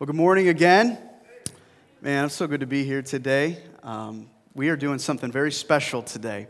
Well, 0.00 0.06
good 0.06 0.16
morning 0.16 0.48
again. 0.48 0.98
Man, 2.02 2.24
it's 2.24 2.34
so 2.34 2.48
good 2.48 2.58
to 2.58 2.66
be 2.66 2.82
here 2.82 3.00
today. 3.00 3.58
Um, 3.84 4.28
we 4.52 4.68
are 4.68 4.76
doing 4.76 4.98
something 4.98 5.30
very 5.30 5.52
special 5.52 6.02
today. 6.02 6.48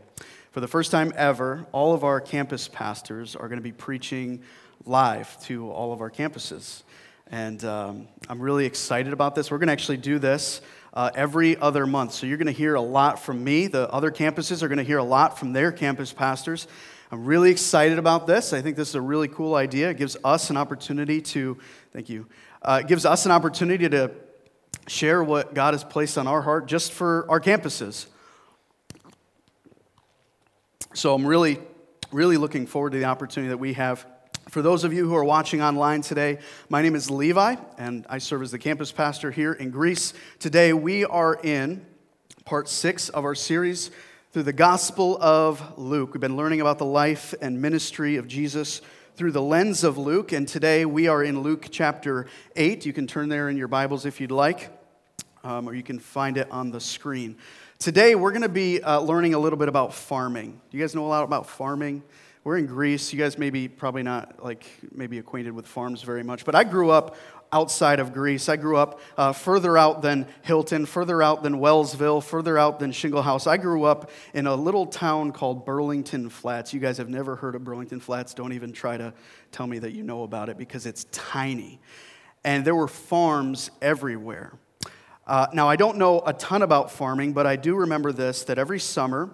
For 0.52 0.60
the 0.60 0.66
first 0.66 0.90
time 0.90 1.12
ever, 1.14 1.66
all 1.70 1.92
of 1.92 2.04
our 2.04 2.22
campus 2.22 2.68
pastors 2.68 3.36
are 3.36 3.48
going 3.48 3.58
to 3.58 3.62
be 3.62 3.70
preaching 3.70 4.42
live 4.86 5.38
to 5.42 5.70
all 5.70 5.92
of 5.92 6.00
our 6.00 6.10
campuses. 6.10 6.84
And 7.30 7.62
um, 7.66 8.08
I'm 8.30 8.40
really 8.40 8.64
excited 8.64 9.12
about 9.12 9.34
this. 9.34 9.50
We're 9.50 9.58
going 9.58 9.66
to 9.66 9.74
actually 9.74 9.98
do 9.98 10.18
this 10.18 10.62
uh, 10.94 11.10
every 11.14 11.58
other 11.58 11.86
month. 11.86 12.14
So 12.14 12.26
you're 12.26 12.38
going 12.38 12.46
to 12.46 12.52
hear 12.52 12.76
a 12.76 12.80
lot 12.80 13.22
from 13.22 13.44
me. 13.44 13.66
The 13.66 13.90
other 13.90 14.10
campuses 14.10 14.62
are 14.62 14.68
going 14.68 14.78
to 14.78 14.84
hear 14.84 14.98
a 14.98 15.04
lot 15.04 15.38
from 15.38 15.52
their 15.52 15.70
campus 15.70 16.14
pastors. 16.14 16.66
I'm 17.12 17.26
really 17.26 17.50
excited 17.50 17.98
about 17.98 18.26
this. 18.26 18.54
I 18.54 18.62
think 18.62 18.76
this 18.76 18.88
is 18.88 18.94
a 18.94 19.00
really 19.02 19.28
cool 19.28 19.54
idea. 19.54 19.90
It 19.90 19.98
gives 19.98 20.16
us 20.24 20.48
an 20.48 20.56
opportunity 20.56 21.20
to, 21.20 21.58
thank 21.92 22.08
you, 22.08 22.26
uh, 22.64 22.80
it 22.82 22.88
gives 22.88 23.04
us 23.04 23.26
an 23.26 23.32
opportunity 23.32 23.88
to 23.88 24.10
share 24.86 25.22
what 25.22 25.54
God 25.54 25.74
has 25.74 25.84
placed 25.84 26.16
on 26.16 26.26
our 26.26 26.40
heart 26.40 26.66
just 26.66 26.92
for 26.92 27.26
our 27.28 27.40
campuses. 27.40 28.06
So 30.94 31.14
I'm 31.14 31.26
really, 31.26 31.58
really 32.10 32.36
looking 32.36 32.66
forward 32.66 32.92
to 32.92 32.98
the 32.98 33.04
opportunity 33.04 33.50
that 33.50 33.58
we 33.58 33.74
have. 33.74 34.06
For 34.48 34.62
those 34.62 34.84
of 34.84 34.92
you 34.92 35.06
who 35.08 35.14
are 35.14 35.24
watching 35.24 35.60
online 35.60 36.02
today, 36.02 36.38
my 36.68 36.80
name 36.80 36.94
is 36.94 37.10
Levi, 37.10 37.56
and 37.76 38.06
I 38.08 38.18
serve 38.18 38.42
as 38.42 38.50
the 38.50 38.58
campus 38.58 38.92
pastor 38.92 39.30
here 39.30 39.52
in 39.52 39.70
Greece. 39.70 40.14
Today, 40.38 40.72
we 40.72 41.04
are 41.04 41.38
in 41.42 41.84
part 42.44 42.68
six 42.68 43.08
of 43.08 43.24
our 43.24 43.34
series 43.34 43.90
through 44.32 44.44
the 44.44 44.52
Gospel 44.52 45.20
of 45.20 45.78
Luke. 45.78 46.14
We've 46.14 46.20
been 46.20 46.36
learning 46.36 46.60
about 46.60 46.78
the 46.78 46.84
life 46.84 47.34
and 47.40 47.60
ministry 47.60 48.16
of 48.16 48.28
Jesus 48.28 48.80
through 49.16 49.30
the 49.30 49.42
lens 49.42 49.84
of 49.84 49.96
Luke, 49.96 50.32
and 50.32 50.48
today 50.48 50.84
we 50.84 51.06
are 51.06 51.22
in 51.22 51.40
Luke 51.40 51.68
chapter 51.70 52.26
8. 52.56 52.84
You 52.84 52.92
can 52.92 53.06
turn 53.06 53.28
there 53.28 53.48
in 53.48 53.56
your 53.56 53.68
Bibles 53.68 54.06
if 54.06 54.20
you'd 54.20 54.32
like, 54.32 54.76
um, 55.44 55.68
or 55.68 55.74
you 55.74 55.84
can 55.84 56.00
find 56.00 56.36
it 56.36 56.50
on 56.50 56.72
the 56.72 56.80
screen. 56.80 57.36
Today 57.78 58.16
we're 58.16 58.32
going 58.32 58.42
to 58.42 58.48
be 58.48 58.82
uh, 58.82 58.98
learning 58.98 59.34
a 59.34 59.38
little 59.38 59.58
bit 59.58 59.68
about 59.68 59.94
farming. 59.94 60.60
Do 60.68 60.76
you 60.76 60.82
guys 60.82 60.96
know 60.96 61.06
a 61.06 61.06
lot 61.06 61.22
about 61.22 61.46
farming? 61.46 62.02
We're 62.44 62.58
in 62.58 62.66
Greece. 62.66 63.10
You 63.10 63.18
guys 63.18 63.38
maybe 63.38 63.68
probably 63.68 64.02
not 64.02 64.44
like 64.44 64.66
maybe 64.92 65.16
acquainted 65.16 65.52
with 65.52 65.66
farms 65.66 66.02
very 66.02 66.22
much, 66.22 66.44
but 66.44 66.54
I 66.54 66.62
grew 66.62 66.90
up 66.90 67.16
outside 67.50 68.00
of 68.00 68.12
Greece. 68.12 68.50
I 68.50 68.56
grew 68.56 68.76
up 68.76 69.00
uh, 69.16 69.32
further 69.32 69.78
out 69.78 70.02
than 70.02 70.26
Hilton, 70.42 70.84
further 70.84 71.22
out 71.22 71.42
than 71.42 71.54
Wellsville, 71.54 72.22
further 72.22 72.58
out 72.58 72.80
than 72.80 72.92
Shingle 72.92 73.22
House. 73.22 73.46
I 73.46 73.56
grew 73.56 73.84
up 73.84 74.10
in 74.34 74.46
a 74.46 74.54
little 74.54 74.84
town 74.84 75.32
called 75.32 75.64
Burlington 75.64 76.28
Flats. 76.28 76.74
You 76.74 76.80
guys 76.80 76.98
have 76.98 77.08
never 77.08 77.34
heard 77.34 77.54
of 77.54 77.64
Burlington 77.64 77.98
Flats. 77.98 78.34
Don't 78.34 78.52
even 78.52 78.74
try 78.74 78.98
to 78.98 79.14
tell 79.50 79.66
me 79.66 79.78
that 79.78 79.92
you 79.92 80.02
know 80.02 80.22
about 80.24 80.50
it 80.50 80.58
because 80.58 80.84
it's 80.84 81.04
tiny. 81.12 81.80
And 82.44 82.62
there 82.62 82.74
were 82.74 82.88
farms 82.88 83.70
everywhere. 83.80 84.52
Uh, 85.26 85.46
now, 85.54 85.66
I 85.66 85.76
don't 85.76 85.96
know 85.96 86.22
a 86.26 86.34
ton 86.34 86.60
about 86.60 86.90
farming, 86.90 87.32
but 87.32 87.46
I 87.46 87.56
do 87.56 87.74
remember 87.74 88.12
this 88.12 88.44
that 88.44 88.58
every 88.58 88.80
summer, 88.80 89.30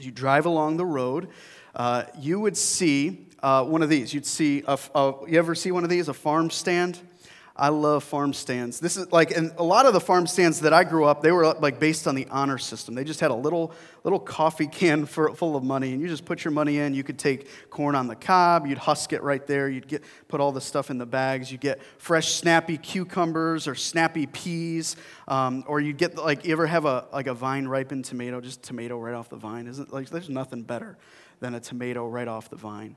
you 0.00 0.10
drive 0.10 0.46
along 0.46 0.78
the 0.78 0.86
road, 0.86 1.28
uh, 1.74 2.04
you 2.18 2.40
would 2.40 2.56
see 2.56 3.26
uh, 3.42 3.64
one 3.64 3.82
of 3.82 3.88
these. 3.88 4.12
You'd 4.12 4.26
see, 4.26 4.62
a, 4.66 4.78
a, 4.94 5.14
you 5.28 5.38
ever 5.38 5.54
see 5.54 5.70
one 5.70 5.84
of 5.84 5.90
these, 5.90 6.08
a 6.08 6.14
farm 6.14 6.50
stand? 6.50 6.98
I 7.60 7.68
love 7.68 8.04
farm 8.04 8.32
stands. 8.32 8.80
This 8.80 8.96
is 8.96 9.12
like, 9.12 9.36
and 9.36 9.52
a 9.58 9.62
lot 9.62 9.84
of 9.84 9.92
the 9.92 10.00
farm 10.00 10.26
stands 10.26 10.60
that 10.60 10.72
I 10.72 10.82
grew 10.82 11.04
up, 11.04 11.20
they 11.20 11.30
were 11.30 11.52
like 11.54 11.78
based 11.78 12.08
on 12.08 12.14
the 12.14 12.26
honor 12.30 12.56
system. 12.56 12.94
They 12.94 13.04
just 13.04 13.20
had 13.20 13.30
a 13.30 13.34
little, 13.34 13.72
little 14.02 14.18
coffee 14.18 14.66
can 14.66 15.04
for, 15.06 15.34
full 15.34 15.56
of 15.56 15.62
money, 15.62 15.92
and 15.92 16.00
you 16.00 16.08
just 16.08 16.24
put 16.24 16.42
your 16.42 16.52
money 16.52 16.78
in. 16.78 16.94
You 16.94 17.04
could 17.04 17.18
take 17.18 17.48
corn 17.68 17.94
on 17.94 18.06
the 18.06 18.16
cob, 18.16 18.66
you'd 18.66 18.78
husk 18.78 19.12
it 19.12 19.22
right 19.22 19.46
there, 19.46 19.68
you'd 19.68 19.88
get, 19.88 20.02
put 20.26 20.40
all 20.40 20.52
the 20.52 20.60
stuff 20.60 20.88
in 20.88 20.96
the 20.96 21.04
bags. 21.04 21.52
You 21.52 21.58
get 21.58 21.82
fresh, 21.98 22.32
snappy 22.32 22.78
cucumbers 22.78 23.68
or 23.68 23.74
snappy 23.74 24.24
peas, 24.24 24.96
um, 25.28 25.62
or 25.66 25.80
you'd 25.80 25.98
get 25.98 26.16
like, 26.16 26.46
you 26.46 26.52
ever 26.52 26.66
have 26.66 26.86
a 26.86 27.08
like 27.12 27.26
a 27.26 27.34
vine 27.34 27.68
ripened 27.68 28.06
tomato, 28.06 28.40
just 28.40 28.62
tomato 28.62 28.98
right 28.98 29.14
off 29.14 29.28
the 29.28 29.36
vine? 29.36 29.66
Isn't 29.66 29.92
like 29.92 30.08
there's 30.08 30.30
nothing 30.30 30.62
better 30.62 30.96
than 31.40 31.54
a 31.54 31.60
tomato 31.60 32.06
right 32.06 32.28
off 32.28 32.50
the 32.50 32.56
vine 32.56 32.96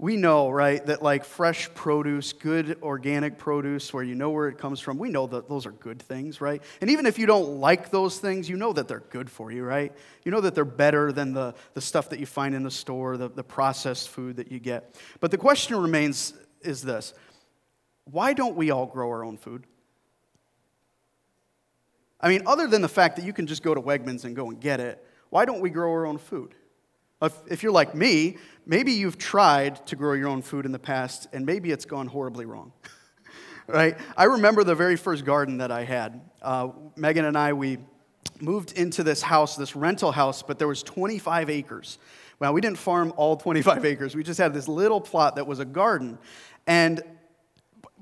we 0.00 0.16
know, 0.16 0.48
right, 0.48 0.84
that 0.86 1.02
like 1.02 1.24
fresh 1.24 1.68
produce, 1.74 2.32
good 2.32 2.78
organic 2.82 3.36
produce 3.36 3.92
where 3.92 4.04
you 4.04 4.14
know 4.14 4.30
where 4.30 4.46
it 4.46 4.56
comes 4.56 4.78
from, 4.78 4.96
we 4.96 5.10
know 5.10 5.26
that 5.26 5.48
those 5.48 5.66
are 5.66 5.72
good 5.72 6.00
things, 6.00 6.40
right? 6.40 6.62
And 6.80 6.88
even 6.90 7.04
if 7.04 7.18
you 7.18 7.26
don't 7.26 7.58
like 7.58 7.90
those 7.90 8.18
things, 8.18 8.48
you 8.48 8.56
know 8.56 8.72
that 8.72 8.86
they're 8.86 9.02
good 9.10 9.28
for 9.28 9.50
you, 9.50 9.64
right? 9.64 9.92
You 10.24 10.30
know 10.30 10.40
that 10.40 10.54
they're 10.54 10.64
better 10.64 11.10
than 11.10 11.32
the, 11.32 11.52
the 11.74 11.80
stuff 11.80 12.10
that 12.10 12.20
you 12.20 12.26
find 12.26 12.54
in 12.54 12.62
the 12.62 12.70
store, 12.70 13.16
the, 13.16 13.28
the 13.28 13.42
processed 13.42 14.08
food 14.08 14.36
that 14.36 14.52
you 14.52 14.60
get. 14.60 14.94
But 15.18 15.32
the 15.32 15.38
question 15.38 15.76
remains 15.76 16.32
is 16.62 16.82
this 16.82 17.12
why 18.04 18.34
don't 18.34 18.56
we 18.56 18.70
all 18.70 18.86
grow 18.86 19.08
our 19.08 19.24
own 19.24 19.36
food? 19.36 19.66
I 22.20 22.28
mean, 22.28 22.42
other 22.46 22.68
than 22.68 22.82
the 22.82 22.88
fact 22.88 23.16
that 23.16 23.24
you 23.24 23.32
can 23.32 23.48
just 23.48 23.62
go 23.64 23.74
to 23.74 23.80
Wegmans 23.80 24.24
and 24.24 24.34
go 24.34 24.48
and 24.48 24.60
get 24.60 24.78
it, 24.80 25.04
why 25.30 25.44
don't 25.44 25.60
we 25.60 25.70
grow 25.70 25.90
our 25.90 26.06
own 26.06 26.18
food? 26.18 26.54
If, 27.20 27.62
you're 27.62 27.72
like 27.72 27.94
me, 27.94 28.36
maybe 28.64 28.92
you've 28.92 29.18
tried 29.18 29.84
to 29.86 29.96
grow 29.96 30.12
your 30.12 30.28
own 30.28 30.42
food 30.42 30.64
in 30.66 30.72
the 30.72 30.78
past 30.78 31.26
and 31.32 31.44
maybe 31.44 31.72
it's 31.72 31.84
gone 31.84 32.06
horribly 32.06 32.44
wrong. 32.44 32.72
right? 33.66 33.96
I 34.16 34.24
remember 34.24 34.62
the 34.62 34.74
very 34.74 34.96
first 34.96 35.24
garden 35.24 35.58
that 35.58 35.72
I 35.72 35.84
had. 35.84 36.20
Uh, 36.40 36.68
Megan 36.96 37.24
and 37.24 37.36
I, 37.36 37.52
we 37.54 37.78
moved 38.40 38.72
into 38.72 39.02
this 39.02 39.20
house, 39.20 39.56
this 39.56 39.74
rental 39.74 40.12
house, 40.12 40.42
but 40.42 40.58
there 40.58 40.68
was 40.68 40.82
25 40.84 41.50
acres. 41.50 41.98
Well, 42.38 42.52
we 42.52 42.60
didn't 42.60 42.78
farm 42.78 43.12
all 43.16 43.36
25 43.36 43.84
acres. 43.84 44.14
We 44.14 44.22
just 44.22 44.38
had 44.38 44.54
this 44.54 44.68
little 44.68 45.00
plot 45.00 45.36
that 45.36 45.46
was 45.46 45.58
a 45.58 45.64
garden. 45.64 46.18
And 46.66 47.02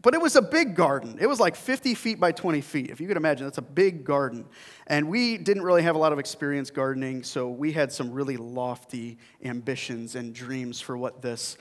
but 0.06 0.14
it 0.14 0.20
was 0.20 0.36
a 0.36 0.42
big 0.42 0.76
garden. 0.76 1.18
It 1.20 1.26
was 1.26 1.40
like 1.40 1.56
50 1.56 1.96
feet 1.96 2.20
by 2.20 2.30
20 2.30 2.60
feet. 2.60 2.90
If 2.90 3.00
you 3.00 3.08
could 3.08 3.16
imagine, 3.16 3.44
that's 3.44 3.58
a 3.58 3.60
big 3.60 4.04
garden. 4.04 4.44
And 4.86 5.08
we 5.08 5.36
didn't 5.36 5.64
really 5.64 5.82
have 5.82 5.96
a 5.96 5.98
lot 5.98 6.12
of 6.12 6.20
experience 6.20 6.70
gardening, 6.70 7.24
so 7.24 7.48
we 7.48 7.72
had 7.72 7.90
some 7.90 8.12
really 8.12 8.36
lofty 8.36 9.18
ambitions 9.44 10.14
and 10.14 10.32
dreams 10.32 10.80
for 10.80 10.96
what 10.96 11.22
this 11.22 11.56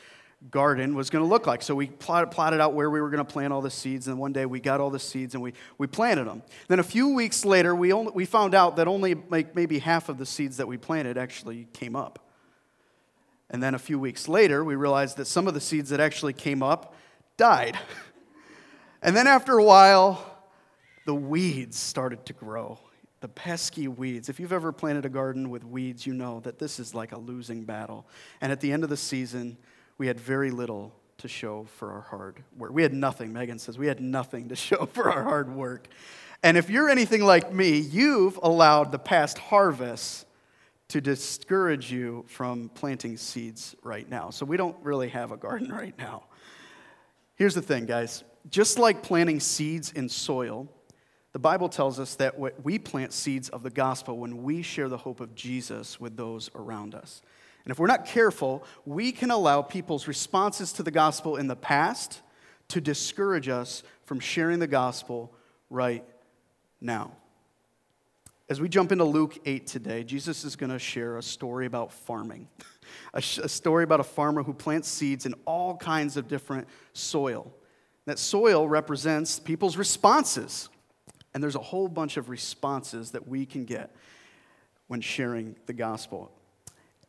garden 0.51 0.93
was 0.93 1.09
going 1.09 1.23
to 1.25 1.27
look 1.27 1.47
like. 1.47 1.63
So 1.63 1.73
we 1.73 1.87
plotted, 1.87 2.29
plotted 2.29 2.61
out 2.61 2.75
where 2.75 2.91
we 2.91 3.01
were 3.01 3.09
going 3.09 3.25
to 3.25 3.33
plant 3.33 3.51
all 3.51 3.63
the 3.63 3.71
seeds, 3.71 4.07
and 4.07 4.19
one 4.19 4.31
day 4.31 4.45
we 4.45 4.59
got 4.59 4.79
all 4.79 4.91
the 4.91 4.99
seeds 4.99 5.33
and 5.33 5.41
we, 5.41 5.53
we 5.79 5.87
planted 5.87 6.25
them. 6.25 6.43
Then 6.67 6.77
a 6.77 6.83
few 6.83 7.15
weeks 7.15 7.45
later, 7.45 7.73
we, 7.73 7.93
only, 7.93 8.11
we 8.13 8.25
found 8.25 8.53
out 8.53 8.75
that 8.75 8.87
only 8.87 9.15
like 9.15 9.55
maybe 9.55 9.79
half 9.79 10.07
of 10.07 10.19
the 10.19 10.25
seeds 10.27 10.57
that 10.57 10.67
we 10.67 10.77
planted 10.77 11.17
actually 11.17 11.67
came 11.73 11.95
up. 11.95 12.19
And 13.49 13.63
then 13.63 13.73
a 13.73 13.79
few 13.79 13.97
weeks 13.97 14.27
later, 14.27 14.63
we 14.63 14.75
realized 14.75 15.17
that 15.17 15.25
some 15.25 15.47
of 15.47 15.55
the 15.55 15.61
seeds 15.61 15.89
that 15.89 15.99
actually 15.99 16.33
came 16.33 16.61
up 16.61 16.93
died. 17.37 17.79
And 19.05 19.15
then 19.15 19.27
after 19.27 19.59
a 19.59 19.63
while, 19.63 20.25
the 21.05 21.13
weeds 21.13 21.77
started 21.77 22.25
to 22.25 22.33
grow. 22.33 22.79
The 23.19 23.27
pesky 23.27 23.87
weeds. 23.87 24.29
If 24.29 24.39
you've 24.39 24.51
ever 24.51 24.71
planted 24.71 25.05
a 25.05 25.09
garden 25.09 25.51
with 25.51 25.63
weeds, 25.63 26.07
you 26.07 26.13
know 26.15 26.39
that 26.39 26.57
this 26.57 26.79
is 26.79 26.95
like 26.95 27.11
a 27.11 27.19
losing 27.19 27.65
battle. 27.65 28.07
And 28.41 28.51
at 28.51 28.61
the 28.61 28.71
end 28.73 28.83
of 28.83 28.89
the 28.89 28.97
season, 28.97 29.57
we 29.99 30.07
had 30.07 30.19
very 30.19 30.49
little 30.49 30.91
to 31.19 31.27
show 31.27 31.65
for 31.77 31.91
our 31.91 32.01
hard 32.01 32.43
work. 32.57 32.73
We 32.73 32.81
had 32.81 32.95
nothing, 32.95 33.31
Megan 33.31 33.59
says, 33.59 33.77
we 33.77 33.85
had 33.85 33.99
nothing 33.99 34.49
to 34.49 34.55
show 34.55 34.87
for 34.87 35.11
our 35.11 35.21
hard 35.21 35.53
work. 35.53 35.87
And 36.41 36.57
if 36.57 36.71
you're 36.71 36.89
anything 36.89 37.23
like 37.23 37.53
me, 37.53 37.77
you've 37.77 38.39
allowed 38.41 38.91
the 38.91 38.97
past 38.97 39.37
harvest 39.37 40.25
to 40.87 40.99
discourage 40.99 41.91
you 41.91 42.25
from 42.27 42.69
planting 42.69 43.17
seeds 43.17 43.75
right 43.83 44.09
now. 44.09 44.31
So 44.31 44.47
we 44.47 44.57
don't 44.57 44.77
really 44.81 45.09
have 45.09 45.31
a 45.31 45.37
garden 45.37 45.71
right 45.71 45.95
now. 45.95 46.23
Here's 47.35 47.53
the 47.53 47.61
thing, 47.61 47.85
guys 47.85 48.23
just 48.49 48.77
like 48.77 49.03
planting 49.03 49.39
seeds 49.39 49.91
in 49.91 50.09
soil, 50.09 50.67
the 51.33 51.39
Bible 51.39 51.67
tells 51.67 51.99
us 51.99 52.15
that 52.15 52.35
we 52.63 52.79
plant 52.79 53.11
seeds 53.11 53.49
of 53.49 53.63
the 53.63 53.69
gospel 53.69 54.17
when 54.17 54.43
we 54.43 54.61
share 54.61 54.87
the 54.87 54.97
hope 54.97 55.19
of 55.19 55.35
Jesus 55.35 55.99
with 55.99 56.15
those 56.15 56.49
around 56.55 56.95
us. 56.95 57.21
And 57.65 57.71
if 57.71 57.79
we're 57.79 57.87
not 57.87 58.05
careful, 58.05 58.63
we 58.85 59.11
can 59.11 59.31
allow 59.31 59.61
people's 59.61 60.07
responses 60.07 60.71
to 60.73 60.83
the 60.83 60.91
gospel 60.91 61.35
in 61.35 61.47
the 61.47 61.55
past 61.55 62.21
to 62.69 62.79
discourage 62.79 63.49
us 63.49 63.83
from 64.05 64.19
sharing 64.19 64.59
the 64.59 64.67
gospel 64.67 65.33
right 65.69 66.05
now. 66.79 67.11
As 68.47 68.61
we 68.61 68.69
jump 68.69 68.91
into 68.91 69.03
Luke 69.03 69.39
8 69.45 69.65
today, 69.65 70.03
Jesus 70.03 70.45
is 70.45 70.55
going 70.55 70.69
to 70.69 70.77
share 70.77 71.17
a 71.17 71.23
story 71.23 71.65
about 71.65 71.91
farming, 71.91 72.47
a, 73.15 73.21
story 73.21 73.83
about 73.83 73.99
a 73.99 74.03
farmer 74.03 74.43
who 74.43 74.53
plants 74.53 74.87
seeds 74.87 75.25
in 75.25 75.33
all 75.45 75.75
kinds 75.75 76.15
of 76.15 76.27
different 76.27 76.67
soil. 76.93 77.51
That 78.05 78.19
soil 78.19 78.67
represents 78.67 79.39
people's 79.39 79.77
responses. 79.77 80.69
And 81.33 81.43
there's 81.43 81.55
a 81.55 81.59
whole 81.59 81.87
bunch 81.87 82.17
of 82.17 82.29
responses 82.29 83.11
that 83.11 83.27
we 83.27 83.45
can 83.45 83.65
get 83.65 83.93
when 84.87 85.01
sharing 85.01 85.55
the 85.65 85.73
gospel. 85.73 86.31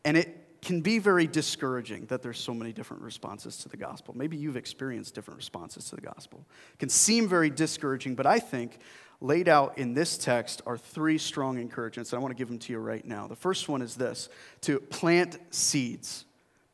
And 0.04 0.16
it 0.16 0.46
can 0.62 0.80
be 0.80 0.98
very 0.98 1.26
discouraging 1.28 2.06
that 2.06 2.22
there's 2.22 2.40
so 2.40 2.52
many 2.52 2.72
different 2.72 3.02
responses 3.02 3.58
to 3.58 3.68
the 3.68 3.76
gospel. 3.76 4.16
Maybe 4.16 4.36
you've 4.36 4.56
experienced 4.56 5.14
different 5.14 5.36
responses 5.36 5.88
to 5.90 5.94
the 5.94 6.02
gospel. 6.02 6.44
It 6.72 6.78
can 6.80 6.88
seem 6.88 7.28
very 7.28 7.50
discouraging, 7.50 8.16
but 8.16 8.26
I 8.26 8.40
think 8.40 8.78
laid 9.20 9.48
out 9.48 9.78
in 9.78 9.94
this 9.94 10.18
text 10.18 10.62
are 10.66 10.76
three 10.76 11.18
strong 11.18 11.58
encouragements, 11.58 12.12
and 12.12 12.18
I 12.18 12.22
want 12.22 12.32
to 12.32 12.38
give 12.38 12.48
them 12.48 12.58
to 12.58 12.72
you 12.72 12.80
right 12.80 13.04
now. 13.04 13.28
The 13.28 13.36
first 13.36 13.68
one 13.68 13.80
is 13.80 13.94
this 13.94 14.28
to 14.62 14.80
plant 14.80 15.38
seeds. 15.50 16.24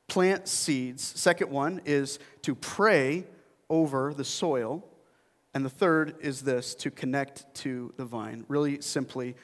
Plant 0.09 0.49
seeds. 0.49 1.03
Second 1.03 1.51
one 1.51 1.83
is 1.85 2.19
to 2.43 2.55
pray 2.55 3.25
over 3.73 4.13
the 4.15 4.25
soil. 4.25 4.85
And 5.55 5.65
the 5.65 5.71
third 5.71 6.15
is 6.21 6.43
this 6.43 6.75
to 6.77 6.91
connect 6.91 7.53
to 7.57 7.93
the 7.97 8.05
vine. 8.05 8.45
Really 8.49 8.81
simply, 8.81 9.35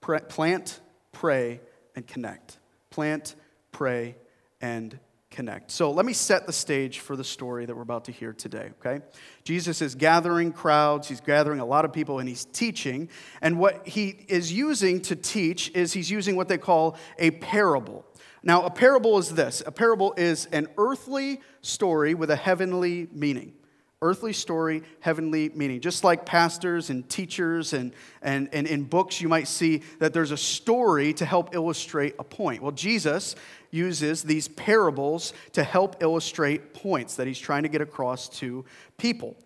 plant, 0.00 0.80
pray, 1.12 1.60
and 1.94 2.06
connect. 2.06 2.58
Plant, 2.90 3.36
pray, 3.70 4.16
and 4.60 4.98
connect. 5.30 5.70
So 5.70 5.90
let 5.90 6.06
me 6.06 6.14
set 6.14 6.46
the 6.46 6.52
stage 6.52 7.00
for 7.00 7.14
the 7.14 7.24
story 7.24 7.66
that 7.66 7.76
we're 7.76 7.82
about 7.82 8.06
to 8.06 8.12
hear 8.12 8.32
today, 8.32 8.70
okay? 8.80 9.04
Jesus 9.44 9.82
is 9.82 9.94
gathering 9.94 10.52
crowds, 10.52 11.08
he's 11.08 11.20
gathering 11.20 11.60
a 11.60 11.66
lot 11.66 11.84
of 11.84 11.92
people, 11.92 12.18
and 12.18 12.28
he's 12.28 12.46
teaching. 12.46 13.10
And 13.42 13.58
what 13.58 13.86
he 13.86 14.24
is 14.28 14.52
using 14.52 15.00
to 15.02 15.16
teach 15.16 15.70
is 15.74 15.92
he's 15.92 16.10
using 16.10 16.34
what 16.34 16.48
they 16.48 16.58
call 16.58 16.96
a 17.18 17.30
parable. 17.30 18.06
Now, 18.48 18.62
a 18.62 18.70
parable 18.70 19.18
is 19.18 19.28
this 19.28 19.62
a 19.66 19.70
parable 19.70 20.14
is 20.16 20.46
an 20.46 20.68
earthly 20.78 21.42
story 21.60 22.14
with 22.14 22.30
a 22.30 22.36
heavenly 22.36 23.06
meaning 23.12 23.52
earthly 24.00 24.32
story, 24.32 24.84
heavenly 25.00 25.48
meaning. 25.50 25.80
Just 25.80 26.04
like 26.04 26.24
pastors 26.24 26.88
and 26.88 27.08
teachers 27.08 27.72
and, 27.72 27.92
and, 28.22 28.48
and 28.52 28.64
in 28.68 28.84
books, 28.84 29.20
you 29.20 29.28
might 29.28 29.48
see 29.48 29.82
that 29.98 30.12
there's 30.12 30.30
a 30.30 30.36
story 30.36 31.12
to 31.14 31.24
help 31.24 31.52
illustrate 31.52 32.14
a 32.20 32.22
point. 32.22 32.62
Well, 32.62 32.70
Jesus 32.70 33.34
uses 33.72 34.22
these 34.22 34.46
parables 34.46 35.32
to 35.54 35.64
help 35.64 36.00
illustrate 36.00 36.74
points 36.74 37.16
that 37.16 37.26
he's 37.26 37.40
trying 37.40 37.64
to 37.64 37.68
get 37.68 37.80
across 37.80 38.28
to 38.38 38.64
people. 38.98 39.36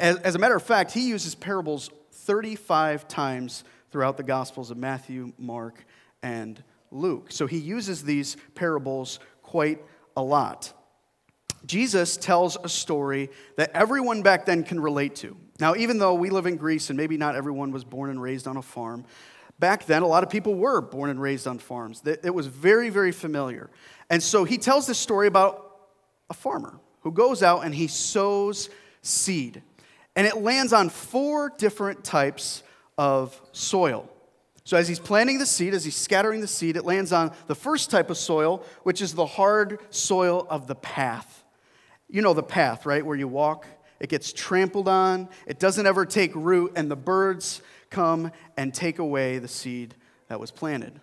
As, 0.00 0.16
as 0.16 0.34
a 0.34 0.40
matter 0.40 0.56
of 0.56 0.62
fact, 0.64 0.90
he 0.90 1.06
uses 1.08 1.36
parables 1.36 1.88
35 2.10 3.06
times 3.06 3.62
throughout 3.92 4.16
the 4.16 4.24
Gospels 4.24 4.72
of 4.72 4.76
Matthew, 4.76 5.32
Mark, 5.38 5.84
and 6.20 6.60
Luke. 6.90 7.26
So 7.30 7.46
he 7.46 7.58
uses 7.58 8.02
these 8.02 8.36
parables 8.54 9.18
quite 9.42 9.80
a 10.16 10.22
lot. 10.22 10.72
Jesus 11.66 12.16
tells 12.16 12.56
a 12.62 12.68
story 12.68 13.30
that 13.56 13.70
everyone 13.74 14.22
back 14.22 14.46
then 14.46 14.64
can 14.64 14.80
relate 14.80 15.14
to. 15.16 15.36
Now, 15.58 15.74
even 15.74 15.98
though 15.98 16.14
we 16.14 16.30
live 16.30 16.46
in 16.46 16.56
Greece 16.56 16.88
and 16.88 16.96
maybe 16.96 17.18
not 17.18 17.36
everyone 17.36 17.70
was 17.70 17.84
born 17.84 18.10
and 18.10 18.20
raised 18.20 18.46
on 18.46 18.56
a 18.56 18.62
farm, 18.62 19.04
back 19.58 19.84
then 19.86 20.02
a 20.02 20.06
lot 20.06 20.22
of 20.22 20.30
people 20.30 20.54
were 20.54 20.80
born 20.80 21.10
and 21.10 21.20
raised 21.20 21.46
on 21.46 21.58
farms. 21.58 22.02
It 22.06 22.34
was 22.34 22.46
very, 22.46 22.88
very 22.88 23.12
familiar. 23.12 23.70
And 24.08 24.22
so 24.22 24.44
he 24.44 24.56
tells 24.56 24.86
this 24.86 24.98
story 24.98 25.26
about 25.26 25.76
a 26.30 26.34
farmer 26.34 26.80
who 27.02 27.12
goes 27.12 27.42
out 27.42 27.64
and 27.64 27.74
he 27.74 27.86
sows 27.86 28.70
seed. 29.02 29.62
And 30.16 30.26
it 30.26 30.38
lands 30.38 30.72
on 30.72 30.88
four 30.88 31.52
different 31.56 32.04
types 32.04 32.62
of 32.96 33.40
soil. 33.52 34.10
So, 34.64 34.76
as 34.76 34.88
he's 34.88 34.98
planting 34.98 35.38
the 35.38 35.46
seed, 35.46 35.74
as 35.74 35.84
he's 35.84 35.96
scattering 35.96 36.40
the 36.40 36.46
seed, 36.46 36.76
it 36.76 36.84
lands 36.84 37.12
on 37.12 37.32
the 37.46 37.54
first 37.54 37.90
type 37.90 38.10
of 38.10 38.16
soil, 38.16 38.64
which 38.82 39.00
is 39.00 39.14
the 39.14 39.26
hard 39.26 39.78
soil 39.90 40.46
of 40.50 40.66
the 40.66 40.74
path. 40.74 41.44
You 42.08 42.22
know 42.22 42.34
the 42.34 42.42
path, 42.42 42.86
right? 42.86 43.04
Where 43.04 43.16
you 43.16 43.28
walk, 43.28 43.66
it 44.00 44.08
gets 44.08 44.32
trampled 44.32 44.88
on, 44.88 45.28
it 45.46 45.58
doesn't 45.58 45.86
ever 45.86 46.04
take 46.04 46.34
root, 46.34 46.72
and 46.76 46.90
the 46.90 46.96
birds 46.96 47.62
come 47.88 48.32
and 48.56 48.72
take 48.72 48.98
away 48.98 49.38
the 49.38 49.48
seed 49.48 49.94
that 50.28 50.40
was 50.40 50.50
planted. 50.50 51.00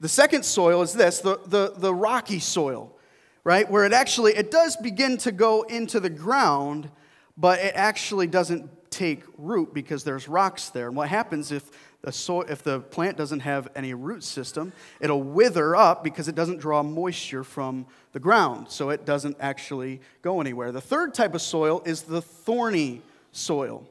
The 0.00 0.08
second 0.08 0.44
soil 0.44 0.82
is 0.82 0.92
this 0.94 1.20
the, 1.20 1.38
the, 1.46 1.74
the 1.76 1.94
rocky 1.94 2.38
soil, 2.38 2.96
right? 3.44 3.70
Where 3.70 3.84
it 3.84 3.92
actually 3.92 4.34
it 4.34 4.50
does 4.50 4.76
begin 4.76 5.18
to 5.18 5.32
go 5.32 5.62
into 5.62 6.00
the 6.00 6.10
ground, 6.10 6.90
but 7.36 7.58
it 7.58 7.74
actually 7.74 8.26
doesn't 8.26 8.90
take 8.90 9.22
root 9.36 9.72
because 9.74 10.02
there's 10.02 10.26
rocks 10.26 10.70
there. 10.70 10.88
And 10.88 10.96
what 10.96 11.08
happens 11.08 11.52
if 11.52 11.70
the 12.02 12.12
soil, 12.12 12.44
if 12.48 12.62
the 12.62 12.80
plant 12.80 13.16
doesn't 13.16 13.40
have 13.40 13.68
any 13.76 13.92
root 13.92 14.24
system, 14.24 14.72
it'll 15.00 15.22
wither 15.22 15.76
up 15.76 16.02
because 16.02 16.28
it 16.28 16.34
doesn't 16.34 16.58
draw 16.58 16.82
moisture 16.82 17.44
from 17.44 17.86
the 18.12 18.20
ground, 18.20 18.68
so 18.70 18.90
it 18.90 19.04
doesn't 19.04 19.36
actually 19.38 20.00
go 20.22 20.40
anywhere. 20.40 20.72
The 20.72 20.80
third 20.80 21.12
type 21.12 21.34
of 21.34 21.42
soil 21.42 21.82
is 21.84 22.02
the 22.02 22.22
thorny 22.22 23.02
soil. 23.32 23.86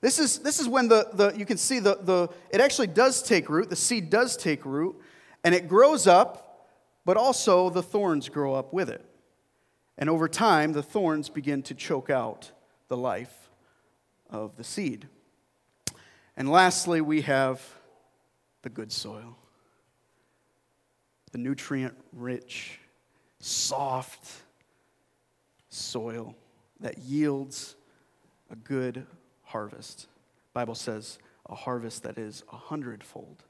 This 0.00 0.18
is, 0.18 0.38
this 0.38 0.60
is 0.60 0.68
when 0.68 0.88
the, 0.88 1.08
the 1.12 1.32
you 1.36 1.46
can 1.46 1.56
see 1.56 1.78
the, 1.78 1.96
the 2.00 2.28
it 2.50 2.60
actually 2.60 2.88
does 2.88 3.22
take 3.22 3.48
root, 3.48 3.70
the 3.70 3.76
seed 3.76 4.10
does 4.10 4.36
take 4.36 4.64
root, 4.64 4.96
and 5.44 5.54
it 5.54 5.68
grows 5.68 6.06
up, 6.06 6.68
but 7.04 7.16
also 7.16 7.70
the 7.70 7.82
thorns 7.82 8.28
grow 8.28 8.54
up 8.54 8.72
with 8.72 8.88
it. 8.88 9.04
And 9.96 10.08
over 10.08 10.28
time, 10.28 10.72
the 10.72 10.82
thorns 10.82 11.28
begin 11.28 11.62
to 11.62 11.74
choke 11.74 12.10
out 12.10 12.52
the 12.88 12.96
life 12.96 13.50
of 14.30 14.56
the 14.56 14.64
seed. 14.64 15.08
And 16.38 16.48
lastly, 16.48 17.00
we 17.00 17.22
have 17.22 17.60
the 18.62 18.68
good 18.68 18.92
soil, 18.92 19.36
the 21.32 21.38
nutrient 21.38 21.96
rich, 22.12 22.78
soft 23.40 24.30
soil 25.68 26.36
that 26.78 26.98
yields 26.98 27.74
a 28.52 28.54
good 28.54 29.04
harvest. 29.42 30.06
Bible 30.52 30.76
says 30.76 31.18
a 31.46 31.56
harvest 31.56 32.04
that 32.04 32.18
is 32.18 32.44
a 32.52 32.56
hundredfold. 32.56 33.42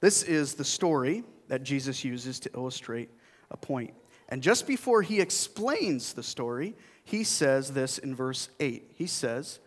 This 0.00 0.22
is 0.22 0.54
the 0.54 0.64
story 0.64 1.22
that 1.48 1.64
Jesus 1.64 2.02
uses 2.02 2.40
to 2.40 2.50
illustrate 2.54 3.10
a 3.50 3.58
point. 3.58 3.92
And 4.30 4.42
just 4.42 4.66
before 4.66 5.02
he 5.02 5.20
explains 5.20 6.14
the 6.14 6.22
story, 6.22 6.74
he 7.04 7.24
says 7.24 7.72
this 7.72 7.98
in 7.98 8.14
verse 8.14 8.48
8. 8.58 8.92
He 8.94 9.06
says, 9.06 9.60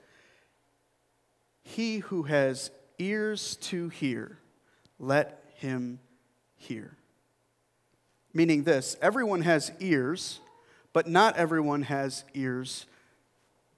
he 1.66 1.98
who 1.98 2.24
has 2.24 2.70
ears 3.00 3.58
to 3.58 3.90
hear, 3.90 4.38
let 5.00 5.44
him 5.56 6.00
hear. 6.56 6.96
Meaning 8.34 8.64
this 8.64 8.96
everyone 9.02 9.42
has 9.42 9.72
ears, 9.80 10.40
but 10.94 11.08
not 11.08 11.36
everyone 11.36 11.82
has 11.82 12.24
ears 12.34 12.86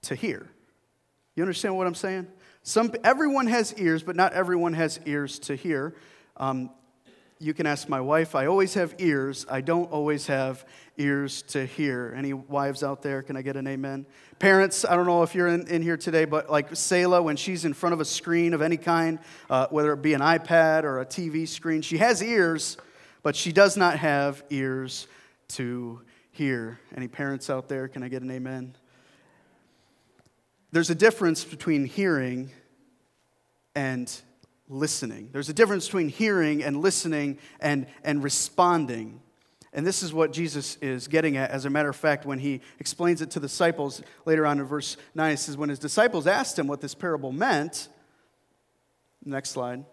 to 0.02 0.14
hear. 0.14 0.48
You 1.34 1.42
understand 1.42 1.76
what 1.76 1.86
I'm 1.86 1.94
saying? 1.94 2.28
Some, 2.62 2.92
everyone 3.02 3.46
has 3.46 3.74
ears, 3.78 4.02
but 4.02 4.14
not 4.14 4.34
everyone 4.34 4.74
has 4.74 5.00
ears 5.06 5.38
to 5.40 5.56
hear. 5.56 5.94
Um, 6.36 6.70
you 7.40 7.54
can 7.54 7.66
ask 7.66 7.88
my 7.88 8.00
wife. 8.00 8.34
I 8.34 8.46
always 8.46 8.74
have 8.74 8.94
ears. 8.98 9.46
I 9.48 9.60
don't 9.60 9.90
always 9.92 10.26
have 10.26 10.64
ears 10.96 11.42
to 11.42 11.64
hear. 11.64 12.12
Any 12.16 12.32
wives 12.32 12.82
out 12.82 13.02
there? 13.02 13.22
Can 13.22 13.36
I 13.36 13.42
get 13.42 13.56
an 13.56 13.66
amen? 13.66 14.06
Parents, 14.38 14.84
I 14.84 14.96
don't 14.96 15.06
know 15.06 15.22
if 15.22 15.34
you're 15.34 15.48
in, 15.48 15.66
in 15.68 15.82
here 15.82 15.96
today, 15.96 16.24
but 16.24 16.50
like 16.50 16.74
Selah, 16.74 17.22
when 17.22 17.36
she's 17.36 17.64
in 17.64 17.74
front 17.74 17.92
of 17.92 18.00
a 18.00 18.04
screen 18.04 18.54
of 18.54 18.62
any 18.62 18.76
kind, 18.76 19.20
uh, 19.48 19.68
whether 19.70 19.92
it 19.92 20.02
be 20.02 20.14
an 20.14 20.20
iPad 20.20 20.82
or 20.82 21.00
a 21.00 21.06
TV 21.06 21.46
screen, 21.46 21.82
she 21.82 21.98
has 21.98 22.22
ears, 22.22 22.76
but 23.22 23.36
she 23.36 23.52
does 23.52 23.76
not 23.76 23.98
have 23.98 24.42
ears 24.50 25.06
to 25.48 26.00
hear. 26.32 26.80
Any 26.96 27.08
parents 27.08 27.50
out 27.50 27.68
there? 27.68 27.86
Can 27.88 28.02
I 28.02 28.08
get 28.08 28.22
an 28.22 28.30
amen? 28.30 28.74
There's 30.72 30.90
a 30.90 30.94
difference 30.94 31.44
between 31.44 31.84
hearing 31.84 32.50
and 33.74 34.12
listening. 34.68 35.30
There's 35.32 35.48
a 35.48 35.54
difference 35.54 35.86
between 35.86 36.08
hearing 36.08 36.62
and 36.62 36.80
listening 36.80 37.38
and, 37.60 37.86
and 38.04 38.22
responding. 38.22 39.20
And 39.72 39.86
this 39.86 40.02
is 40.02 40.12
what 40.12 40.32
Jesus 40.32 40.76
is 40.80 41.08
getting 41.08 41.36
at. 41.36 41.50
As 41.50 41.64
a 41.64 41.70
matter 41.70 41.88
of 41.88 41.96
fact, 41.96 42.26
when 42.26 42.38
he 42.38 42.60
explains 42.78 43.22
it 43.22 43.30
to 43.32 43.40
the 43.40 43.46
disciples 43.46 44.02
later 44.24 44.46
on 44.46 44.58
in 44.58 44.66
verse 44.66 44.96
9, 45.14 45.30
he 45.30 45.36
says, 45.36 45.56
When 45.56 45.68
his 45.68 45.78
disciples 45.78 46.26
asked 46.26 46.58
him 46.58 46.66
what 46.66 46.80
this 46.80 46.94
parable 46.94 47.32
meant, 47.32 47.88
next 49.24 49.50
slide, 49.50 49.84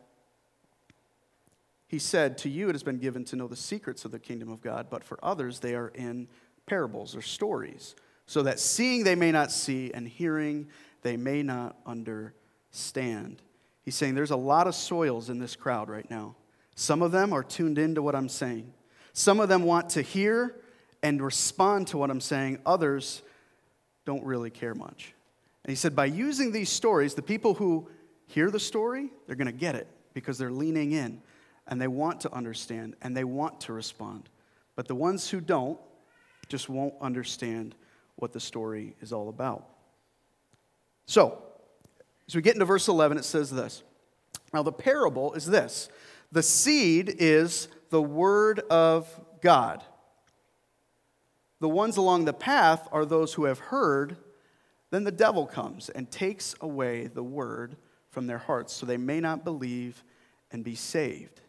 he 1.87 1.99
said, 1.99 2.37
To 2.39 2.49
you 2.49 2.69
it 2.69 2.73
has 2.73 2.83
been 2.83 2.99
given 2.99 3.25
to 3.25 3.35
know 3.35 3.47
the 3.47 3.55
secrets 3.55 4.05
of 4.05 4.11
the 4.11 4.19
kingdom 4.19 4.49
of 4.49 4.61
God, 4.61 4.87
but 4.89 5.03
for 5.03 5.19
others 5.23 5.59
they 5.59 5.75
are 5.75 5.89
in 5.89 6.27
parables 6.65 7.15
or 7.15 7.21
stories, 7.21 7.95
so 8.25 8.43
that 8.43 8.59
seeing 8.59 9.03
they 9.03 9.15
may 9.15 9.31
not 9.31 9.51
see 9.51 9.91
and 9.93 10.07
hearing 10.07 10.67
they 11.03 11.17
may 11.17 11.43
not 11.43 11.77
understand. 11.85 13.41
He's 13.85 13.95
saying 13.95 14.15
there's 14.15 14.31
a 14.31 14.35
lot 14.35 14.67
of 14.67 14.73
soils 14.73 15.29
in 15.29 15.37
this 15.37 15.55
crowd 15.55 15.89
right 15.89 16.09
now. 16.09 16.35
Some 16.75 17.03
of 17.03 17.11
them 17.11 17.31
are 17.31 17.43
tuned 17.43 17.77
into 17.77 18.01
what 18.01 18.15
I'm 18.15 18.27
saying. 18.27 18.73
Some 19.13 19.39
of 19.39 19.47
them 19.47 19.63
want 19.63 19.91
to 19.91 20.01
hear 20.01 20.55
and 21.03 21.21
respond 21.21 21.87
to 21.87 21.97
what 21.97 22.09
I'm 22.09 22.19
saying. 22.19 22.59
Others 22.65 23.21
don't 24.03 24.23
really 24.23 24.49
care 24.49 24.73
much. 24.73 25.13
And 25.63 25.69
he 25.69 25.75
said, 25.75 25.95
by 25.95 26.05
using 26.05 26.51
these 26.51 26.69
stories, 26.69 27.13
the 27.13 27.21
people 27.21 27.53
who 27.53 27.87
hear 28.27 28.49
the 28.49 28.59
story, 28.59 29.11
they're 29.25 29.35
going 29.35 29.45
to 29.47 29.53
get 29.53 29.75
it 29.75 29.87
because 30.13 30.37
they're 30.37 30.51
leaning 30.51 30.91
in 30.91 31.21
and 31.67 31.79
they 31.79 31.87
want 31.87 32.21
to 32.21 32.33
understand 32.33 32.95
and 33.03 33.15
they 33.15 33.23
want 33.23 33.61
to 33.61 33.73
respond. 33.73 34.29
But 34.75 34.87
the 34.87 34.95
ones 34.95 35.29
who 35.29 35.39
don't 35.39 35.79
just 36.47 36.69
won't 36.69 36.93
understand 37.01 37.75
what 38.15 38.33
the 38.33 38.39
story 38.39 38.95
is 39.01 39.13
all 39.13 39.29
about. 39.29 39.67
So, 41.05 41.41
as 42.27 42.35
we 42.35 42.41
get 42.41 42.55
into 42.55 42.65
verse 42.65 42.87
11, 42.87 43.17
it 43.17 43.25
says 43.25 43.51
this. 43.51 43.83
Now, 44.53 44.63
the 44.63 44.71
parable 44.71 45.33
is 45.33 45.45
this 45.45 45.89
the 46.31 46.43
seed 46.43 47.15
is 47.19 47.67
the 47.89 48.01
word 48.01 48.59
of 48.69 49.07
God. 49.41 49.83
The 51.59 51.69
ones 51.69 51.97
along 51.97 52.25
the 52.25 52.33
path 52.33 52.87
are 52.91 53.05
those 53.05 53.33
who 53.33 53.45
have 53.45 53.59
heard. 53.59 54.17
Then 54.91 55.03
the 55.03 55.11
devil 55.11 55.45
comes 55.45 55.89
and 55.89 56.09
takes 56.11 56.55
away 56.61 57.07
the 57.07 57.23
word 57.23 57.75
from 58.09 58.27
their 58.27 58.37
hearts 58.37 58.73
so 58.73 58.85
they 58.85 58.97
may 58.97 59.19
not 59.19 59.43
believe 59.43 60.03
and 60.51 60.63
be 60.63 60.75
saved. 60.75 61.41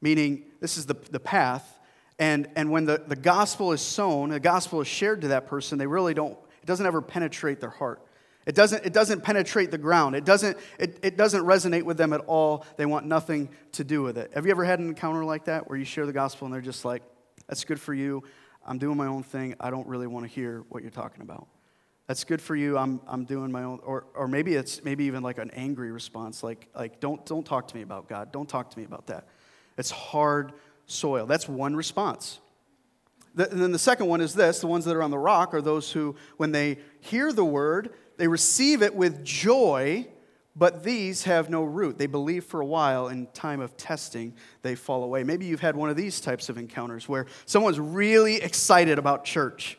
Meaning, 0.00 0.44
this 0.60 0.76
is 0.76 0.86
the, 0.86 0.94
the 1.10 1.20
path. 1.20 1.78
And, 2.18 2.48
and 2.56 2.70
when 2.70 2.84
the, 2.84 3.02
the 3.06 3.16
gospel 3.16 3.72
is 3.72 3.80
sown, 3.80 4.30
the 4.30 4.40
gospel 4.40 4.80
is 4.80 4.88
shared 4.88 5.22
to 5.22 5.28
that 5.28 5.46
person, 5.46 5.78
they 5.78 5.86
really 5.86 6.14
don't 6.14 6.36
It 6.62 6.66
doesn't 6.66 6.86
ever 6.86 7.00
penetrate 7.00 7.60
their 7.60 7.70
heart. 7.70 8.03
It 8.46 8.54
doesn't, 8.54 8.84
it 8.84 8.92
doesn't 8.92 9.22
penetrate 9.22 9.70
the 9.70 9.78
ground. 9.78 10.14
It 10.14 10.24
doesn't, 10.24 10.58
it, 10.78 10.98
it 11.02 11.16
doesn't 11.16 11.44
resonate 11.44 11.84
with 11.84 11.96
them 11.96 12.12
at 12.12 12.20
all. 12.20 12.66
They 12.76 12.86
want 12.86 13.06
nothing 13.06 13.48
to 13.72 13.84
do 13.84 14.02
with 14.02 14.18
it. 14.18 14.32
Have 14.34 14.44
you 14.44 14.50
ever 14.50 14.64
had 14.64 14.80
an 14.80 14.88
encounter 14.88 15.24
like 15.24 15.46
that 15.46 15.68
where 15.68 15.78
you 15.78 15.84
share 15.84 16.04
the 16.04 16.12
gospel 16.12 16.46
and 16.46 16.54
they're 16.54 16.60
just 16.60 16.84
like, 16.84 17.02
that's 17.48 17.64
good 17.64 17.80
for 17.80 17.94
you. 17.94 18.22
I'm 18.66 18.78
doing 18.78 18.96
my 18.96 19.06
own 19.06 19.22
thing. 19.22 19.54
I 19.60 19.70
don't 19.70 19.86
really 19.86 20.06
want 20.06 20.26
to 20.26 20.32
hear 20.32 20.64
what 20.68 20.82
you're 20.82 20.90
talking 20.90 21.22
about. 21.22 21.46
That's 22.06 22.24
good 22.24 22.40
for 22.40 22.54
you. 22.54 22.76
I'm, 22.76 23.00
I'm 23.06 23.24
doing 23.24 23.50
my 23.50 23.62
own. 23.62 23.80
Or, 23.82 24.06
or 24.14 24.28
maybe 24.28 24.54
it's 24.54 24.84
maybe 24.84 25.04
even 25.04 25.22
like 25.22 25.38
an 25.38 25.50
angry 25.52 25.90
response, 25.90 26.42
like, 26.42 26.68
like 26.74 27.00
don't, 27.00 27.24
don't 27.24 27.44
talk 27.44 27.68
to 27.68 27.76
me 27.76 27.82
about 27.82 28.08
God. 28.08 28.30
Don't 28.30 28.48
talk 28.48 28.70
to 28.70 28.78
me 28.78 28.84
about 28.84 29.06
that. 29.06 29.26
It's 29.78 29.90
hard 29.90 30.52
soil. 30.86 31.26
That's 31.26 31.48
one 31.48 31.74
response. 31.74 32.40
The, 33.34 33.50
and 33.50 33.60
then 33.60 33.72
the 33.72 33.78
second 33.78 34.06
one 34.06 34.20
is 34.20 34.34
this 34.34 34.60
the 34.60 34.66
ones 34.66 34.84
that 34.84 34.96
are 34.96 35.02
on 35.02 35.10
the 35.10 35.18
rock 35.18 35.54
are 35.54 35.62
those 35.62 35.92
who, 35.92 36.16
when 36.36 36.52
they 36.52 36.78
hear 37.00 37.32
the 37.32 37.44
word, 37.44 37.94
they 38.16 38.28
receive 38.28 38.82
it 38.82 38.94
with 38.94 39.24
joy, 39.24 40.06
but 40.56 40.84
these 40.84 41.24
have 41.24 41.50
no 41.50 41.64
root. 41.64 41.98
They 41.98 42.06
believe 42.06 42.44
for 42.44 42.60
a 42.60 42.66
while. 42.66 43.08
In 43.08 43.26
time 43.28 43.60
of 43.60 43.76
testing, 43.76 44.34
they 44.62 44.76
fall 44.76 45.02
away. 45.02 45.24
Maybe 45.24 45.46
you've 45.46 45.60
had 45.60 45.74
one 45.74 45.90
of 45.90 45.96
these 45.96 46.20
types 46.20 46.48
of 46.48 46.58
encounters 46.58 47.08
where 47.08 47.26
someone's 47.44 47.80
really 47.80 48.36
excited 48.36 48.98
about 48.98 49.24
church. 49.24 49.78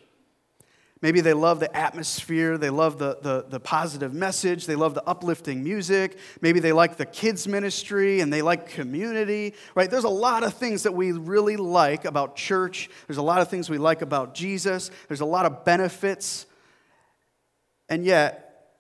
Maybe 1.06 1.22
they 1.22 1.34
love 1.34 1.60
the 1.60 1.78
atmosphere, 1.78 2.58
they 2.58 2.72
love 2.72 2.98
the, 2.98 3.20
the, 3.22 3.46
the, 3.48 3.60
positive 3.60 4.12
message, 4.12 4.66
they 4.66 4.74
love 4.74 4.96
the 4.96 5.08
uplifting 5.08 5.64
music. 5.64 6.18
Maybe 6.42 6.60
they 6.60 6.72
like 6.72 6.98
the 6.98 7.06
kids' 7.06 7.48
ministry 7.48 8.22
and 8.22 8.34
they 8.34 8.42
like 8.42 8.70
community, 8.70 9.54
right? 9.76 9.88
There's 9.88 10.04
a 10.04 10.10
lot 10.10 10.44
of 10.44 10.56
things 10.56 10.82
that 10.82 10.96
we 10.96 11.12
really 11.12 11.58
like 11.58 12.06
about 12.06 12.36
church. 12.36 12.90
There's 13.06 13.20
a 13.20 13.22
lot 13.22 13.40
of 13.40 13.50
things 13.50 13.70
we 13.70 13.78
like 13.78 14.02
about 14.02 14.34
Jesus. 14.34 14.90
There's 15.08 15.22
a 15.22 15.26
lot 15.26 15.46
of 15.46 15.64
benefits. 15.64 16.48
And 17.88 18.04
yet, 18.04 18.72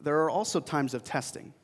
there 0.00 0.24
are 0.24 0.30
also 0.30 0.58
times 0.58 0.94
of 0.94 1.04
testing. 1.04 1.54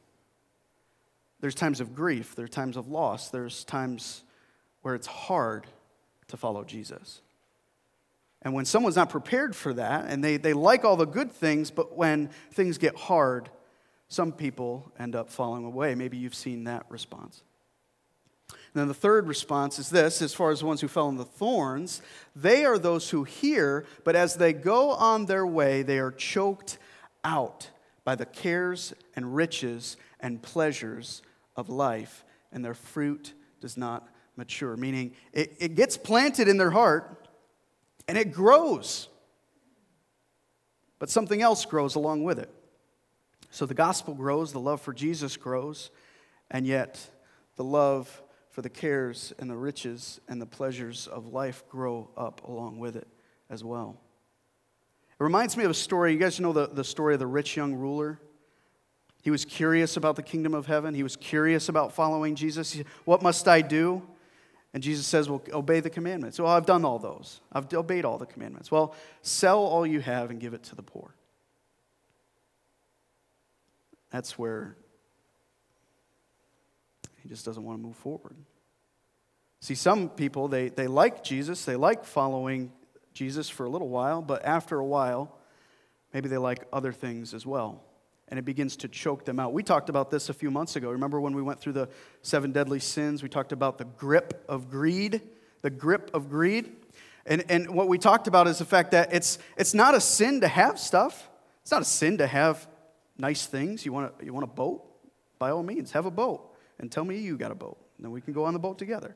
There's 1.41 1.57
times 1.57 1.81
of 1.81 1.93
grief, 1.93 2.37
there's 2.37 2.51
times 2.51 2.77
of 2.77 2.87
loss, 2.87 3.31
there's 3.31 3.65
times 3.65 4.23
where 4.83 4.95
it's 4.95 5.09
hard 5.09 5.67
to 6.29 6.37
follow 6.37 6.63
Jesus. 6.63 7.21
And 8.43 8.55
when 8.55 8.65
someone's 8.65 8.97
not 8.97 9.09
prepared 9.09 9.55
for 9.55 9.73
that, 9.75 10.07
and 10.09 10.23
they, 10.23 10.37
they 10.37 10.53
like 10.53 10.85
all 10.85 10.97
the 10.97 11.07
good 11.07 11.33
things, 11.33 11.71
but 11.71 11.97
when 11.97 12.29
things 12.53 12.77
get 12.77 12.97
hard, 12.97 13.49
some 14.09 14.33
people 14.33 14.93
end 14.99 15.15
up 15.15 15.31
falling 15.31 15.65
away. 15.65 15.95
Maybe 15.95 16.17
you've 16.17 16.35
seen 16.35 16.65
that 16.65 16.85
response. 16.89 17.43
And 18.51 18.81
then 18.81 18.89
the 18.89 18.95
third 18.95 19.29
response 19.29 19.79
is 19.79 19.91
this 19.91 20.21
as 20.23 20.35
far 20.35 20.51
as 20.51 20.61
the 20.61 20.67
ones 20.67 20.81
who 20.81 20.89
fell 20.89 21.09
in 21.09 21.17
the 21.17 21.25
thorns, 21.25 22.03
they 22.35 22.65
are 22.65 22.79
those 22.79 23.11
who 23.11 23.25
hear, 23.25 23.87
but 24.03 24.17
as 24.17 24.37
they 24.37 24.53
go 24.53 24.91
on 24.91 25.27
their 25.27 25.47
way, 25.47 25.83
they 25.83 25.99
are 25.99 26.11
choked 26.11 26.79
out 27.23 27.71
by 28.05 28.15
the 28.15 28.27
cares 28.27 28.93
and 29.15 29.37
riches 29.37 29.97
and 30.21 30.43
pleasures 30.43 31.23
of 31.55 31.69
life, 31.69 32.25
and 32.51 32.65
their 32.65 32.75
fruit 32.75 33.35
does 33.61 33.77
not 33.77 34.09
mature. 34.37 34.77
Meaning, 34.77 35.13
it, 35.33 35.55
it 35.59 35.75
gets 35.75 35.97
planted 35.97 36.49
in 36.49 36.57
their 36.57 36.71
heart 36.71 37.22
and 38.09 38.19
it 38.19 38.33
grows. 38.33 39.09
But 40.99 41.11
something 41.11 41.43
else 41.43 41.65
grows 41.65 41.95
along 41.95 42.25
with 42.25 42.39
it. 42.39 42.51
So 43.51 43.67
the 43.67 43.75
gospel 43.75 44.15
grows, 44.15 44.53
the 44.53 44.61
love 44.61 44.81
for 44.81 44.93
Jesus 44.93 45.37
grows, 45.37 45.91
and 46.51 46.67
yet 46.67 47.11
the 47.57 47.65
love 47.65 48.23
for 48.51 48.63
the 48.63 48.71
cares 48.71 49.33
and 49.39 49.51
the 49.51 49.57
riches 49.57 50.21
and 50.29 50.41
the 50.41 50.47
pleasures 50.47 51.07
of 51.07 51.33
life 51.33 51.65
grow 51.69 52.09
up 52.17 52.47
along 52.47 52.79
with 52.79 52.97
it 52.97 53.09
as 53.51 53.65
well. 53.65 53.99
It 55.19 55.23
reminds 55.23 55.57
me 55.57 55.65
of 55.65 55.71
a 55.71 55.75
story. 55.75 56.13
You 56.13 56.19
guys 56.19 56.41
know 56.41 56.53
the, 56.53 56.67
the 56.67 56.85
story 56.85 57.15
of 57.15 57.21
the 57.21 57.27
rich 57.27 57.57
young 57.57 57.75
ruler? 57.75 58.19
He 59.23 59.31
was 59.31 59.45
curious 59.45 59.97
about 59.97 60.17
the 60.17 60.23
kingdom 60.23 60.53
of 60.53 60.67
heaven. 60.67 60.95
He 60.95 61.03
was 61.03 61.17
curious 61.17 61.69
about 61.69 61.93
following 61.93 62.35
Jesus. 62.35 62.69
Said, 62.69 62.87
what 63.05 63.23
must 63.23 63.47
I 63.47 63.61
do? 63.61 64.03
And 64.75 64.83
Jesus 64.83 65.07
says, 65.07 65.29
Well, 65.29 65.43
obey 65.53 65.81
the 65.81 65.91
commandments. 65.91 66.39
Well, 66.39 66.51
I've 66.51 66.67
done 66.67 66.85
all 66.85 66.99
those. 66.99 67.41
I've 67.53 67.73
obeyed 67.75 68.05
all 68.05 68.19
the 68.19 68.27
commandments. 68.27 68.71
Well, 68.71 68.95
sell 69.21 69.59
all 69.59 69.87
you 69.87 70.01
have 70.01 70.31
and 70.31 70.41
give 70.41 70.55
it 70.55 70.63
to 70.65 70.75
the 70.75 70.83
poor. 70.83 71.15
That's 74.11 74.39
where 74.39 74.77
he 77.23 77.29
just 77.29 77.45
doesn't 77.45 77.63
want 77.63 77.79
to 77.79 77.83
move 77.83 77.97
forward. 77.97 78.37
See, 79.61 79.75
some 79.75 80.09
people, 80.09 80.49
they, 80.49 80.69
they 80.69 80.89
like 80.89 81.23
Jesus, 81.23 81.65
they 81.65 81.77
like 81.77 82.05
following 82.05 82.73
Jesus 83.15 83.49
for 83.49 83.65
a 83.65 83.71
little 83.71 83.89
while, 83.89 84.21
but 84.21 84.45
after 84.45 84.79
a 84.79 84.85
while, 84.85 85.39
maybe 86.13 86.29
they 86.29 86.39
like 86.39 86.67
other 86.73 86.93
things 86.93 87.33
as 87.33 87.47
well 87.47 87.85
and 88.33 88.39
it 88.39 88.47
begins 88.47 88.77
to 88.77 88.89
choke 88.89 89.27
them 89.27 89.39
out. 89.39 89.53
We 89.53 89.63
talked 89.63 89.91
about 89.91 90.11
this 90.11 90.31
a 90.31 90.33
few 90.33 90.51
months 90.51 90.75
ago. 90.75 90.91
Remember 90.91 91.21
when 91.21 91.35
we 91.35 91.43
went 91.43 91.61
through 91.61 91.75
the 91.75 91.91
seven 92.23 92.51
deadly 92.51 92.81
sins? 92.81 93.23
We 93.23 93.29
talked 93.29 93.53
about 93.53 93.77
the 93.77 93.85
grip 93.85 94.43
of 94.49 94.71
greed, 94.71 95.21
the 95.61 95.69
grip 95.69 96.11
of 96.15 96.31
greed. 96.31 96.73
And, 97.27 97.45
and 97.51 97.75
what 97.75 97.89
we 97.89 97.99
talked 97.99 98.29
about 98.29 98.49
is 98.49 98.57
the 98.57 98.65
fact 98.65 98.93
that 98.93 99.13
it's, 99.13 99.39
it's 99.59 99.75
not 99.75 99.95
a 99.95 100.01
sin 100.01 100.41
to 100.41 100.49
have 100.49 100.79
stuff. 100.79 101.29
It's 101.61 101.71
not 101.71 101.83
a 101.83 101.85
sin 101.85 102.17
to 102.17 102.27
have 102.27 102.67
nice 103.19 103.45
things. 103.45 103.85
You 103.85 103.93
want, 103.93 104.15
a, 104.19 104.25
you 104.25 104.33
want 104.33 104.45
a 104.45 104.55
boat? 104.55 104.83
By 105.39 105.51
all 105.51 105.63
means, 105.63 105.93
have 105.93 106.07
a 106.07 106.11
boat. 106.11 106.57
And 106.79 106.91
tell 106.91 107.05
me 107.05 107.19
you 107.19 107.37
got 107.37 107.51
a 107.51 107.55
boat. 107.55 107.77
Then 107.99 108.13
we 108.13 108.23
can 108.23 108.33
go 108.33 108.47
on 108.47 108.55
the 108.55 108.59
boat 108.59 108.79
together. 108.79 109.15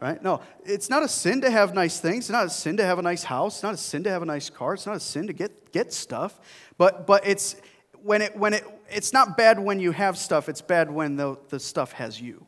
Right? 0.00 0.22
No, 0.22 0.40
it's 0.64 0.88
not 0.88 1.02
a 1.02 1.08
sin 1.08 1.42
to 1.42 1.50
have 1.50 1.74
nice 1.74 2.00
things. 2.00 2.24
It's 2.24 2.30
not 2.30 2.46
a 2.46 2.50
sin 2.50 2.78
to 2.78 2.84
have 2.84 2.98
a 2.98 3.02
nice 3.02 3.24
house. 3.24 3.56
It's 3.56 3.62
not 3.62 3.74
a 3.74 3.76
sin 3.76 4.04
to 4.04 4.10
have 4.10 4.22
a 4.22 4.26
nice 4.26 4.48
car. 4.48 4.72
It's 4.72 4.86
not 4.86 4.96
a 4.96 5.00
sin 5.00 5.26
to 5.26 5.34
get, 5.34 5.70
get 5.70 5.92
stuff. 5.92 6.40
But, 6.78 7.06
but 7.06 7.26
it's, 7.26 7.56
when 8.04 8.20
it, 8.20 8.36
when 8.36 8.52
it, 8.52 8.64
it's 8.90 9.14
not 9.14 9.36
bad 9.36 9.58
when 9.58 9.80
you 9.80 9.90
have 9.90 10.18
stuff, 10.18 10.50
it's 10.50 10.60
bad 10.60 10.90
when 10.90 11.16
the, 11.16 11.38
the 11.48 11.58
stuff 11.58 11.92
has 11.92 12.20
you. 12.20 12.44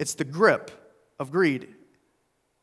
It's 0.00 0.14
the 0.14 0.24
grip 0.24 0.72
of 1.20 1.30
greed. 1.30 1.68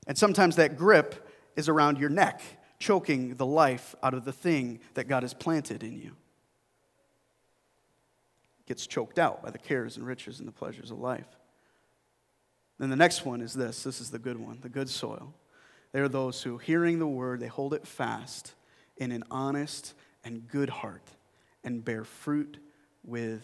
And 0.07 0.17
sometimes 0.17 0.57
that 0.57 0.77
grip 0.77 1.25
is 1.55 1.69
around 1.69 1.99
your 1.99 2.09
neck, 2.09 2.41
choking 2.79 3.35
the 3.35 3.45
life 3.45 3.95
out 4.03 4.13
of 4.13 4.25
the 4.25 4.33
thing 4.33 4.81
that 4.95 5.07
God 5.07 5.23
has 5.23 5.33
planted 5.33 5.83
in 5.83 5.97
you. 5.97 6.17
Gets 8.65 8.85
choked 8.85 9.17
out 9.17 9.41
by 9.41 9.49
the 9.49 9.57
cares 9.57 9.95
and 9.95 10.05
riches 10.05 10.39
and 10.39 10.47
the 10.47 10.53
pleasures 10.53 10.91
of 10.91 10.99
life. 10.99 11.27
Then 12.77 12.89
the 12.89 12.97
next 12.97 13.25
one 13.25 13.41
is 13.41 13.53
this 13.53 13.83
this 13.83 14.01
is 14.01 14.11
the 14.11 14.19
good 14.19 14.37
one, 14.37 14.59
the 14.61 14.69
good 14.69 14.89
soil. 14.89 15.33
They 15.93 16.01
are 16.01 16.09
those 16.09 16.43
who, 16.43 16.57
hearing 16.57 16.99
the 16.99 17.07
word, 17.07 17.39
they 17.39 17.47
hold 17.47 17.73
it 17.73 17.87
fast 17.87 18.53
in 18.97 19.13
an 19.13 19.23
honest 19.31 19.93
and 20.25 20.45
good 20.45 20.69
heart 20.69 21.09
and 21.67 21.83
bear 21.83 22.05
fruit 22.05 22.59
with 23.03 23.43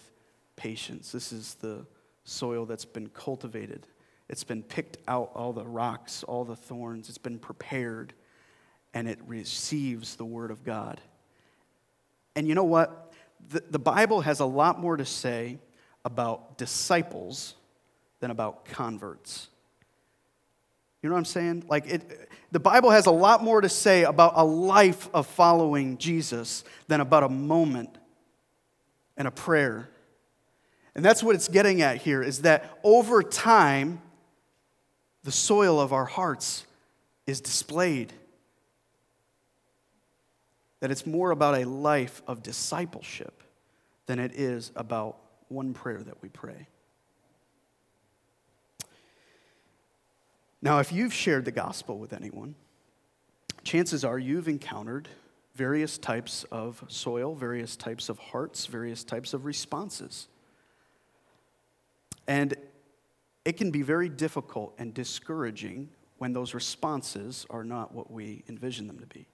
patience. 0.55 1.11
This 1.11 1.33
is 1.33 1.55
the 1.55 1.85
soil 2.23 2.65
that's 2.65 2.85
been 2.85 3.09
cultivated. 3.09 3.85
It's 4.29 4.45
been 4.45 4.63
picked 4.63 4.95
out, 5.09 5.31
all 5.35 5.51
the 5.51 5.65
rocks, 5.65 6.23
all 6.23 6.45
the 6.45 6.55
thorns. 6.55 7.09
It's 7.09 7.17
been 7.17 7.37
prepared, 7.37 8.13
and 8.93 9.09
it 9.09 9.19
receives 9.27 10.15
the 10.15 10.23
word 10.23 10.51
of 10.51 10.63
God. 10.63 11.01
And 12.33 12.47
you 12.47 12.55
know 12.55 12.63
what? 12.63 13.11
The, 13.49 13.61
the 13.69 13.77
Bible 13.77 14.21
has 14.21 14.39
a 14.39 14.45
lot 14.45 14.79
more 14.79 14.95
to 14.95 15.05
say 15.05 15.59
about 16.05 16.57
disciples 16.57 17.55
than 18.21 18.31
about 18.31 18.63
converts. 18.63 19.49
You 21.01 21.09
know 21.09 21.15
what 21.15 21.19
I'm 21.19 21.25
saying? 21.25 21.65
Like 21.67 21.87
it, 21.87 22.29
the 22.53 22.61
Bible 22.61 22.91
has 22.91 23.05
a 23.05 23.11
lot 23.11 23.43
more 23.43 23.59
to 23.59 23.67
say 23.67 24.03
about 24.03 24.31
a 24.37 24.45
life 24.45 25.09
of 25.13 25.27
following 25.27 25.97
Jesus 25.97 26.63
than 26.87 27.01
about 27.01 27.23
a 27.23 27.29
moment 27.29 27.97
and 29.17 29.27
a 29.27 29.31
prayer. 29.31 29.89
And 30.95 31.03
that's 31.03 31.23
what 31.23 31.35
it's 31.35 31.47
getting 31.47 31.81
at 31.81 31.97
here 31.97 32.21
is 32.21 32.41
that 32.41 32.79
over 32.83 33.23
time, 33.23 34.01
the 35.23 35.31
soil 35.31 35.79
of 35.79 35.93
our 35.93 36.05
hearts 36.05 36.65
is 37.25 37.41
displayed. 37.41 38.13
That 40.81 40.91
it's 40.91 41.05
more 41.05 41.31
about 41.31 41.55
a 41.55 41.65
life 41.65 42.21
of 42.27 42.43
discipleship 42.43 43.43
than 44.05 44.19
it 44.19 44.33
is 44.33 44.71
about 44.75 45.17
one 45.47 45.73
prayer 45.73 46.03
that 46.03 46.21
we 46.21 46.29
pray. 46.29 46.67
Now, 50.61 50.79
if 50.79 50.91
you've 50.91 51.13
shared 51.13 51.45
the 51.45 51.51
gospel 51.51 51.97
with 51.97 52.13
anyone, 52.13 52.55
chances 53.63 54.05
are 54.05 54.17
you've 54.17 54.47
encountered 54.47 55.09
various 55.55 55.97
types 55.97 56.45
of 56.51 56.83
soil, 56.87 57.35
various 57.35 57.75
types 57.75 58.09
of 58.09 58.17
hearts, 58.17 58.65
various 58.65 59.03
types 59.03 59.33
of 59.33 59.45
responses. 59.45 60.27
And 62.27 62.55
it 63.45 63.57
can 63.57 63.71
be 63.71 63.81
very 63.81 64.09
difficult 64.09 64.73
and 64.77 64.93
discouraging 64.93 65.89
when 66.17 66.33
those 66.33 66.53
responses 66.53 67.45
are 67.49 67.63
not 67.63 67.93
what 67.93 68.09
we 68.09 68.43
envision 68.47 68.87
them 68.87 68.99
to 68.99 69.05
be. 69.07 69.27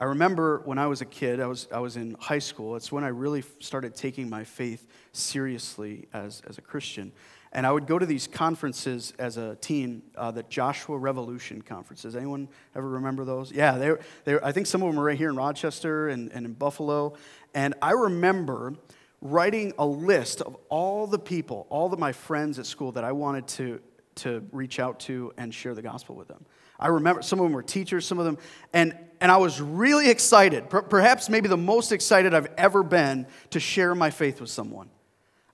I 0.00 0.04
remember 0.04 0.62
when 0.64 0.78
I 0.78 0.86
was 0.86 1.00
a 1.00 1.04
kid, 1.04 1.40
I 1.40 1.46
was, 1.46 1.66
I 1.72 1.80
was 1.80 1.96
in 1.96 2.16
high 2.20 2.38
school, 2.38 2.76
it's 2.76 2.92
when 2.92 3.02
I 3.02 3.08
really 3.08 3.42
started 3.58 3.94
taking 3.94 4.28
my 4.28 4.44
faith 4.44 4.86
seriously 5.12 6.08
as, 6.12 6.42
as 6.48 6.58
a 6.58 6.60
Christian. 6.60 7.12
And 7.58 7.66
I 7.66 7.72
would 7.72 7.88
go 7.88 7.98
to 7.98 8.06
these 8.06 8.28
conferences 8.28 9.12
as 9.18 9.36
a 9.36 9.56
teen, 9.56 10.02
uh, 10.14 10.30
the 10.30 10.44
Joshua 10.44 10.96
Revolution 10.96 11.60
conferences. 11.60 12.14
Anyone 12.14 12.46
ever 12.76 12.88
remember 12.88 13.24
those? 13.24 13.50
Yeah, 13.50 13.76
they, 13.78 13.94
they, 14.22 14.38
I 14.40 14.52
think 14.52 14.68
some 14.68 14.80
of 14.80 14.88
them 14.88 15.00
are 15.00 15.02
right 15.02 15.18
here 15.18 15.28
in 15.28 15.34
Rochester 15.34 16.06
and, 16.06 16.30
and 16.30 16.46
in 16.46 16.52
Buffalo. 16.52 17.14
And 17.54 17.74
I 17.82 17.94
remember 17.94 18.74
writing 19.20 19.72
a 19.76 19.84
list 19.84 20.40
of 20.40 20.56
all 20.68 21.08
the 21.08 21.18
people, 21.18 21.66
all 21.68 21.92
of 21.92 21.98
my 21.98 22.12
friends 22.12 22.60
at 22.60 22.66
school 22.66 22.92
that 22.92 23.02
I 23.02 23.10
wanted 23.10 23.48
to, 23.48 23.80
to 24.14 24.46
reach 24.52 24.78
out 24.78 25.00
to 25.00 25.32
and 25.36 25.52
share 25.52 25.74
the 25.74 25.82
gospel 25.82 26.14
with 26.14 26.28
them. 26.28 26.46
I 26.78 26.86
remember 26.86 27.22
some 27.22 27.40
of 27.40 27.44
them 27.46 27.54
were 27.54 27.64
teachers, 27.64 28.06
some 28.06 28.20
of 28.20 28.24
them, 28.24 28.38
and, 28.72 28.96
and 29.20 29.32
I 29.32 29.36
was 29.38 29.60
really 29.60 30.10
excited, 30.10 30.70
perhaps 30.70 31.28
maybe 31.28 31.48
the 31.48 31.56
most 31.56 31.90
excited 31.90 32.34
I've 32.34 32.52
ever 32.56 32.84
been 32.84 33.26
to 33.50 33.58
share 33.58 33.96
my 33.96 34.10
faith 34.10 34.40
with 34.40 34.50
someone. 34.50 34.90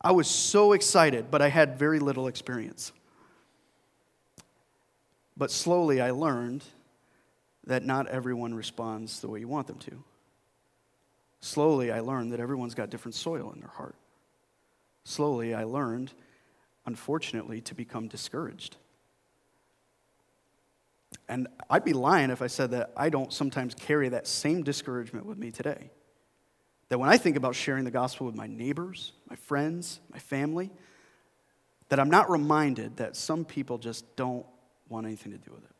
I 0.04 0.12
was 0.12 0.28
so 0.28 0.75
excited, 0.75 1.30
but 1.30 1.40
I 1.40 1.49
had 1.49 1.78
very 1.78 1.99
little 1.99 2.28
experience. 2.28 2.92
But 5.34 5.50
slowly 5.50 6.02
I 6.02 6.11
learned 6.11 6.62
that 7.66 7.84
not 7.84 8.06
everyone 8.08 8.54
responds 8.54 9.23
the 9.23 9.28
way 9.28 9.40
you 9.40 9.49
want 9.49 9.66
them 9.66 9.78
to. 9.78 10.04
Slowly 11.40 11.90
I 11.90 12.00
learned 12.00 12.32
that 12.32 12.40
everyone's 12.40 12.75
got 12.75 12.90
different 12.90 13.14
soil 13.14 13.50
in 13.54 13.61
their 13.61 13.70
heart. 13.70 13.96
Slowly 15.04 15.54
I 15.54 15.64
learned, 15.64 16.12
unfortunately, 16.84 17.62
to 17.62 17.75
become 17.75 18.06
discouraged. 18.06 18.76
And 21.30 21.49
I'd 21.70 21.84
be 21.84 21.94
lying 21.94 22.28
if 22.28 22.42
I 22.42 22.46
said 22.49 22.73
that 22.73 22.92
I 22.94 23.08
don't 23.08 23.32
sometimes 23.32 23.75
carry 23.75 24.11
that 24.11 24.26
same 24.26 24.62
discouragement 24.62 25.25
with 25.25 25.38
me 25.38 25.50
today. 25.50 25.90
That 26.88 26.99
when 26.99 27.09
I 27.09 27.17
think 27.17 27.37
about 27.37 27.55
sharing 27.55 27.85
the 27.85 27.91
gospel 27.91 28.26
with 28.26 28.35
my 28.35 28.47
neighbors, 28.47 29.12
my 29.29 29.37
friends, 29.37 30.00
my 30.12 30.19
family, 30.19 30.71
that 31.88 31.99
I'm 31.99 32.11
not 32.11 32.31
reminded 32.31 32.97
that 32.99 33.17
some 33.17 33.45
people 33.45 33.79
just 33.79 34.17
don't 34.17 34.47
want 34.88 35.07
anything 35.07 35.33
to 35.33 35.38
do 35.38 35.50
with 35.53 35.64
it. 35.64 35.71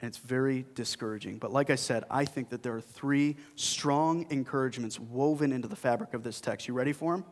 And 0.00 0.08
it's 0.08 0.18
very 0.18 0.64
discouraging. 0.74 1.38
But 1.38 1.52
like 1.52 1.68
I 1.68 1.74
said, 1.74 2.04
I 2.10 2.24
think 2.24 2.48
that 2.50 2.62
there 2.62 2.74
are 2.74 2.80
three 2.80 3.36
strong 3.56 4.26
encouragements 4.30 4.98
woven 4.98 5.52
into 5.52 5.68
the 5.68 5.76
fabric 5.76 6.14
of 6.14 6.22
this 6.22 6.40
text. 6.40 6.68
You 6.68 6.74
ready 6.74 6.92
for 6.92 7.14
them? 7.14 7.24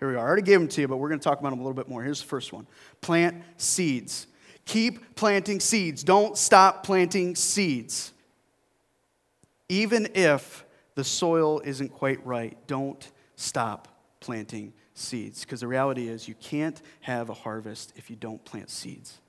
Here 0.00 0.08
we 0.08 0.14
are. 0.14 0.18
I 0.18 0.22
already 0.22 0.42
gave 0.42 0.58
them 0.58 0.68
to 0.68 0.80
you, 0.80 0.88
but 0.88 0.96
we're 0.96 1.08
going 1.08 1.20
to 1.20 1.24
talk 1.24 1.38
about 1.40 1.50
them 1.50 1.60
a 1.60 1.62
little 1.62 1.74
bit 1.74 1.88
more. 1.88 2.02
Here's 2.02 2.20
the 2.20 2.26
first 2.26 2.52
one 2.52 2.66
plant 3.00 3.42
seeds. 3.56 4.26
Keep 4.64 5.14
planting 5.14 5.60
seeds. 5.60 6.04
Don't 6.04 6.36
stop 6.36 6.84
planting 6.84 7.34
seeds. 7.34 8.12
Even 9.68 10.08
if 10.14 10.64
the 10.98 11.04
soil 11.04 11.60
isn't 11.64 11.90
quite 11.90 12.26
right, 12.26 12.58
don't 12.66 13.08
stop 13.36 13.86
planting 14.18 14.72
seeds. 14.94 15.44
Because 15.44 15.60
the 15.60 15.68
reality 15.68 16.08
is, 16.08 16.26
you 16.26 16.34
can't 16.34 16.82
have 17.02 17.30
a 17.30 17.34
harvest 17.34 17.92
if 17.94 18.10
you 18.10 18.16
don't 18.16 18.44
plant 18.44 18.68
seeds. 18.68 19.20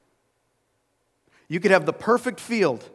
You 1.48 1.60
could 1.60 1.70
have 1.70 1.86
the 1.86 1.94
perfect 1.94 2.40
field 2.40 2.90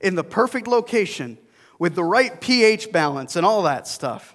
in 0.00 0.16
the 0.16 0.24
perfect 0.24 0.66
location 0.66 1.38
with 1.78 1.94
the 1.94 2.02
right 2.02 2.40
pH 2.40 2.90
balance 2.90 3.36
and 3.36 3.46
all 3.46 3.62
that 3.62 3.86
stuff. 3.86 4.34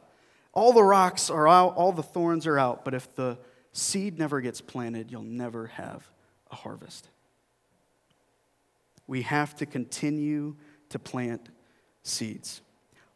All 0.53 0.71
the 0.71 0.83
rocks 0.83 1.29
are 1.29 1.47
out, 1.47 1.75
all 1.75 1.91
the 1.91 2.01
thorns 2.01 2.47
are 2.47 2.57
out, 2.57 2.85
but 2.85 2.93
if 2.93 3.13
the 3.15 3.37
seed 3.73 4.17
never 4.17 4.39
gets 4.39 4.61
planted, 4.61 5.11
you'll 5.11 5.21
never 5.21 5.67
have 5.67 6.09
a 6.49 6.55
harvest 6.55 7.09
we 9.11 9.23
have 9.23 9.53
to 9.57 9.65
continue 9.65 10.55
to 10.87 10.97
plant 10.97 11.49
seeds. 12.01 12.61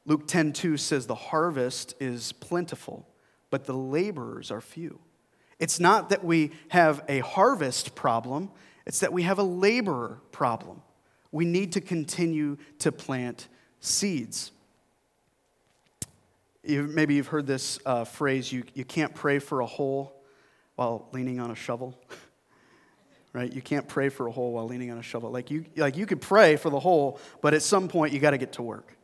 Luke 0.05 0.27
10:2 0.27 0.77
says 0.77 1.07
the 1.07 1.15
harvest 1.15 1.95
is 1.99 2.31
plentiful, 2.31 3.07
but 3.49 3.65
the 3.65 3.73
laborers 3.73 4.51
are 4.51 4.61
few. 4.61 4.99
It's 5.59 5.79
not 5.79 6.09
that 6.09 6.23
we 6.23 6.51
have 6.69 7.03
a 7.07 7.19
harvest 7.19 7.95
problem, 7.95 8.51
it's 8.85 8.99
that 8.99 9.13
we 9.13 9.23
have 9.23 9.39
a 9.39 9.43
laborer 9.43 10.21
problem. 10.31 10.81
We 11.31 11.45
need 11.45 11.73
to 11.73 11.81
continue 11.81 12.57
to 12.79 12.91
plant 12.91 13.47
seeds. 13.79 14.51
You, 16.63 16.83
maybe 16.83 17.15
you've 17.15 17.27
heard 17.27 17.47
this 17.47 17.79
uh, 17.85 18.05
phrase 18.05 18.51
you, 18.51 18.63
you 18.73 18.85
can't 18.85 19.13
pray 19.13 19.39
for 19.39 19.61
a 19.61 19.65
hole 19.65 20.23
while 20.75 21.07
leaning 21.11 21.39
on 21.39 21.51
a 21.51 21.55
shovel. 21.55 21.99
right? 23.33 23.51
You 23.51 23.61
can't 23.61 23.87
pray 23.87 24.09
for 24.09 24.27
a 24.27 24.31
hole 24.31 24.53
while 24.53 24.65
leaning 24.65 24.91
on 24.91 24.97
a 24.97 25.03
shovel. 25.03 25.29
Like 25.29 25.51
you, 25.51 25.65
like 25.75 25.97
you 25.97 26.05
could 26.05 26.21
pray 26.21 26.55
for 26.55 26.69
the 26.69 26.79
hole, 26.79 27.19
but 27.41 27.53
at 27.53 27.61
some 27.61 27.87
point 27.87 28.13
you 28.13 28.19
got 28.19 28.31
to 28.31 28.37
get 28.37 28.53
to 28.53 28.63
work. 28.63 28.94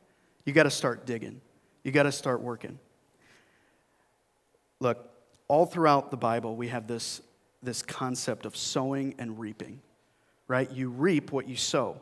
You 0.45 0.53
got 0.53 0.63
to 0.63 0.71
start 0.71 1.05
digging. 1.05 1.41
You 1.83 1.91
got 1.91 2.03
to 2.03 2.11
start 2.11 2.41
working. 2.41 2.79
Look, 4.79 5.09
all 5.47 5.65
throughout 5.65 6.11
the 6.11 6.17
Bible, 6.17 6.55
we 6.55 6.69
have 6.69 6.87
this, 6.87 7.21
this 7.61 7.81
concept 7.81 8.45
of 8.45 8.55
sowing 8.55 9.15
and 9.19 9.39
reaping, 9.39 9.81
right? 10.47 10.69
You 10.71 10.89
reap 10.89 11.31
what 11.31 11.47
you 11.47 11.55
sow. 11.55 12.01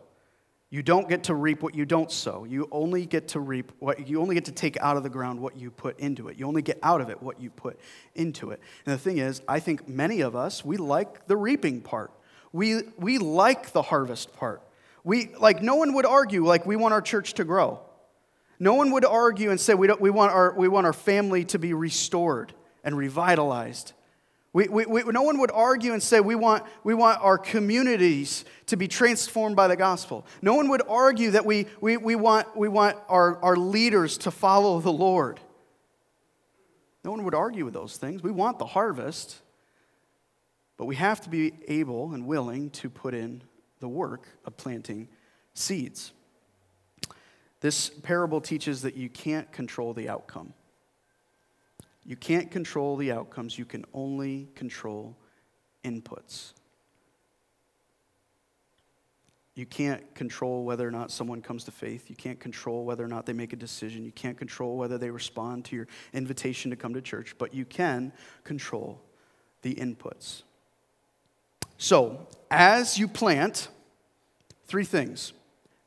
You 0.71 0.83
don't 0.83 1.09
get 1.09 1.23
to 1.23 1.33
reap 1.33 1.63
what 1.63 1.73
you 1.73 1.83
don't 1.83 2.11
sow. 2.11 2.43
You 2.43 2.69
only 2.71 3.07
get 3.07 3.29
to 3.29 3.39
reap 3.39 3.71
what 3.79 4.07
you 4.07 4.21
only 4.21 4.35
get 4.35 4.45
to 4.45 4.51
take 4.51 4.77
out 4.79 4.97
of 4.97 5.03
the 5.03 5.09
ground 5.09 5.39
what 5.39 5.57
you 5.57 5.71
put 5.71 5.99
into 5.99 6.27
it. 6.27 6.37
You 6.37 6.45
only 6.45 6.61
get 6.61 6.77
out 6.83 7.01
of 7.01 7.09
it 7.09 7.23
what 7.23 7.41
you 7.41 7.49
put 7.49 7.79
into 8.13 8.51
it. 8.51 8.59
And 8.85 8.93
the 8.93 8.99
thing 8.99 9.17
is, 9.17 9.41
I 9.47 9.59
think 9.59 9.87
many 9.87 10.21
of 10.21 10.35
us, 10.35 10.63
we 10.63 10.77
like 10.77 11.25
the 11.25 11.35
reaping 11.35 11.81
part. 11.81 12.11
We, 12.53 12.81
we 12.97 13.17
like 13.17 13.71
the 13.71 13.81
harvest 13.81 14.35
part. 14.35 14.61
We, 15.03 15.33
like, 15.39 15.63
no 15.63 15.75
one 15.75 15.93
would 15.95 16.05
argue, 16.05 16.45
like, 16.45 16.67
we 16.67 16.75
want 16.75 16.93
our 16.93 17.01
church 17.01 17.33
to 17.35 17.43
grow. 17.43 17.79
No 18.59 18.73
one 18.73 18.91
would 18.91 19.05
argue 19.05 19.51
and 19.51 19.59
say 19.59 19.73
we, 19.73 19.87
don't, 19.87 20.01
we, 20.01 20.09
want, 20.09 20.31
our, 20.33 20.53
we 20.53 20.67
want 20.67 20.85
our 20.85 20.93
family 20.93 21.45
to 21.45 21.59
be 21.59 21.73
restored 21.73 22.53
and 22.83 22.97
revitalized. 22.97 23.93
We, 24.51 24.67
we, 24.67 24.85
we, 24.85 25.03
no 25.03 25.21
one 25.21 25.39
would 25.39 25.51
argue 25.51 25.93
and 25.93 26.01
say 26.01 26.19
we 26.19 26.35
want, 26.35 26.63
we 26.83 26.93
want 26.93 27.21
our 27.21 27.37
communities 27.37 28.45
to 28.65 28.77
be 28.77 28.87
transformed 28.87 29.55
by 29.55 29.67
the 29.67 29.75
gospel. 29.75 30.25
No 30.41 30.55
one 30.55 30.69
would 30.69 30.81
argue 30.89 31.31
that 31.31 31.45
we, 31.45 31.67
we, 31.79 31.97
we 31.97 32.15
want, 32.15 32.57
we 32.57 32.67
want 32.67 32.97
our, 33.07 33.41
our 33.43 33.55
leaders 33.55 34.17
to 34.19 34.31
follow 34.31 34.81
the 34.81 34.91
Lord. 34.91 35.39
No 37.05 37.11
one 37.11 37.23
would 37.23 37.35
argue 37.35 37.63
with 37.63 37.73
those 37.73 37.95
things. 37.95 38.23
We 38.23 38.31
want 38.31 38.59
the 38.59 38.65
harvest. 38.65 39.39
But 40.77 40.85
we 40.85 40.95
have 40.95 41.21
to 41.21 41.29
be 41.29 41.53
able 41.67 42.13
and 42.13 42.25
willing 42.25 42.71
to 42.71 42.89
put 42.89 43.13
in 43.13 43.43
the 43.79 43.89
work 43.89 44.27
of 44.45 44.57
planting 44.57 45.09
seeds. 45.53 46.13
This 47.61 47.89
parable 47.89 48.41
teaches 48.41 48.81
that 48.83 48.95
you 48.95 49.09
can't 49.09 49.51
control 49.51 49.93
the 49.93 50.09
outcome. 50.09 50.53
You 52.05 52.15
can't 52.15 52.49
control 52.49 52.95
the 52.95 53.11
outcomes, 53.11 53.57
you 53.57 53.65
can 53.65 53.85
only 53.93 54.49
control 54.55 55.17
inputs. 55.83 56.53
You 59.59 59.65
can't 59.65 60.15
control 60.15 60.63
whether 60.63 60.87
or 60.87 60.91
not 60.91 61.11
someone 61.11 61.41
comes 61.41 61.65
to 61.65 61.71
faith. 61.71 62.09
You 62.09 62.15
can't 62.15 62.39
control 62.39 62.85
whether 62.85 63.03
or 63.03 63.09
not 63.09 63.25
they 63.25 63.33
make 63.33 63.51
a 63.51 63.57
decision. 63.57 64.05
You 64.05 64.13
can't 64.13 64.37
control 64.37 64.77
whether 64.77 64.97
they 64.97 65.09
respond 65.09 65.65
to 65.65 65.75
your 65.75 65.87
invitation 66.13 66.71
to 66.71 66.77
come 66.77 66.93
to 66.93 67.01
church, 67.01 67.35
but 67.37 67.53
you 67.53 67.65
can 67.65 68.13
control 68.45 69.01
the 69.61 69.75
inputs. 69.75 70.43
So, 71.77 72.25
as 72.49 72.97
you 72.97 73.09
plant, 73.09 73.67
three 74.65 74.85
things. 74.85 75.33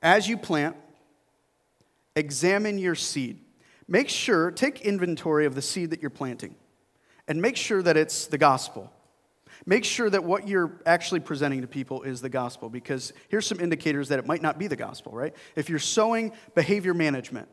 As 0.03 0.29
you 0.29 0.37
plant, 0.37 0.77
examine 2.17 2.79
your 2.79 2.95
seed. 2.95 3.41
Make 3.89 4.09
sure, 4.09 4.51
take 4.51 4.83
inventory 4.83 5.47
of 5.47 5.55
the 5.55 5.63
seed 5.63 5.91
that 5.91 6.01
you're 6.01 6.11
planting, 6.11 6.55
and 7.29 7.41
make 7.41 7.57
sure 7.57 7.83
that 7.83 7.97
it's 7.97 8.27
the 8.27 8.39
gospel. 8.39 8.93
Make 9.65 9.85
sure 9.85 10.11
that 10.11 10.25
what 10.25 10.49
you're 10.49 10.81
actually 10.87 11.21
presenting 11.21 11.61
to 11.61 11.67
people 11.69 12.03
is 12.03 12.21
the 12.21 12.29
gospel, 12.29 12.69
because 12.69 13.13
here's 13.29 13.47
some 13.47 13.61
indicators 13.61 14.09
that 14.09 14.19
it 14.19 14.27
might 14.27 14.43
not 14.43 14.59
be 14.59 14.67
the 14.67 14.77
gospel, 14.77 15.13
right? 15.13 15.35
If 15.55 15.69
you're 15.69 15.79
sowing 15.79 16.33
behavior 16.55 16.95
management, 16.95 17.49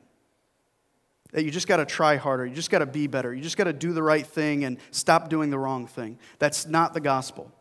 that 1.31 1.43
you 1.43 1.51
just 1.51 1.67
got 1.67 1.77
to 1.77 1.85
try 1.85 2.15
harder, 2.15 2.45
you 2.45 2.55
just 2.55 2.71
got 2.71 2.79
to 2.79 2.87
be 2.87 3.05
better, 3.05 3.33
you 3.33 3.41
just 3.41 3.57
got 3.57 3.65
to 3.65 3.73
do 3.73 3.93
the 3.93 4.01
right 4.01 4.25
thing 4.25 4.63
and 4.63 4.77
stop 4.91 5.29
doing 5.29 5.51
the 5.51 5.59
wrong 5.59 5.85
thing, 5.85 6.17
that's 6.39 6.65
not 6.65 6.93
the 6.93 7.01
gospel 7.01 7.51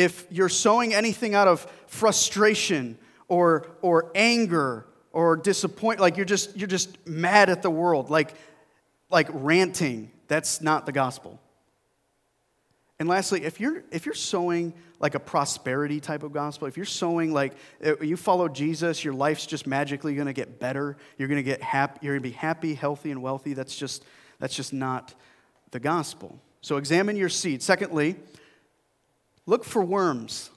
if 0.00 0.26
you're 0.30 0.48
sowing 0.48 0.94
anything 0.94 1.34
out 1.34 1.46
of 1.48 1.60
frustration 1.86 2.98
or, 3.28 3.66
or 3.82 4.10
anger 4.14 4.86
or 5.12 5.36
disappointment, 5.36 6.00
like 6.00 6.16
you're 6.16 6.26
just, 6.26 6.56
you're 6.56 6.68
just 6.68 7.06
mad 7.06 7.50
at 7.50 7.62
the 7.62 7.70
world, 7.70 8.10
like, 8.10 8.34
like 9.10 9.28
ranting, 9.32 10.10
that's 10.28 10.60
not 10.60 10.86
the 10.86 10.92
gospel. 10.92 11.40
And 12.98 13.08
lastly, 13.08 13.44
if 13.44 13.60
you're, 13.60 13.82
if 13.90 14.06
you're 14.06 14.14
sowing 14.14 14.74
like 14.98 15.14
a 15.14 15.20
prosperity 15.20 16.00
type 16.00 16.22
of 16.22 16.32
gospel, 16.32 16.68
if 16.68 16.76
you're 16.76 16.84
sowing 16.84 17.32
like 17.32 17.54
uh, 17.84 17.98
you 18.00 18.16
follow 18.16 18.46
Jesus, 18.48 19.02
your 19.02 19.14
life's 19.14 19.46
just 19.46 19.66
magically 19.66 20.14
going 20.14 20.26
to 20.26 20.32
get 20.32 20.60
better, 20.60 20.96
you're 21.16 21.28
going 21.28 21.38
to 21.38 21.42
get 21.42 21.62
happy, 21.62 21.98
you're 22.02 22.14
going 22.14 22.22
to 22.22 22.28
be 22.28 22.36
happy, 22.36 22.74
healthy, 22.74 23.10
and 23.10 23.22
wealthy, 23.22 23.54
that's 23.54 23.74
just, 23.74 24.04
that's 24.38 24.54
just 24.54 24.72
not 24.72 25.14
the 25.70 25.80
gospel. 25.80 26.38
So 26.60 26.76
examine 26.76 27.16
your 27.16 27.30
seed. 27.30 27.62
Secondly, 27.62 28.16
Look 29.50 29.64
for 29.64 29.82
worms. 29.82 30.50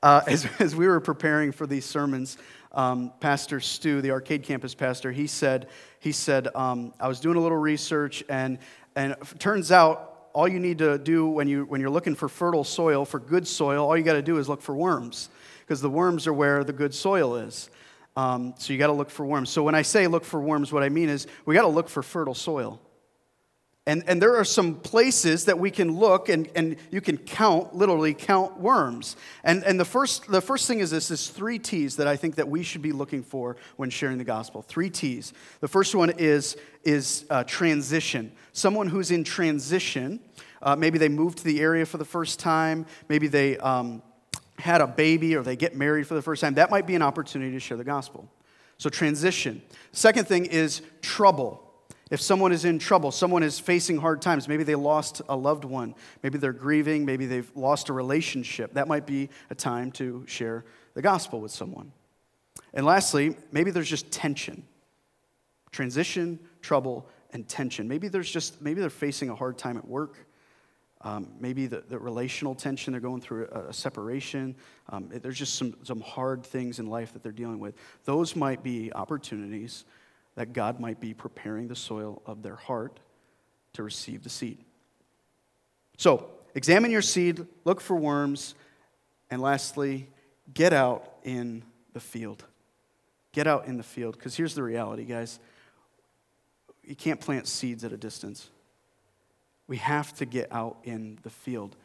Uh, 0.00 0.20
as, 0.28 0.46
as 0.60 0.76
we 0.76 0.86
were 0.86 1.00
preparing 1.00 1.50
for 1.50 1.66
these 1.66 1.84
sermons, 1.84 2.38
um, 2.74 3.12
Pastor 3.20 3.60
Stu, 3.60 4.00
the 4.02 4.10
Arcade 4.10 4.42
Campus 4.42 4.74
pastor, 4.74 5.10
he 5.12 5.26
said, 5.26 5.68
he 6.00 6.12
said 6.12 6.48
um, 6.54 6.92
I 7.00 7.08
was 7.08 7.20
doing 7.20 7.36
a 7.36 7.40
little 7.40 7.56
research, 7.56 8.22
and, 8.28 8.58
and 8.94 9.16
turns 9.38 9.72
out 9.72 10.28
all 10.34 10.46
you 10.46 10.60
need 10.60 10.78
to 10.78 10.98
do 10.98 11.26
when, 11.26 11.48
you, 11.48 11.64
when 11.64 11.80
you're 11.80 11.90
looking 11.90 12.14
for 12.14 12.28
fertile 12.28 12.64
soil, 12.64 13.04
for 13.04 13.20
good 13.20 13.46
soil, 13.46 13.86
all 13.86 13.96
you 13.96 14.02
got 14.02 14.14
to 14.14 14.22
do 14.22 14.38
is 14.38 14.48
look 14.48 14.60
for 14.60 14.74
worms, 14.74 15.30
because 15.60 15.80
the 15.80 15.90
worms 15.90 16.26
are 16.26 16.32
where 16.32 16.64
the 16.64 16.72
good 16.72 16.92
soil 16.92 17.36
is. 17.36 17.70
Um, 18.16 18.54
so 18.58 18.72
you 18.72 18.78
got 18.78 18.88
to 18.88 18.92
look 18.92 19.10
for 19.10 19.24
worms. 19.24 19.50
So 19.50 19.62
when 19.62 19.74
I 19.74 19.82
say 19.82 20.06
look 20.06 20.24
for 20.24 20.40
worms, 20.40 20.72
what 20.72 20.82
I 20.82 20.88
mean 20.88 21.08
is 21.08 21.26
we 21.46 21.54
got 21.54 21.62
to 21.62 21.68
look 21.68 21.88
for 21.88 22.02
fertile 22.02 22.34
soil. 22.34 22.80
And, 23.86 24.02
and 24.06 24.20
there 24.20 24.34
are 24.36 24.44
some 24.44 24.76
places 24.76 25.44
that 25.44 25.58
we 25.58 25.70
can 25.70 25.98
look 25.98 26.30
and, 26.30 26.48
and 26.54 26.76
you 26.90 27.02
can 27.02 27.18
count, 27.18 27.74
literally 27.74 28.14
count 28.14 28.58
worms. 28.58 29.14
And, 29.42 29.62
and 29.62 29.78
the, 29.78 29.84
first, 29.84 30.26
the 30.26 30.40
first 30.40 30.66
thing 30.66 30.78
is 30.78 30.90
this 30.90 31.10
is 31.10 31.28
three 31.28 31.58
T's 31.58 31.96
that 31.96 32.08
I 32.08 32.16
think 32.16 32.36
that 32.36 32.48
we 32.48 32.62
should 32.62 32.80
be 32.80 32.92
looking 32.92 33.22
for 33.22 33.56
when 33.76 33.90
sharing 33.90 34.16
the 34.16 34.24
gospel. 34.24 34.62
Three 34.62 34.88
T's. 34.88 35.34
The 35.60 35.68
first 35.68 35.94
one 35.94 36.10
is, 36.16 36.56
is 36.82 37.26
uh, 37.28 37.44
transition. 37.44 38.32
Someone 38.54 38.88
who's 38.88 39.10
in 39.10 39.22
transition, 39.22 40.20
uh, 40.62 40.74
maybe 40.76 40.96
they 40.96 41.10
moved 41.10 41.38
to 41.38 41.44
the 41.44 41.60
area 41.60 41.84
for 41.84 41.98
the 41.98 42.06
first 42.06 42.40
time, 42.40 42.86
maybe 43.10 43.26
they 43.26 43.58
um, 43.58 44.02
had 44.58 44.80
a 44.80 44.86
baby 44.86 45.36
or 45.36 45.42
they 45.42 45.56
get 45.56 45.76
married 45.76 46.06
for 46.06 46.14
the 46.14 46.22
first 46.22 46.40
time. 46.40 46.54
That 46.54 46.70
might 46.70 46.86
be 46.86 46.94
an 46.94 47.02
opportunity 47.02 47.52
to 47.52 47.60
share 47.60 47.76
the 47.76 47.84
gospel. 47.84 48.30
So 48.78 48.88
transition. 48.88 49.60
Second 49.92 50.26
thing 50.26 50.46
is 50.46 50.80
trouble. 51.02 51.63
If 52.14 52.20
someone 52.20 52.52
is 52.52 52.64
in 52.64 52.78
trouble, 52.78 53.10
someone 53.10 53.42
is 53.42 53.58
facing 53.58 53.98
hard 53.98 54.22
times, 54.22 54.46
maybe 54.46 54.62
they 54.62 54.76
lost 54.76 55.20
a 55.28 55.34
loved 55.34 55.64
one, 55.64 55.96
maybe 56.22 56.38
they're 56.38 56.52
grieving, 56.52 57.04
maybe 57.04 57.26
they've 57.26 57.50
lost 57.56 57.88
a 57.88 57.92
relationship, 57.92 58.74
that 58.74 58.86
might 58.86 59.04
be 59.04 59.30
a 59.50 59.56
time 59.56 59.90
to 59.92 60.24
share 60.28 60.64
the 60.94 61.02
gospel 61.02 61.40
with 61.40 61.50
someone. 61.50 61.90
And 62.72 62.86
lastly, 62.86 63.36
maybe 63.50 63.72
there's 63.72 63.90
just 63.90 64.12
tension 64.12 64.62
transition, 65.72 66.38
trouble, 66.62 67.08
and 67.32 67.48
tension. 67.48 67.88
Maybe 67.88 68.06
there's 68.06 68.30
just, 68.30 68.62
maybe 68.62 68.80
they're 68.80 68.90
facing 68.90 69.28
a 69.28 69.34
hard 69.34 69.58
time 69.58 69.76
at 69.76 69.84
work. 69.84 70.24
Um, 71.00 71.32
maybe 71.40 71.66
the, 71.66 71.82
the, 71.88 71.98
relational 71.98 72.54
tension, 72.54 72.92
they're 72.92 73.00
going 73.00 73.22
through 73.22 73.48
a, 73.50 73.70
a 73.70 73.72
separation. 73.72 74.54
Um, 74.90 75.08
there's 75.10 75.36
just 75.36 75.56
some, 75.56 75.74
some 75.82 76.00
hard 76.00 76.46
things 76.46 76.78
in 76.78 76.86
life 76.86 77.12
that 77.12 77.24
they're 77.24 77.32
dealing 77.32 77.58
with. 77.58 77.74
Those 78.04 78.36
might 78.36 78.62
be 78.62 78.92
opportunities 78.92 79.84
that 80.36 80.52
God 80.52 80.80
might 80.80 81.00
be 81.00 81.14
preparing 81.14 81.68
the 81.68 81.76
soil 81.76 82.22
of 82.26 82.42
their 82.42 82.56
heart 82.56 82.98
to 83.74 83.82
receive 83.82 84.22
the 84.24 84.30
seed. 84.30 84.58
So, 85.96 86.28
examine 86.54 86.90
your 86.90 87.02
seed, 87.02 87.46
look 87.64 87.80
for 87.80 87.96
worms, 87.96 88.54
and 89.30 89.40
lastly, 89.40 90.08
get 90.52 90.72
out 90.72 91.14
in 91.22 91.62
the 91.92 92.00
field. 92.00 92.44
Get 93.32 93.46
out 93.46 93.66
in 93.66 93.76
the 93.76 93.82
field, 93.82 94.16
because 94.16 94.36
here's 94.36 94.54
the 94.54 94.62
reality, 94.62 95.04
guys. 95.04 95.38
You 96.84 96.96
can't 96.96 97.20
plant 97.20 97.46
seeds 97.46 97.84
at 97.84 97.92
a 97.92 97.96
distance. 97.96 98.50
We 99.66 99.78
have 99.78 100.14
to 100.14 100.26
get 100.26 100.52
out 100.52 100.78
in 100.84 101.18
the 101.22 101.30
field. 101.30 101.76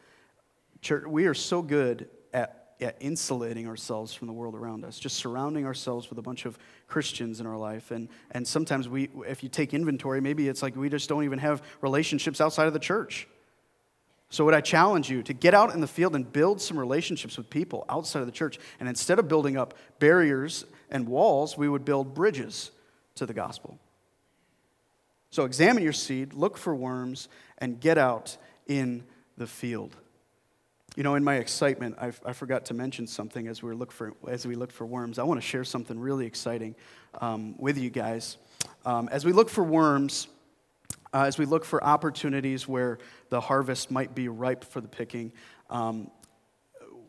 Church, 0.82 1.04
we 1.06 1.26
are 1.26 1.34
so 1.34 1.62
good 1.62 2.08
at 2.32 2.59
at 2.80 2.96
insulating 3.00 3.66
ourselves 3.66 4.14
from 4.14 4.26
the 4.26 4.32
world 4.32 4.54
around 4.54 4.84
us, 4.84 4.98
just 4.98 5.16
surrounding 5.16 5.66
ourselves 5.66 6.08
with 6.08 6.18
a 6.18 6.22
bunch 6.22 6.46
of 6.46 6.58
Christians 6.88 7.40
in 7.40 7.46
our 7.46 7.56
life. 7.56 7.90
And, 7.90 8.08
and 8.30 8.46
sometimes 8.46 8.88
we, 8.88 9.10
if 9.26 9.42
you 9.42 9.48
take 9.48 9.74
inventory, 9.74 10.20
maybe 10.20 10.48
it's 10.48 10.62
like 10.62 10.76
we 10.76 10.88
just 10.88 11.08
don't 11.08 11.24
even 11.24 11.38
have 11.38 11.62
relationships 11.80 12.40
outside 12.40 12.66
of 12.66 12.72
the 12.72 12.78
church. 12.78 13.28
So, 14.32 14.44
would 14.44 14.54
I 14.54 14.60
challenge 14.60 15.10
you 15.10 15.24
to 15.24 15.32
get 15.32 15.54
out 15.54 15.74
in 15.74 15.80
the 15.80 15.88
field 15.88 16.14
and 16.14 16.30
build 16.32 16.60
some 16.60 16.78
relationships 16.78 17.36
with 17.36 17.50
people 17.50 17.84
outside 17.88 18.20
of 18.20 18.26
the 18.26 18.32
church? 18.32 18.60
And 18.78 18.88
instead 18.88 19.18
of 19.18 19.26
building 19.26 19.56
up 19.56 19.74
barriers 19.98 20.64
and 20.88 21.08
walls, 21.08 21.58
we 21.58 21.68
would 21.68 21.84
build 21.84 22.14
bridges 22.14 22.70
to 23.16 23.26
the 23.26 23.34
gospel. 23.34 23.76
So, 25.30 25.44
examine 25.44 25.82
your 25.82 25.92
seed, 25.92 26.32
look 26.32 26.56
for 26.56 26.74
worms, 26.74 27.28
and 27.58 27.80
get 27.80 27.98
out 27.98 28.36
in 28.68 29.02
the 29.36 29.48
field. 29.48 29.96
You 30.96 31.04
know, 31.04 31.14
in 31.14 31.22
my 31.22 31.36
excitement, 31.36 31.96
I, 32.00 32.12
I 32.26 32.32
forgot 32.32 32.64
to 32.66 32.74
mention 32.74 33.06
something 33.06 33.46
as 33.46 33.62
we 33.62 33.72
look 33.74 33.92
for 33.92 34.12
as 34.28 34.44
we 34.44 34.56
look 34.56 34.72
for 34.72 34.84
worms. 34.84 35.20
I 35.20 35.22
want 35.22 35.40
to 35.40 35.46
share 35.46 35.62
something 35.62 35.98
really 35.98 36.26
exciting 36.26 36.74
um, 37.20 37.54
with 37.58 37.78
you 37.78 37.90
guys. 37.90 38.38
Um, 38.84 39.08
as 39.12 39.24
we 39.24 39.32
look 39.32 39.48
for 39.48 39.62
worms, 39.62 40.26
uh, 41.14 41.22
as 41.22 41.38
we 41.38 41.44
look 41.44 41.64
for 41.64 41.82
opportunities 41.84 42.66
where 42.66 42.98
the 43.28 43.40
harvest 43.40 43.90
might 43.90 44.14
be 44.16 44.28
ripe 44.28 44.64
for 44.64 44.80
the 44.80 44.88
picking, 44.88 45.32
um, 45.70 46.10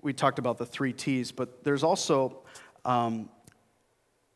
we 0.04 0.13
talked 0.13 0.38
about 0.38 0.60
the 0.60 0.65
three 0.65 0.94
T's, 0.94 1.32
but 1.32 1.63
there's 1.63 1.84
also 1.84 2.44
um, 2.86 3.30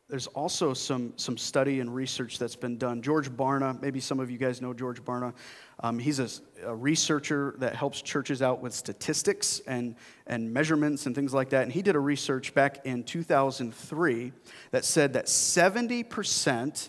there's 0.08 0.28
also 0.28 0.72
some, 0.72 1.12
some 1.16 1.36
study 1.36 1.80
and 1.80 1.92
research 1.92 2.38
that's 2.38 2.54
been 2.54 2.78
done. 2.78 3.02
George 3.02 3.28
Barna, 3.28 3.80
maybe 3.82 3.98
some 3.98 4.20
of 4.20 4.30
you 4.30 4.38
guys 4.38 4.62
know 4.62 4.72
George 4.72 5.04
Barna. 5.04 5.34
Um, 5.80 5.98
he's 5.98 6.20
a, 6.20 6.28
a, 6.64 6.74
researcher 6.74 7.56
that 7.58 7.74
helps 7.74 8.02
churches 8.02 8.40
out 8.40 8.62
with 8.62 8.72
statistics 8.72 9.60
and, 9.66 9.96
and 10.28 10.52
measurements 10.52 11.06
and 11.06 11.14
things 11.14 11.34
like 11.34 11.50
that. 11.50 11.64
And 11.64 11.72
he 11.72 11.82
did 11.82 11.96
a 11.96 12.00
research 12.00 12.54
back 12.54 12.86
in 12.86 13.02
2003 13.02 14.32
that 14.70 14.84
said 14.84 15.14
that 15.14 15.26
70% 15.26 16.88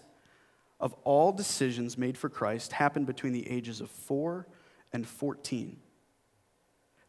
of 0.79 0.93
all 1.03 1.31
decisions 1.31 1.97
made 1.97 2.19
for 2.19 2.29
Christ 2.29 2.71
happened 2.71 3.07
between 3.07 3.33
the 3.33 3.49
ages 3.49 3.81
of 3.81 3.89
4 3.89 4.45
and 4.93 5.07
14. 5.07 5.75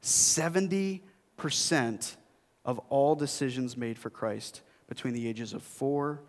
70% 0.03 2.17
of 2.65 2.79
all 2.89 3.15
decisions 3.15 3.77
made 3.77 3.99
for 3.99 4.09
Christ 4.09 4.63
between 4.89 5.15
the 5.15 5.29
ages 5.29 5.53
of 5.53 5.63
4 5.63 6.21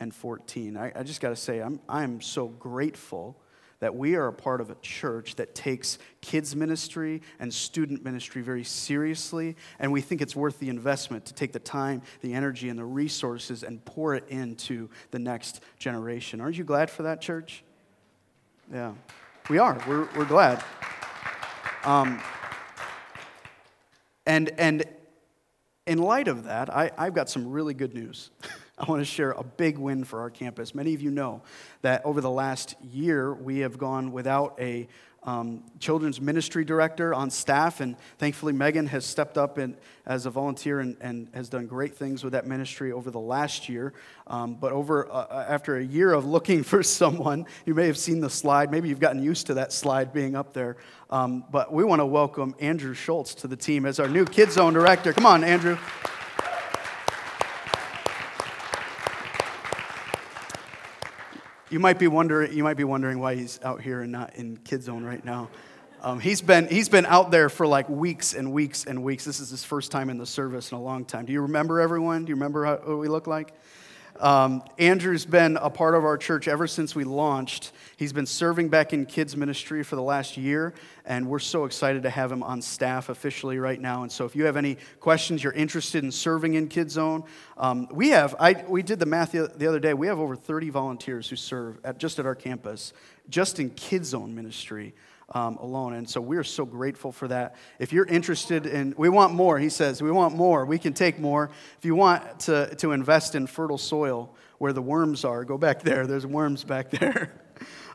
and 0.00 0.14
14. 0.14 0.76
I, 0.76 0.92
I 0.94 1.02
just 1.02 1.20
got 1.20 1.30
to 1.30 1.36
say, 1.36 1.60
I'm, 1.60 1.80
I'm 1.88 2.20
so 2.20 2.48
grateful 2.48 3.36
that 3.80 3.94
we 3.94 4.16
are 4.16 4.26
a 4.26 4.32
part 4.32 4.60
of 4.60 4.70
a 4.70 4.74
church 4.76 5.36
that 5.36 5.54
takes 5.54 5.98
kids' 6.20 6.56
ministry 6.56 7.22
and 7.38 7.52
student 7.52 8.04
ministry 8.04 8.42
very 8.42 8.64
seriously, 8.64 9.56
and 9.78 9.92
we 9.92 10.00
think 10.00 10.20
it's 10.20 10.34
worth 10.34 10.58
the 10.58 10.68
investment 10.68 11.24
to 11.26 11.34
take 11.34 11.52
the 11.52 11.60
time, 11.60 12.02
the 12.20 12.34
energy, 12.34 12.68
and 12.68 12.78
the 12.78 12.84
resources 12.84 13.62
and 13.62 13.84
pour 13.84 14.14
it 14.14 14.24
into 14.28 14.88
the 15.12 15.18
next 15.18 15.60
generation. 15.78 16.40
Aren't 16.40 16.58
you 16.58 16.64
glad 16.64 16.90
for 16.90 17.04
that, 17.04 17.20
church? 17.20 17.62
Yeah, 18.72 18.94
we 19.48 19.58
are. 19.58 19.82
We're, 19.86 20.08
we're 20.16 20.24
glad. 20.24 20.62
Um, 21.84 22.20
and, 24.26 24.50
and 24.58 24.84
in 25.88 25.98
light 25.98 26.28
of 26.28 26.44
that, 26.44 26.68
I, 26.68 26.92
have 26.96 27.14
got 27.14 27.30
some 27.30 27.48
really 27.48 27.74
good 27.74 27.94
news. 27.94 28.30
I 28.78 28.84
want 28.84 29.00
to 29.00 29.04
share 29.04 29.32
a 29.32 29.42
big 29.42 29.78
win 29.78 30.04
for 30.04 30.20
our 30.20 30.30
campus. 30.30 30.74
Many 30.74 30.94
of 30.94 31.00
you 31.00 31.10
know 31.10 31.42
that 31.82 32.04
over 32.04 32.20
the 32.20 32.30
last 32.30 32.76
year, 32.80 33.34
we 33.34 33.60
have 33.60 33.78
gone 33.78 34.12
without 34.12 34.54
a 34.60 34.86
um, 35.28 35.62
children's 35.78 36.22
ministry 36.22 36.64
director 36.64 37.12
on 37.12 37.30
staff, 37.30 37.80
and 37.80 37.96
thankfully, 38.16 38.54
Megan 38.54 38.86
has 38.86 39.04
stepped 39.04 39.36
up 39.36 39.58
as 40.06 40.24
a 40.24 40.30
volunteer 40.30 40.80
and, 40.80 40.96
and, 41.02 41.28
has 41.34 41.50
done 41.50 41.66
great 41.66 41.94
things 41.94 42.24
with 42.24 42.32
that 42.32 42.46
ministry 42.46 42.92
over 42.92 43.10
the 43.10 43.20
last 43.20 43.68
year. 43.68 43.92
Um, 44.26 44.54
but 44.54 44.72
over 44.72 45.10
uh 45.12 45.44
after 45.48 45.76
a 45.76 45.84
year 45.84 46.14
of 46.14 46.24
looking 46.24 46.62
for 46.72 46.82
someone, 46.82 47.44
you 47.66 47.74
may 47.74 47.86
have 47.86 47.98
seen 47.98 48.20
the 48.20 48.30
slide. 48.30 48.70
Maybe 48.70 48.88
you've 48.88 49.00
gotten 49.00 49.22
used 49.22 49.46
to 49.48 49.54
that 49.54 49.72
slide 49.72 50.14
being 50.14 50.34
up 50.34 50.54
there. 50.54 50.78
Um, 51.10 51.44
but 51.50 51.72
we 51.72 51.84
want 51.84 52.00
to 52.00 52.06
welcome 52.06 52.54
Andrew 52.58 52.94
Schultz 52.94 53.34
to 53.36 53.48
the 53.48 53.56
team 53.56 53.84
as 53.84 54.00
our 54.00 54.08
new 54.08 54.24
Kids 54.24 54.54
Zone 54.54 54.72
director. 54.72 55.12
Come 55.12 55.26
on, 55.26 55.44
Andrew. 55.44 55.76
You 61.70 61.80
might 61.80 61.98
be 61.98 62.08
wondering, 62.08 62.56
you 62.56 62.64
might 62.64 62.78
be 62.78 62.84
wondering 62.84 63.18
why 63.18 63.34
he's 63.34 63.60
out 63.62 63.82
here 63.82 64.00
and 64.00 64.10
not 64.10 64.36
in 64.36 64.56
Kid 64.58 64.82
Zone 64.82 65.04
right 65.04 65.22
now. 65.22 65.50
Um, 66.00 66.18
he's, 66.18 66.40
been, 66.40 66.66
he's 66.68 66.88
been 66.88 67.04
out 67.04 67.30
there 67.30 67.50
for 67.50 67.66
like 67.66 67.88
weeks 67.90 68.32
and 68.32 68.52
weeks 68.52 68.84
and 68.86 69.02
weeks. 69.02 69.24
This 69.24 69.38
is 69.38 69.50
his 69.50 69.64
first 69.64 69.90
time 69.90 70.08
in 70.08 70.16
the 70.16 70.24
service 70.24 70.72
in 70.72 70.78
a 70.78 70.80
long 70.80 71.04
time. 71.04 71.26
Do 71.26 71.32
you 71.32 71.42
remember 71.42 71.80
everyone? 71.80 72.24
Do 72.24 72.30
you 72.30 72.36
remember 72.36 72.64
how, 72.64 72.76
what 72.76 72.98
we 72.98 73.08
look 73.08 73.26
like? 73.26 73.52
Um, 74.20 74.62
Andrew's 74.78 75.24
been 75.24 75.56
a 75.56 75.70
part 75.70 75.94
of 75.94 76.04
our 76.04 76.16
church 76.16 76.48
ever 76.48 76.66
since 76.66 76.94
we 76.94 77.04
launched. 77.04 77.72
He's 77.96 78.12
been 78.12 78.26
serving 78.26 78.68
back 78.68 78.92
in 78.92 79.06
kids' 79.06 79.36
ministry 79.36 79.84
for 79.84 79.96
the 79.96 80.02
last 80.02 80.36
year, 80.36 80.74
and 81.04 81.28
we're 81.28 81.38
so 81.38 81.64
excited 81.64 82.02
to 82.02 82.10
have 82.10 82.32
him 82.32 82.42
on 82.42 82.60
staff 82.60 83.08
officially 83.08 83.58
right 83.58 83.80
now. 83.80 84.02
And 84.02 84.10
so, 84.10 84.24
if 84.24 84.34
you 84.34 84.44
have 84.44 84.56
any 84.56 84.76
questions, 84.98 85.42
you're 85.42 85.52
interested 85.52 86.02
in 86.02 86.10
serving 86.10 86.54
in 86.54 86.68
Kids 86.68 86.94
Zone, 86.94 87.24
um, 87.56 87.88
we 87.92 88.10
have, 88.10 88.34
I, 88.40 88.64
we 88.68 88.82
did 88.82 88.98
the 88.98 89.06
math 89.06 89.32
the, 89.32 89.52
the 89.54 89.66
other 89.66 89.80
day, 89.80 89.94
we 89.94 90.08
have 90.08 90.18
over 90.18 90.34
30 90.34 90.70
volunteers 90.70 91.28
who 91.28 91.36
serve 91.36 91.78
at, 91.84 91.98
just 91.98 92.18
at 92.18 92.26
our 92.26 92.34
campus, 92.34 92.92
just 93.28 93.60
in 93.60 93.70
Kids 93.70 94.08
Zone 94.08 94.34
ministry 94.34 94.94
um, 95.34 95.56
alone. 95.56 95.94
And 95.94 96.08
so 96.08 96.20
we're 96.20 96.44
so 96.44 96.64
grateful 96.64 97.12
for 97.12 97.28
that. 97.28 97.56
If 97.78 97.92
you're 97.92 98.06
interested 98.06 98.66
in, 98.66 98.94
we 98.96 99.08
want 99.08 99.34
more, 99.34 99.58
he 99.58 99.68
says, 99.68 100.02
we 100.02 100.10
want 100.10 100.34
more. 100.34 100.64
We 100.64 100.78
can 100.78 100.92
take 100.94 101.18
more. 101.18 101.50
If 101.78 101.84
you 101.84 101.94
want 101.94 102.40
to, 102.40 102.74
to 102.76 102.92
invest 102.92 103.34
in 103.34 103.46
fertile 103.46 103.78
soil 103.78 104.34
where 104.58 104.72
the 104.72 104.82
worms 104.82 105.24
are, 105.24 105.44
go 105.44 105.58
back 105.58 105.82
there. 105.82 106.06
There's 106.06 106.26
worms 106.26 106.64
back 106.64 106.90
there. 106.90 107.32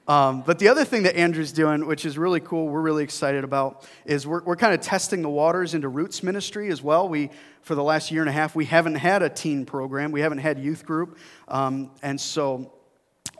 Um, 0.08 0.42
but 0.42 0.60
the 0.60 0.68
other 0.68 0.84
thing 0.84 1.04
that 1.04 1.16
Andrew's 1.16 1.54
doing, 1.54 1.86
which 1.86 2.06
is 2.06 2.18
really 2.18 2.42
cool, 2.42 2.68
we're 2.68 2.82
really 2.82 3.06
excited 3.06 3.46
about, 3.46 3.88
is 4.06 4.28
we're, 4.28 4.44
we're 4.44 4.58
kind 4.58 4.74
of 4.74 4.82
testing 4.82 5.22
the 5.22 5.30
waters 5.30 5.74
into 5.74 5.88
Roots 5.88 6.22
Ministry 6.24 6.70
as 6.70 6.82
well. 6.82 7.08
We, 7.08 7.30
for 7.62 7.74
the 7.74 7.84
last 7.84 8.12
year 8.12 8.22
and 8.22 8.30
a 8.30 8.34
half, 8.34 8.54
we 8.54 8.66
haven't 8.66 8.96
had 8.96 9.24
a 9.24 9.30
teen 9.30 9.66
program, 9.66 10.12
we 10.12 10.20
haven't 10.20 10.40
had 10.40 10.60
youth 10.60 10.86
group. 10.86 11.18
Um, 11.48 11.92
and 12.02 12.20
so 12.20 12.74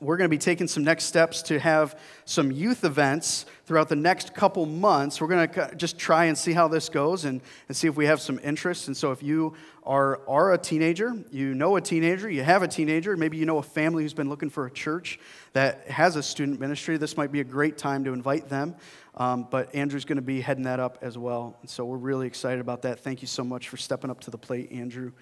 we're 0.04 0.18
going 0.18 0.30
to 0.30 0.34
be 0.34 0.38
taking 0.38 0.68
some 0.68 0.84
next 0.84 1.06
steps 1.06 1.42
to 1.44 1.60
have 1.60 1.98
some 2.26 2.52
youth 2.52 2.84
events 2.84 3.46
throughout 3.66 3.88
the 3.88 3.96
next 3.96 4.34
couple 4.34 4.66
months. 4.66 5.22
We're 5.22 5.28
going 5.28 5.50
to 5.50 5.76
just 5.76 5.98
try 5.98 6.26
and 6.26 6.38
see 6.38 6.52
how 6.52 6.68
this 6.68 6.90
goes 6.90 7.26
and, 7.26 7.42
and 7.68 7.78
see 7.78 7.88
if 7.88 7.96
we 7.96 8.06
have 8.06 8.20
some 8.20 8.40
interest. 8.44 8.88
And 8.88 8.98
so, 8.98 9.12
if 9.12 9.24
you 9.24 9.54
are, 9.84 10.22
are 10.28 10.54
a 10.54 10.58
teenager, 10.58 11.14
you 11.32 11.54
know 11.56 11.78
a 11.78 11.82
teenager, 11.82 12.30
you 12.30 12.44
have 12.44 12.64
a 12.64 12.68
teenager, 12.68 13.16
maybe 13.16 13.38
you 13.38 13.46
know 13.46 13.58
a 13.58 13.64
family 13.64 14.04
who's 14.04 14.14
been 14.14 14.30
looking 14.30 14.50
for 14.50 14.66
a 14.66 14.72
church 14.72 15.20
that 15.54 15.88
has 15.88 16.16
a 16.16 16.24
student 16.24 16.60
ministry, 16.60 16.98
this 16.98 17.16
might 17.16 17.32
be 17.32 17.40
a 17.40 17.46
great 17.46 17.78
time 17.78 18.04
to 18.04 18.14
invite 18.14 18.50
them. 18.50 18.76
Um, 19.16 19.48
but 19.50 19.74
Andrew's 19.76 20.06
going 20.06 20.16
to 20.18 20.24
be 20.24 20.42
heading 20.42 20.64
that 20.64 20.80
up 20.80 20.98
as 21.02 21.18
well. 21.18 21.56
And 21.62 21.70
so, 21.70 21.86
we're 21.86 21.98
really 21.98 22.28
excited 22.28 22.60
about 22.60 22.82
that. 22.82 23.00
Thank 23.00 23.22
you 23.22 23.28
so 23.28 23.44
much 23.44 23.70
for 23.70 23.78
stepping 23.78 24.10
up 24.10 24.20
to 24.22 24.32
the 24.32 24.38
plate, 24.38 24.72
Andrew. 24.72 25.14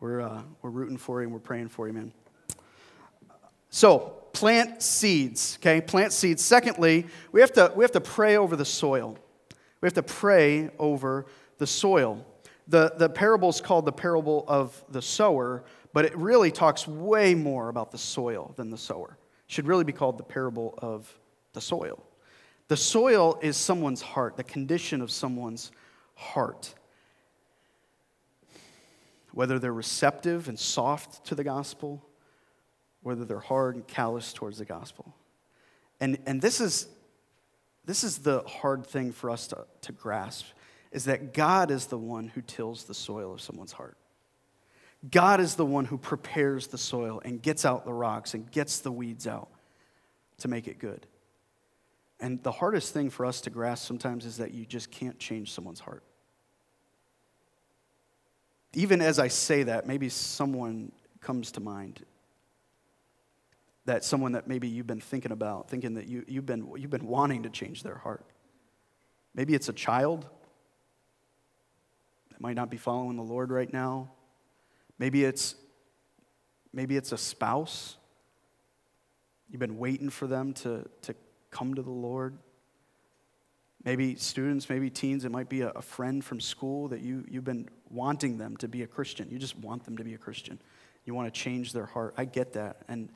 We're, 0.00 0.20
uh, 0.20 0.42
we're 0.62 0.70
rooting 0.70 0.96
for 0.96 1.20
you 1.20 1.24
and 1.24 1.32
we're 1.32 1.40
praying 1.40 1.70
for 1.70 1.88
you, 1.88 1.92
man. 1.92 2.12
So, 3.70 4.27
plant 4.38 4.80
seeds, 4.80 5.58
okay? 5.60 5.80
Plant 5.80 6.12
seeds. 6.12 6.44
Secondly, 6.44 7.06
we 7.32 7.40
have 7.40 7.52
to, 7.54 7.72
we 7.74 7.82
have 7.82 7.90
to 7.90 8.00
pray 8.00 8.36
over 8.36 8.54
the 8.54 8.64
soil. 8.64 9.18
We 9.80 9.86
have 9.86 9.94
to 9.94 10.02
pray 10.04 10.70
over 10.78 11.26
the 11.58 11.66
soil. 11.66 12.24
The, 12.68 12.92
the 12.96 13.08
parable 13.08 13.48
is 13.48 13.60
called 13.60 13.84
the 13.84 13.92
parable 13.92 14.44
of 14.46 14.80
the 14.90 15.02
sower, 15.02 15.64
but 15.92 16.04
it 16.04 16.16
really 16.16 16.52
talks 16.52 16.86
way 16.86 17.34
more 17.34 17.68
about 17.68 17.90
the 17.90 17.98
soil 17.98 18.52
than 18.54 18.70
the 18.70 18.78
sower. 18.78 19.18
It 19.48 19.52
should 19.52 19.66
really 19.66 19.82
be 19.82 19.92
called 19.92 20.18
the 20.18 20.24
parable 20.24 20.78
of 20.78 21.12
the 21.52 21.60
soil. 21.60 22.00
The 22.68 22.76
soil 22.76 23.40
is 23.42 23.56
someone's 23.56 24.02
heart, 24.02 24.36
the 24.36 24.44
condition 24.44 25.00
of 25.00 25.10
someone's 25.10 25.72
heart. 26.14 26.74
Whether 29.32 29.58
they're 29.58 29.72
receptive 29.72 30.48
and 30.48 30.56
soft 30.56 31.24
to 31.26 31.34
the 31.34 31.44
gospel, 31.44 32.07
whether 33.08 33.24
they're 33.24 33.40
hard 33.40 33.74
and 33.74 33.86
callous 33.86 34.34
towards 34.34 34.58
the 34.58 34.66
gospel. 34.66 35.14
And, 35.98 36.18
and 36.26 36.42
this, 36.42 36.60
is, 36.60 36.86
this 37.86 38.04
is 38.04 38.18
the 38.18 38.42
hard 38.42 38.84
thing 38.84 39.12
for 39.12 39.30
us 39.30 39.46
to, 39.46 39.64
to 39.80 39.92
grasp 39.92 40.44
is 40.92 41.06
that 41.06 41.32
God 41.32 41.70
is 41.70 41.86
the 41.86 41.96
one 41.96 42.28
who 42.28 42.42
tills 42.42 42.84
the 42.84 42.92
soil 42.92 43.32
of 43.32 43.40
someone's 43.40 43.72
heart. 43.72 43.96
God 45.10 45.40
is 45.40 45.54
the 45.54 45.64
one 45.64 45.86
who 45.86 45.96
prepares 45.96 46.66
the 46.66 46.76
soil 46.76 47.22
and 47.24 47.40
gets 47.40 47.64
out 47.64 47.86
the 47.86 47.94
rocks 47.94 48.34
and 48.34 48.50
gets 48.50 48.80
the 48.80 48.92
weeds 48.92 49.26
out 49.26 49.48
to 50.38 50.48
make 50.48 50.68
it 50.68 50.78
good. 50.78 51.06
And 52.20 52.42
the 52.42 52.52
hardest 52.52 52.92
thing 52.92 53.08
for 53.08 53.24
us 53.24 53.40
to 53.42 53.50
grasp 53.50 53.86
sometimes 53.86 54.26
is 54.26 54.36
that 54.36 54.52
you 54.52 54.66
just 54.66 54.90
can't 54.90 55.18
change 55.18 55.50
someone's 55.52 55.80
heart. 55.80 56.02
Even 58.74 59.00
as 59.00 59.18
I 59.18 59.28
say 59.28 59.62
that, 59.62 59.86
maybe 59.86 60.10
someone 60.10 60.92
comes 61.22 61.52
to 61.52 61.60
mind 61.60 62.04
that 63.88 64.04
someone 64.04 64.32
that 64.32 64.46
maybe 64.46 64.68
you've 64.68 64.86
been 64.86 65.00
thinking 65.00 65.32
about, 65.32 65.70
thinking 65.70 65.94
that 65.94 66.06
you, 66.06 66.22
you've, 66.28 66.44
been, 66.44 66.70
you've 66.76 66.90
been 66.90 67.06
wanting 67.06 67.44
to 67.44 67.48
change 67.48 67.82
their 67.82 67.94
heart. 67.94 68.22
Maybe 69.34 69.54
it's 69.54 69.70
a 69.70 69.72
child 69.72 70.26
that 72.30 72.38
might 72.38 72.54
not 72.54 72.68
be 72.68 72.76
following 72.76 73.16
the 73.16 73.22
Lord 73.22 73.50
right 73.50 73.72
now. 73.72 74.10
Maybe 74.98 75.24
it's, 75.24 75.54
maybe 76.70 76.98
it's 76.98 77.12
a 77.12 77.16
spouse. 77.16 77.96
You've 79.48 79.60
been 79.60 79.78
waiting 79.78 80.10
for 80.10 80.26
them 80.26 80.52
to, 80.54 80.84
to 81.02 81.14
come 81.50 81.72
to 81.72 81.80
the 81.80 81.90
Lord. 81.90 82.36
Maybe 83.84 84.16
students, 84.16 84.68
maybe 84.68 84.90
teens, 84.90 85.24
it 85.24 85.30
might 85.30 85.48
be 85.48 85.62
a, 85.62 85.70
a 85.70 85.82
friend 85.82 86.22
from 86.22 86.40
school 86.40 86.88
that 86.88 87.00
you, 87.00 87.24
you've 87.26 87.44
been 87.44 87.70
wanting 87.88 88.36
them 88.36 88.54
to 88.58 88.68
be 88.68 88.82
a 88.82 88.86
Christian. 88.86 89.30
You 89.30 89.38
just 89.38 89.56
want 89.56 89.84
them 89.86 89.96
to 89.96 90.04
be 90.04 90.12
a 90.12 90.18
Christian. 90.18 90.60
You 91.06 91.14
want 91.14 91.32
to 91.32 91.40
change 91.40 91.72
their 91.72 91.86
heart. 91.86 92.12
I 92.18 92.26
get 92.26 92.52
that. 92.52 92.82
And 92.86 93.08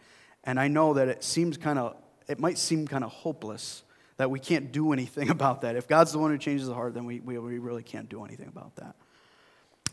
and 0.45 0.59
I 0.59 0.69
know 0.69 0.95
that 0.95 1.09
it 1.09 1.23
seems 1.23 1.57
kind 1.57 1.79
of, 1.79 1.97
it 2.29 2.39
might 2.39 2.59
seem 2.59 2.87
kind 2.87 3.05
of 3.05 3.11
hopeless 3.11 3.85
that 4.17 4.31
we 4.31 4.41
can't 4.41 4.73
do 4.73 4.93
anything 4.93 5.31
about 5.37 5.63
that. 5.63 5.77
If 5.77 5.89
God's 5.89 6.13
the 6.13 6.19
one 6.19 6.31
who 6.31 6.39
changes 6.39 6.67
the 6.67 6.75
heart, 6.75 6.95
then 6.95 7.05
we, 7.05 7.21
we, 7.21 7.39
we 7.39 7.59
really 7.59 7.83
can't 7.83 8.09
do 8.09 8.25
anything 8.25 8.49
about 8.49 8.77
that. 8.77 8.97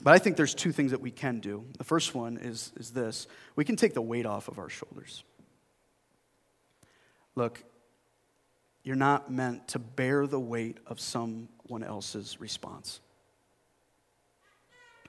But 0.02 0.14
I 0.14 0.18
think 0.18 0.38
there's 0.38 0.54
two 0.54 0.72
things 0.72 0.92
that 0.92 1.02
we 1.02 1.12
can 1.12 1.40
do. 1.40 1.66
The 1.78 1.84
first 1.84 2.16
one 2.16 2.38
is, 2.38 2.72
is 2.78 2.92
this 2.92 3.28
we 3.56 3.66
can 3.66 3.76
take 3.76 3.94
the 3.94 4.02
weight 4.02 4.26
off 4.26 4.48
of 4.48 4.58
our 4.58 4.70
shoulders. 4.70 5.24
Look, 7.36 7.64
you're 8.84 8.96
not 8.96 9.32
meant 9.32 9.68
to 9.70 9.80
bear 9.80 10.26
the 10.26 10.40
weight 10.40 10.78
of 10.88 11.00
someone 11.00 11.84
else's 11.84 12.40
response 12.40 13.02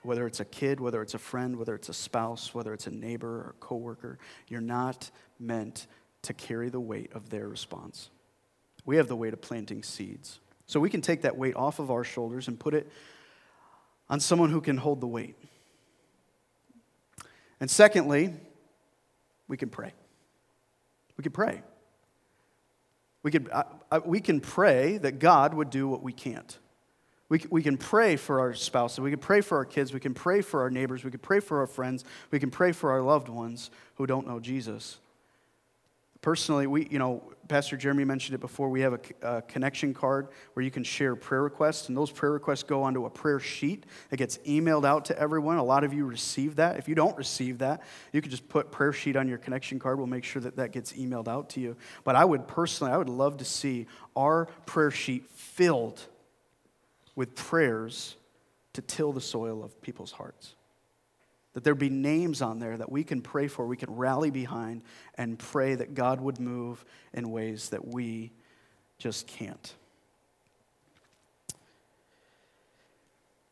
whether 0.03 0.25
it's 0.25 0.39
a 0.39 0.45
kid, 0.45 0.79
whether 0.79 1.01
it's 1.01 1.13
a 1.13 1.19
friend, 1.19 1.57
whether 1.57 1.75
it's 1.75 1.89
a 1.89 1.93
spouse, 1.93 2.53
whether 2.53 2.73
it's 2.73 2.87
a 2.87 2.91
neighbor 2.91 3.41
or 3.41 3.49
a 3.51 3.59
coworker, 3.59 4.17
you're 4.47 4.61
not 4.61 5.11
meant 5.39 5.87
to 6.23 6.33
carry 6.33 6.69
the 6.69 6.79
weight 6.79 7.11
of 7.13 7.29
their 7.29 7.47
response. 7.47 8.09
We 8.85 8.97
have 8.97 9.07
the 9.07 9.15
weight 9.15 9.33
of 9.33 9.41
planting 9.41 9.83
seeds. 9.83 10.39
So 10.65 10.79
we 10.79 10.89
can 10.89 11.01
take 11.01 11.21
that 11.21 11.37
weight 11.37 11.55
off 11.55 11.79
of 11.79 11.91
our 11.91 12.03
shoulders 12.03 12.47
and 12.47 12.59
put 12.59 12.73
it 12.73 12.91
on 14.09 14.19
someone 14.19 14.49
who 14.49 14.61
can 14.61 14.77
hold 14.77 15.01
the 15.01 15.07
weight. 15.07 15.35
And 17.59 17.69
secondly, 17.69 18.33
we 19.47 19.57
can 19.57 19.69
pray. 19.69 19.93
We 21.17 21.23
can 21.23 21.31
pray. 21.31 21.61
We, 23.23 23.31
could, 23.31 23.51
I, 23.51 23.65
I, 23.91 23.97
we 23.99 24.19
can 24.19 24.39
pray 24.39 24.97
that 24.97 25.19
God 25.19 25.53
would 25.53 25.69
do 25.69 25.87
what 25.87 26.01
we 26.01 26.11
can't. 26.11 26.57
We, 27.31 27.41
we 27.49 27.63
can 27.63 27.77
pray 27.77 28.17
for 28.17 28.41
our 28.41 28.53
spouses. 28.53 28.99
We 28.99 29.09
can 29.09 29.21
pray 29.21 29.39
for 29.39 29.57
our 29.57 29.63
kids. 29.63 29.93
We 29.93 30.01
can 30.01 30.13
pray 30.13 30.41
for 30.41 30.63
our 30.63 30.69
neighbors. 30.69 31.05
We 31.05 31.11
can 31.11 31.21
pray 31.21 31.39
for 31.39 31.61
our 31.61 31.65
friends. 31.65 32.03
We 32.29 32.39
can 32.39 32.51
pray 32.51 32.73
for 32.73 32.91
our 32.91 33.01
loved 33.01 33.29
ones 33.29 33.71
who 33.95 34.05
don't 34.05 34.27
know 34.27 34.41
Jesus. 34.41 34.99
Personally, 36.19 36.67
we, 36.67 36.89
you 36.89 36.99
know, 36.99 37.23
Pastor 37.47 37.77
Jeremy 37.77 38.03
mentioned 38.03 38.35
it 38.35 38.41
before. 38.41 38.67
We 38.67 38.81
have 38.81 38.93
a, 38.93 38.99
a, 39.37 39.41
connection 39.43 39.93
card 39.93 40.27
where 40.53 40.65
you 40.65 40.71
can 40.71 40.83
share 40.83 41.15
prayer 41.15 41.41
requests, 41.41 41.87
and 41.87 41.95
those 41.95 42.11
prayer 42.11 42.33
requests 42.33 42.63
go 42.63 42.83
onto 42.83 43.05
a 43.05 43.09
prayer 43.09 43.39
sheet 43.39 43.85
that 44.09 44.17
gets 44.17 44.37
emailed 44.39 44.83
out 44.83 45.05
to 45.05 45.17
everyone. 45.17 45.55
A 45.55 45.63
lot 45.63 45.85
of 45.85 45.93
you 45.93 46.03
receive 46.03 46.57
that. 46.57 46.79
If 46.79 46.89
you 46.89 46.95
don't 46.95 47.15
receive 47.15 47.59
that, 47.59 47.81
you 48.11 48.21
can 48.21 48.29
just 48.29 48.49
put 48.49 48.71
prayer 48.71 48.91
sheet 48.91 49.15
on 49.15 49.29
your 49.29 49.37
connection 49.37 49.79
card. 49.79 49.99
We'll 49.99 50.07
make 50.07 50.25
sure 50.25 50.41
that 50.41 50.57
that 50.57 50.73
gets 50.73 50.91
emailed 50.91 51.29
out 51.29 51.51
to 51.51 51.61
you. 51.61 51.77
But 52.03 52.17
I 52.17 52.25
would 52.25 52.45
personally, 52.49 52.91
I 52.91 52.97
would 52.97 53.09
love 53.09 53.37
to 53.37 53.45
see 53.45 53.87
our 54.17 54.47
prayer 54.65 54.91
sheet 54.91 55.29
filled 55.29 56.05
with 57.15 57.35
prayers 57.35 58.15
to 58.73 58.81
till 58.81 59.11
the 59.11 59.21
soil 59.21 59.63
of 59.63 59.81
people's 59.81 60.11
hearts. 60.11 60.55
That 61.53 61.63
there 61.63 61.75
be 61.75 61.89
names 61.89 62.41
on 62.41 62.59
there 62.59 62.77
that 62.77 62.91
we 62.91 63.03
can 63.03 63.21
pray 63.21 63.47
for, 63.47 63.65
we 63.65 63.75
can 63.75 63.93
rally 63.93 64.31
behind, 64.31 64.83
and 65.15 65.37
pray 65.37 65.75
that 65.75 65.93
God 65.93 66.21
would 66.21 66.39
move 66.39 66.85
in 67.13 67.29
ways 67.29 67.69
that 67.69 67.85
we 67.85 68.31
just 68.97 69.27
can't. 69.27 69.73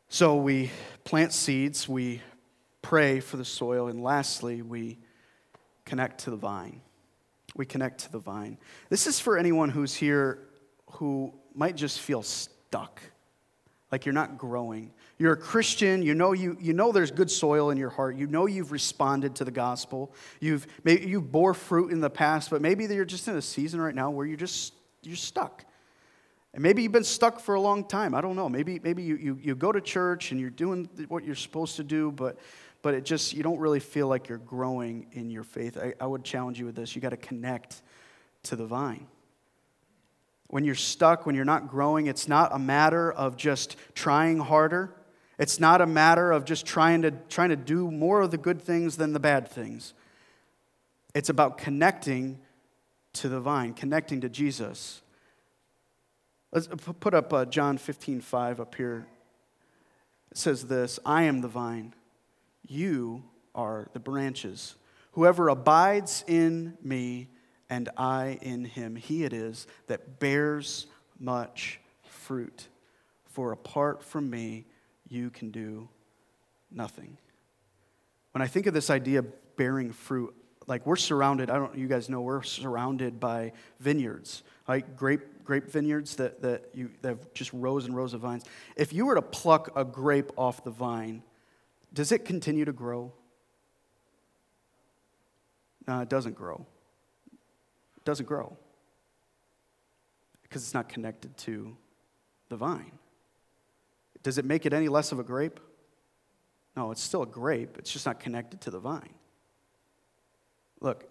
So 0.08 0.38
we 0.38 0.72
plant 1.04 1.34
seeds, 1.34 1.90
we 1.90 2.22
pray 2.82 3.20
for 3.20 3.38
the 3.38 3.46
soil, 3.46 3.90
and 3.90 4.02
lastly, 4.02 4.62
we 4.62 4.98
connect 5.86 6.22
to 6.22 6.30
the 6.30 6.38
vine. 6.38 6.82
We 7.56 7.66
connect 7.66 8.00
to 8.02 8.12
the 8.12 8.20
vine. 8.20 8.58
This 8.90 9.06
is 9.06 9.20
for 9.20 9.38
anyone 9.38 9.70
who's 9.70 9.94
here 9.94 10.48
who 10.92 11.34
might 11.54 11.76
just 11.76 12.00
feel 12.00 12.24
stuck 12.24 13.02
like 13.92 14.06
you're 14.06 14.14
not 14.14 14.38
growing. 14.38 14.92
You're 15.18 15.34
a 15.34 15.38
Christian, 15.38 16.02
you 16.02 16.14
know, 16.14 16.34
you, 16.34 16.58
you 16.60 16.74
know 16.74 16.92
there's 16.92 17.12
good 17.12 17.32
soil 17.32 17.72
in 17.72 17.78
your 17.78 17.90
heart. 17.90 18.16
You 18.16 18.28
know 18.28 18.46
you've 18.46 18.72
responded 18.72 19.36
to 19.36 19.46
the 19.46 19.52
gospel. 19.52 20.14
You've, 20.40 20.68
maybe 20.84 21.08
you 21.08 21.22
bore 21.22 21.54
fruit 21.54 21.92
in 21.92 22.00
the 22.00 22.10
past, 22.10 22.50
but 22.50 22.62
maybe 22.62 22.86
you're 22.86 23.06
just 23.06 23.28
in 23.28 23.36
a 23.36 23.42
season 23.42 23.82
right 23.82 23.96
now 23.96 24.12
where 24.12 24.26
you're 24.26 24.38
just 24.38 24.74
you're 25.02 25.16
stuck. 25.16 25.66
And 26.54 26.64
maybe 26.64 26.84
you've 26.84 26.92
been 26.92 27.04
stuck 27.04 27.40
for 27.40 27.56
a 27.56 27.62
long 27.62 27.84
time. 27.84 28.16
I 28.16 28.22
don't 28.22 28.36
know. 28.36 28.50
Maybe, 28.50 28.80
maybe 28.80 29.04
you, 29.04 29.16
you, 29.18 29.40
you 29.42 29.56
go 29.56 29.72
to 29.72 29.82
church 29.82 30.32
and 30.32 30.40
you're 30.40 30.50
doing 30.50 30.90
what 31.08 31.24
you're 31.24 31.36
supposed 31.36 31.76
to 31.78 31.84
do, 31.84 32.12
but, 32.12 32.38
but 32.82 32.94
it 32.96 33.06
just, 33.06 33.34
you 33.34 33.44
don't 33.44 33.60
really 33.60 33.80
feel 33.80 34.08
like 34.08 34.28
you're 34.28 34.40
growing 34.40 35.08
in 35.12 35.30
your 35.30 35.44
faith. 35.44 35.78
I, 35.78 35.94
I 36.00 36.08
would 36.08 36.24
challenge 36.24 36.60
you 36.60 36.66
with 36.66 36.76
this. 36.76 36.96
You 36.96 37.02
got 37.02 37.10
to 37.10 37.18
connect 37.18 37.82
to 38.44 38.56
the 38.56 38.66
vine 38.66 39.06
when 40.50 40.64
you're 40.64 40.76
stuck, 40.76 41.26
when 41.26 41.36
you're 41.36 41.46
not 41.46 41.68
growing, 41.68 42.08
it's 42.08 42.28
not 42.28 42.54
a 42.54 42.60
matter 42.60 43.12
of 43.12 43.38
just 43.38 43.76
trying 43.94 44.40
harder. 44.40 44.94
It's 45.38 45.60
not 45.60 45.80
a 45.80 45.86
matter 45.86 46.32
of 46.32 46.44
just 46.44 46.66
trying 46.66 47.04
to, 47.04 47.12
trying 47.12 47.50
to 47.50 47.56
do 47.56 47.90
more 47.90 48.22
of 48.22 48.32
the 48.32 48.38
good 48.38 48.62
things 48.62 48.98
than 48.98 49.14
the 49.14 49.20
bad 49.20 49.48
things. 49.48 49.94
It's 51.14 51.30
about 51.30 51.58
connecting 51.58 52.40
to 53.14 53.30
the 53.30 53.40
vine, 53.40 53.74
connecting 53.74 54.22
to 54.22 54.30
Jesus. 54.30 55.02
Let's 56.52 56.68
put 57.00 57.14
up 57.14 57.32
uh, 57.32 57.46
John 57.46 57.78
15, 57.78 58.22
5 58.22 58.60
up 58.60 58.74
here. 58.76 59.06
It 60.32 60.38
says 60.38 60.66
this 60.66 61.00
I 61.06 61.24
am 61.24 61.42
the 61.42 61.48
vine, 61.48 61.94
you 62.68 63.24
are 63.54 63.88
the 63.94 64.00
branches. 64.00 64.76
Whoever 65.14 65.50
abides 65.50 66.24
in 66.28 66.78
me 66.84 67.30
and 67.70 67.90
I 67.98 68.40
in 68.42 68.66
him. 68.66 68.96
He 68.96 69.24
it 69.24 69.34
is 69.34 69.68
that 69.88 70.20
bears 70.20 70.88
much 71.20 71.80
fruit. 72.04 72.68
For 73.26 73.52
apart 73.52 74.04
from 74.04 74.30
me, 74.30 74.66
you 75.08 75.30
can 75.30 75.52
do 75.52 75.88
nothing. 76.72 77.18
When 78.32 78.42
I 78.42 78.48
think 78.48 78.66
of 78.66 78.74
this 78.74 78.90
idea 78.90 79.20
of 79.20 79.56
bearing 79.56 79.92
fruit, 79.92 80.34
like 80.68 80.86
we're 80.86 80.96
surrounded, 80.96 81.50
I 81.50 81.58
don't 81.58 81.78
you 81.78 81.88
guys 81.88 82.10
know, 82.10 82.22
we're 82.22 82.44
surrounded 82.44 83.20
by 83.20 83.54
vineyards, 83.80 84.44
like 84.68 84.96
grape, 84.96 85.44
grape 85.44 85.70
vineyards 85.70 86.16
that, 86.18 86.42
that, 86.42 86.70
you, 86.74 86.92
that 87.02 87.10
have 87.10 87.34
just 87.34 87.52
rows 87.54 87.86
and 87.86 87.96
rows 87.96 88.14
of 88.14 88.22
vines. 88.22 88.46
If 88.76 88.94
you 88.94 89.06
were 89.06 89.16
to 89.16 89.22
pluck 89.22 89.72
a 89.76 89.84
grape 89.84 90.32
off 90.38 90.64
the 90.64 90.72
vine, 90.72 91.24
does 91.94 92.12
it 92.12 92.24
continue 92.24 92.66
to 92.66 92.74
grow? 92.74 93.12
No, 95.88 96.02
it 96.02 96.10
doesn't 96.10 96.36
grow. 96.36 96.68
Doesn't 98.10 98.26
grow 98.26 98.58
because 100.42 100.64
it's 100.64 100.74
not 100.74 100.90
connected 100.90 101.38
to 101.38 101.78
the 102.50 102.56
vine. 102.56 102.94
Does 104.24 104.40
it 104.40 104.46
make 104.46 104.66
it 104.66 104.74
any 104.74 104.88
less 104.88 105.12
of 105.12 105.20
a 105.20 105.24
grape? 105.24 105.60
No, 106.76 106.90
it's 106.90 107.04
still 107.04 107.22
a 107.22 107.28
grape, 107.28 107.78
it's 107.78 107.94
just 107.94 108.08
not 108.08 108.20
connected 108.20 108.62
to 108.62 108.72
the 108.72 108.80
vine. 108.80 109.14
Look, 110.82 111.08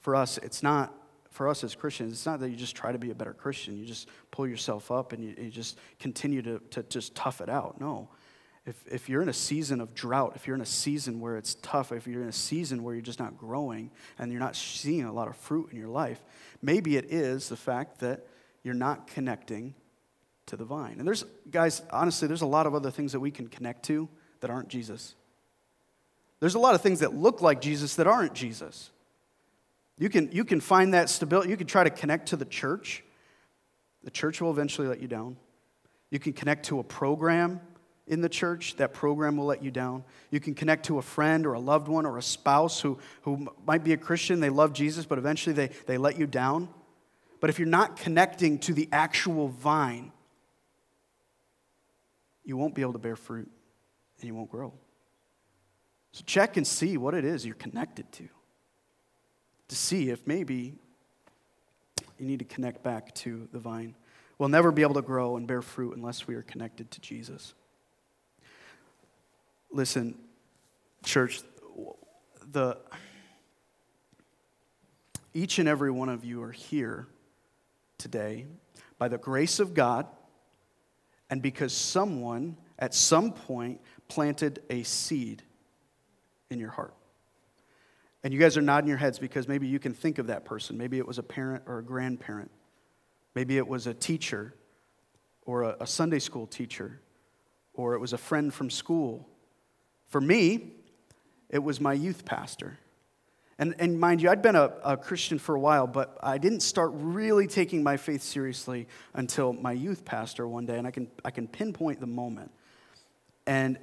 for 0.00 0.14
us, 0.14 0.36
it's 0.36 0.62
not, 0.62 0.92
for 1.30 1.48
us 1.48 1.64
as 1.64 1.74
Christians, 1.74 2.12
it's 2.12 2.26
not 2.26 2.38
that 2.40 2.50
you 2.50 2.56
just 2.56 2.76
try 2.76 2.92
to 2.92 2.98
be 2.98 3.10
a 3.10 3.14
better 3.14 3.32
Christian. 3.32 3.78
You 3.78 3.86
just 3.86 4.10
pull 4.30 4.46
yourself 4.46 4.90
up 4.90 5.14
and 5.14 5.24
you, 5.24 5.34
you 5.38 5.50
just 5.50 5.78
continue 5.98 6.42
to, 6.42 6.60
to 6.72 6.82
just 6.82 7.14
tough 7.14 7.40
it 7.40 7.48
out. 7.48 7.80
No. 7.80 8.10
If, 8.64 8.76
if 8.90 9.08
you're 9.08 9.22
in 9.22 9.28
a 9.28 9.34
season 9.34 9.80
of 9.80 9.92
drought, 9.92 10.34
if 10.36 10.46
you're 10.46 10.54
in 10.54 10.62
a 10.62 10.66
season 10.66 11.18
where 11.18 11.36
it's 11.36 11.56
tough, 11.56 11.90
if 11.90 12.06
you're 12.06 12.22
in 12.22 12.28
a 12.28 12.32
season 12.32 12.84
where 12.84 12.94
you're 12.94 13.02
just 13.02 13.18
not 13.18 13.36
growing 13.36 13.90
and 14.18 14.30
you're 14.30 14.40
not 14.40 14.54
seeing 14.54 15.04
a 15.04 15.12
lot 15.12 15.26
of 15.26 15.36
fruit 15.36 15.70
in 15.72 15.78
your 15.78 15.88
life, 15.88 16.22
maybe 16.60 16.96
it 16.96 17.06
is 17.06 17.48
the 17.48 17.56
fact 17.56 17.98
that 18.00 18.24
you're 18.62 18.74
not 18.74 19.08
connecting 19.08 19.74
to 20.46 20.56
the 20.56 20.64
vine. 20.64 20.96
And 20.98 21.06
there's, 21.06 21.24
guys, 21.50 21.82
honestly, 21.90 22.28
there's 22.28 22.42
a 22.42 22.46
lot 22.46 22.66
of 22.66 22.74
other 22.74 22.90
things 22.90 23.12
that 23.12 23.20
we 23.20 23.32
can 23.32 23.48
connect 23.48 23.84
to 23.86 24.08
that 24.40 24.50
aren't 24.50 24.68
Jesus. 24.68 25.16
There's 26.38 26.54
a 26.54 26.60
lot 26.60 26.74
of 26.74 26.82
things 26.82 27.00
that 27.00 27.14
look 27.14 27.42
like 27.42 27.60
Jesus 27.60 27.96
that 27.96 28.06
aren't 28.06 28.34
Jesus. 28.34 28.90
You 29.98 30.08
can, 30.08 30.30
you 30.32 30.44
can 30.44 30.60
find 30.60 30.94
that 30.94 31.08
stability. 31.08 31.50
You 31.50 31.56
can 31.56 31.66
try 31.66 31.84
to 31.84 31.90
connect 31.90 32.28
to 32.28 32.36
the 32.36 32.44
church. 32.44 33.02
The 34.04 34.10
church 34.10 34.40
will 34.40 34.50
eventually 34.50 34.88
let 34.88 35.00
you 35.00 35.08
down. 35.08 35.36
You 36.10 36.18
can 36.18 36.32
connect 36.32 36.66
to 36.66 36.78
a 36.78 36.84
program 36.84 37.60
in 38.06 38.20
the 38.20 38.28
church, 38.28 38.76
that 38.76 38.92
program 38.92 39.36
will 39.36 39.46
let 39.46 39.62
you 39.62 39.70
down. 39.70 40.04
You 40.30 40.40
can 40.40 40.54
connect 40.54 40.86
to 40.86 40.98
a 40.98 41.02
friend 41.02 41.46
or 41.46 41.54
a 41.54 41.60
loved 41.60 41.88
one 41.88 42.04
or 42.04 42.18
a 42.18 42.22
spouse 42.22 42.80
who, 42.80 42.98
who 43.22 43.48
might 43.64 43.84
be 43.84 43.92
a 43.92 43.96
Christian, 43.96 44.40
they 44.40 44.50
love 44.50 44.72
Jesus, 44.72 45.06
but 45.06 45.18
eventually 45.18 45.54
they, 45.54 45.68
they 45.86 45.98
let 45.98 46.18
you 46.18 46.26
down. 46.26 46.68
But 47.40 47.50
if 47.50 47.58
you're 47.58 47.68
not 47.68 47.96
connecting 47.96 48.58
to 48.60 48.74
the 48.74 48.88
actual 48.92 49.48
vine, 49.48 50.12
you 52.44 52.56
won't 52.56 52.74
be 52.74 52.82
able 52.82 52.92
to 52.92 52.98
bear 52.98 53.16
fruit 53.16 53.50
and 54.20 54.26
you 54.26 54.34
won't 54.34 54.50
grow. 54.50 54.72
So 56.12 56.22
check 56.26 56.56
and 56.56 56.66
see 56.66 56.96
what 56.96 57.14
it 57.14 57.24
is 57.24 57.46
you're 57.46 57.54
connected 57.54 58.10
to. 58.12 58.28
To 59.68 59.76
see 59.76 60.10
if 60.10 60.26
maybe 60.26 60.74
you 62.18 62.26
need 62.26 62.40
to 62.40 62.44
connect 62.44 62.82
back 62.82 63.14
to 63.16 63.48
the 63.52 63.58
vine. 63.58 63.94
We'll 64.38 64.48
never 64.48 64.70
be 64.70 64.82
able 64.82 64.94
to 64.94 65.02
grow 65.02 65.36
and 65.36 65.46
bear 65.46 65.62
fruit 65.62 65.96
unless 65.96 66.26
we 66.26 66.34
are 66.34 66.42
connected 66.42 66.90
to 66.90 67.00
Jesus. 67.00 67.54
Listen, 69.72 70.14
church, 71.02 71.40
the 72.50 72.76
each 75.32 75.58
and 75.58 75.66
every 75.66 75.90
one 75.90 76.10
of 76.10 76.26
you 76.26 76.42
are 76.42 76.52
here 76.52 77.08
today 77.96 78.46
by 78.98 79.08
the 79.08 79.16
grace 79.16 79.60
of 79.60 79.72
God 79.72 80.06
and 81.30 81.40
because 81.40 81.72
someone 81.72 82.58
at 82.78 82.92
some 82.92 83.32
point 83.32 83.80
planted 84.08 84.62
a 84.68 84.82
seed 84.82 85.42
in 86.50 86.58
your 86.58 86.68
heart. 86.68 86.92
And 88.22 88.34
you 88.34 88.38
guys 88.38 88.58
are 88.58 88.62
nodding 88.62 88.88
your 88.88 88.98
heads 88.98 89.18
because 89.18 89.48
maybe 89.48 89.66
you 89.66 89.78
can 89.78 89.94
think 89.94 90.18
of 90.18 90.26
that 90.26 90.44
person. 90.44 90.76
Maybe 90.76 90.98
it 90.98 91.06
was 91.06 91.18
a 91.18 91.22
parent 91.22 91.64
or 91.66 91.78
a 91.78 91.82
grandparent. 91.82 92.50
Maybe 93.34 93.56
it 93.56 93.66
was 93.66 93.86
a 93.86 93.94
teacher 93.94 94.54
or 95.46 95.62
a, 95.62 95.76
a 95.80 95.86
Sunday 95.86 96.18
school 96.18 96.46
teacher, 96.46 97.00
or 97.72 97.94
it 97.94 97.98
was 97.98 98.12
a 98.12 98.18
friend 98.18 98.52
from 98.52 98.68
school. 98.68 99.26
For 100.12 100.20
me, 100.20 100.72
it 101.48 101.60
was 101.62 101.80
my 101.80 101.94
youth 101.94 102.26
pastor. 102.26 102.78
And, 103.58 103.74
and 103.78 103.98
mind 103.98 104.20
you, 104.20 104.28
I'd 104.28 104.42
been 104.42 104.56
a, 104.56 104.70
a, 104.84 104.94
Christian 104.94 105.38
for 105.38 105.54
a 105.54 105.58
while, 105.58 105.86
but 105.86 106.18
I 106.22 106.36
didn't 106.36 106.60
start 106.60 106.90
really 106.92 107.46
taking 107.46 107.82
my 107.82 107.96
faith 107.96 108.22
seriously 108.22 108.88
until 109.14 109.54
my 109.54 109.72
youth 109.72 110.04
pastor 110.04 110.46
one 110.46 110.66
day, 110.66 110.76
and 110.76 110.86
I 110.86 110.90
can, 110.90 111.10
I 111.24 111.30
can 111.30 111.48
pinpoint 111.48 111.98
the 111.98 112.06
moment. 112.06 112.50
And 113.46 113.78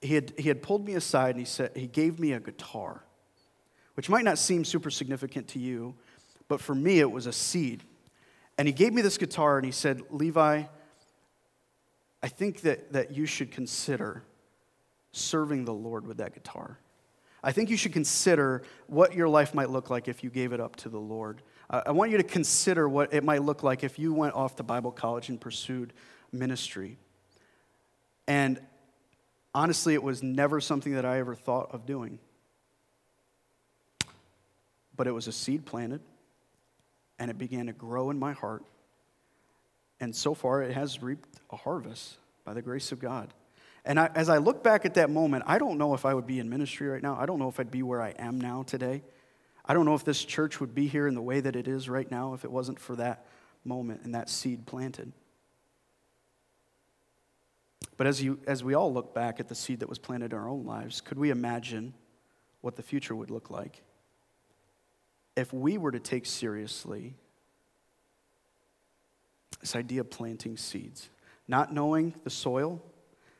he 0.00 0.14
had, 0.14 0.34
he 0.38 0.46
had 0.46 0.62
pulled 0.62 0.84
me 0.84 0.94
aside 0.94 1.30
and 1.30 1.40
he 1.40 1.44
said, 1.44 1.72
he 1.76 1.88
gave 1.88 2.20
me 2.20 2.32
a 2.32 2.38
guitar, 2.38 3.02
which 3.94 4.08
might 4.08 4.24
not 4.24 4.38
seem 4.38 4.64
super 4.64 4.90
significant 4.90 5.48
to 5.48 5.58
you, 5.58 5.96
but 6.46 6.60
for 6.60 6.76
me 6.76 7.00
it 7.00 7.10
was 7.10 7.26
a 7.26 7.32
seed. 7.32 7.82
And 8.56 8.68
he 8.68 8.72
gave 8.72 8.94
me 8.94 9.02
this 9.02 9.18
guitar 9.18 9.56
and 9.56 9.66
he 9.66 9.72
said, 9.72 10.00
Levi, 10.10 10.62
I 12.22 12.28
think 12.28 12.60
that, 12.60 12.92
that 12.92 13.10
you 13.10 13.26
should 13.26 13.50
consider 13.50 14.22
serving 15.16 15.64
the 15.64 15.74
Lord 15.74 16.06
with 16.06 16.18
that 16.18 16.34
guitar. 16.34 16.78
I 17.42 17.52
think 17.52 17.70
you 17.70 17.76
should 17.76 17.92
consider 17.92 18.62
what 18.86 19.14
your 19.14 19.28
life 19.28 19.54
might 19.54 19.70
look 19.70 19.88
like 19.88 20.08
if 20.08 20.24
you 20.24 20.30
gave 20.30 20.52
it 20.52 20.60
up 20.60 20.76
to 20.76 20.88
the 20.88 20.98
Lord. 20.98 21.42
I 21.70 21.92
want 21.92 22.10
you 22.10 22.16
to 22.18 22.24
consider 22.24 22.88
what 22.88 23.12
it 23.12 23.24
might 23.24 23.42
look 23.42 23.62
like 23.62 23.84
if 23.84 23.98
you 23.98 24.12
went 24.12 24.34
off 24.34 24.56
to 24.56 24.62
Bible 24.62 24.92
college 24.92 25.28
and 25.28 25.40
pursued 25.40 25.92
ministry. 26.32 26.98
And 28.26 28.60
honestly, 29.54 29.94
it 29.94 30.02
was 30.02 30.22
never 30.22 30.60
something 30.60 30.94
that 30.94 31.04
I 31.04 31.18
ever 31.18 31.34
thought 31.34 31.72
of 31.72 31.86
doing. 31.86 32.18
But 34.96 35.06
it 35.06 35.12
was 35.12 35.26
a 35.26 35.32
seed 35.32 35.66
planted, 35.66 36.00
and 37.18 37.30
it 37.30 37.38
began 37.38 37.66
to 37.66 37.72
grow 37.72 38.10
in 38.10 38.18
my 38.18 38.32
heart. 38.32 38.64
And 40.00 40.14
so 40.14 40.34
far, 40.34 40.62
it 40.62 40.72
has 40.72 41.02
reaped 41.02 41.28
a 41.50 41.56
harvest 41.56 42.16
by 42.44 42.54
the 42.54 42.62
grace 42.62 42.92
of 42.92 43.00
God. 43.00 43.32
And 43.86 44.00
I, 44.00 44.10
as 44.16 44.28
I 44.28 44.38
look 44.38 44.64
back 44.64 44.84
at 44.84 44.94
that 44.94 45.10
moment, 45.10 45.44
I 45.46 45.58
don't 45.58 45.78
know 45.78 45.94
if 45.94 46.04
I 46.04 46.12
would 46.12 46.26
be 46.26 46.40
in 46.40 46.50
ministry 46.50 46.88
right 46.88 47.02
now. 47.02 47.16
I 47.18 47.24
don't 47.24 47.38
know 47.38 47.48
if 47.48 47.60
I'd 47.60 47.70
be 47.70 47.84
where 47.84 48.02
I 48.02 48.10
am 48.18 48.40
now 48.40 48.64
today. 48.64 49.02
I 49.64 49.74
don't 49.74 49.86
know 49.86 49.94
if 49.94 50.04
this 50.04 50.24
church 50.24 50.60
would 50.60 50.74
be 50.74 50.88
here 50.88 51.06
in 51.06 51.14
the 51.14 51.22
way 51.22 51.40
that 51.40 51.54
it 51.54 51.68
is 51.68 51.88
right 51.88 52.10
now 52.10 52.34
if 52.34 52.44
it 52.44 52.50
wasn't 52.50 52.80
for 52.80 52.96
that 52.96 53.24
moment 53.64 54.02
and 54.02 54.14
that 54.14 54.28
seed 54.28 54.66
planted. 54.66 55.12
But 57.96 58.08
as, 58.08 58.20
you, 58.20 58.40
as 58.46 58.64
we 58.64 58.74
all 58.74 58.92
look 58.92 59.14
back 59.14 59.38
at 59.38 59.48
the 59.48 59.54
seed 59.54 59.80
that 59.80 59.88
was 59.88 60.00
planted 60.00 60.32
in 60.32 60.38
our 60.38 60.48
own 60.48 60.66
lives, 60.66 61.00
could 61.00 61.18
we 61.18 61.30
imagine 61.30 61.94
what 62.60 62.74
the 62.74 62.82
future 62.82 63.14
would 63.14 63.30
look 63.30 63.50
like 63.50 63.82
if 65.36 65.52
we 65.52 65.78
were 65.78 65.92
to 65.92 66.00
take 66.00 66.26
seriously 66.26 67.14
this 69.60 69.76
idea 69.76 70.00
of 70.00 70.10
planting 70.10 70.56
seeds, 70.56 71.08
not 71.46 71.72
knowing 71.72 72.14
the 72.24 72.30
soil, 72.30 72.82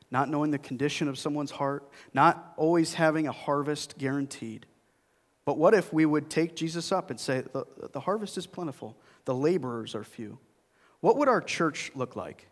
not 0.09 0.29
knowing 0.29 0.51
the 0.51 0.57
condition 0.57 1.07
of 1.07 1.17
someone's 1.17 1.51
heart, 1.51 1.87
not 2.13 2.53
always 2.57 2.93
having 2.93 3.27
a 3.27 3.31
harvest 3.31 3.97
guaranteed. 3.97 4.65
But 5.45 5.57
what 5.57 5.73
if 5.73 5.91
we 5.93 6.05
would 6.05 6.29
take 6.29 6.55
Jesus 6.55 6.91
up 6.91 7.09
and 7.09 7.19
say, 7.19 7.41
the, 7.53 7.65
the 7.91 7.99
harvest 7.99 8.37
is 8.37 8.47
plentiful, 8.47 8.97
the 9.25 9.35
laborers 9.35 9.95
are 9.95 10.03
few? 10.03 10.39
What 10.99 11.17
would 11.17 11.27
our 11.27 11.41
church 11.41 11.91
look 11.95 12.15
like 12.15 12.47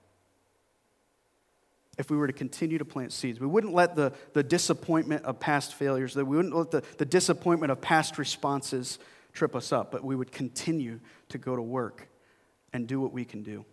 if 1.98 2.10
we 2.10 2.18
were 2.18 2.28
to 2.28 2.34
continue 2.34 2.78
to 2.78 2.86
plant 2.86 3.12
seeds? 3.12 3.40
We 3.40 3.48
wouldn't 3.48 3.74
let 3.74 3.96
the, 3.96 4.14
the 4.34 4.44
disappointment 4.44 5.26
of 5.26 5.40
past 5.40 5.76
failures, 5.76 6.16
we 6.16 6.24
wouldn't 6.24 6.56
let 6.56 6.72
the, 6.72 6.84
the 6.98 7.06
disappointment 7.06 7.72
of 7.72 7.82
past 7.82 8.18
responses 8.18 9.00
trip 9.34 9.56
us 9.56 9.72
up, 9.72 9.92
but 9.92 10.04
we 10.04 10.16
would 10.16 10.32
continue 10.32 11.00
to 11.30 11.38
go 11.38 11.56
to 11.56 11.62
work 11.62 12.08
and 12.72 12.88
do 12.88 13.00
what 13.02 13.12
we 13.12 13.26
can 13.26 13.44
do 13.44 13.66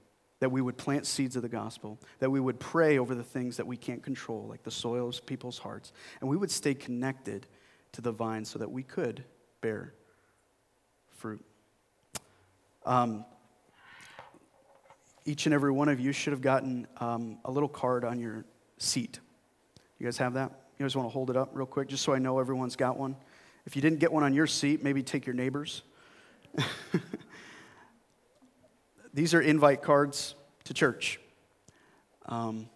that 0.43 0.51
we 0.51 0.61
would 0.61 0.77
plant 0.77 1.07
seeds 1.07 1.37
of 1.37 1.43
the 1.43 1.49
gospel, 1.49 2.01
that 2.19 2.29
we 2.29 2.41
would 2.41 2.59
pray 2.59 2.99
over 2.99 3.15
the 3.15 3.23
things 3.23 3.59
that 3.59 3.65
we 3.65 3.77
can't 3.77 4.03
control, 4.03 4.45
like 4.49 4.65
the 4.65 4.73
soil 4.73 5.09
of 5.09 5.25
people's 5.25 5.57
hearts, 5.57 5.93
and 6.21 6.29
we 6.29 6.37
would 6.37 6.51
stay 6.51 6.75
connected 6.75 7.47
to 7.93 8.01
the 8.01 8.11
vine 8.11 8.45
so 8.45 8.59
that 8.59 8.69
we 8.69 8.83
could 8.83 9.23
bear 9.61 9.95
fruit. 11.13 11.45
Um, 12.85 13.25
each 15.25 15.47
and 15.47 15.55
every 15.55 15.71
one 15.71 15.89
of 15.89 16.01
you 16.01 16.11
should 16.11 16.33
have 16.33 16.43
gotten 16.43 16.89
um, 16.97 17.39
a 17.45 17.51
little 17.53 17.69
card 17.69 18.05
on 18.05 18.19
your 18.19 18.45
seat. 18.79 19.21
You 20.01 20.07
guys 20.07 20.19
have 20.19 20.35
that? 20.35 20.51
You 20.77 20.85
guys 20.85 20.97
want 20.97 21.09
to 21.09 21.13
hold 21.13 21.31
it 21.31 21.37
up 21.37 21.51
real 21.53 21.67
quick, 21.67 21.87
just 21.87 22.03
so 22.03 22.15
I 22.15 22.19
know 22.19 22.41
everyone's 22.41 22.75
got 22.75 22.99
one? 22.99 23.15
If 23.65 23.77
you 23.77 23.83
didn't 23.83 24.01
get 24.01 24.13
one 24.13 24.25
on 24.25 24.35
your 24.35 24.49
seat, 24.49 24.83
maybe 24.83 25.05
take 25.05 25.25
your 25.25 25.37
neighbor's. 25.37 25.83
These 29.15 29.35
are 29.35 29.41
invite 29.41 29.83
cards 29.83 30.35
to 30.65 30.75
church. 30.75 31.21
Um, 32.27 32.69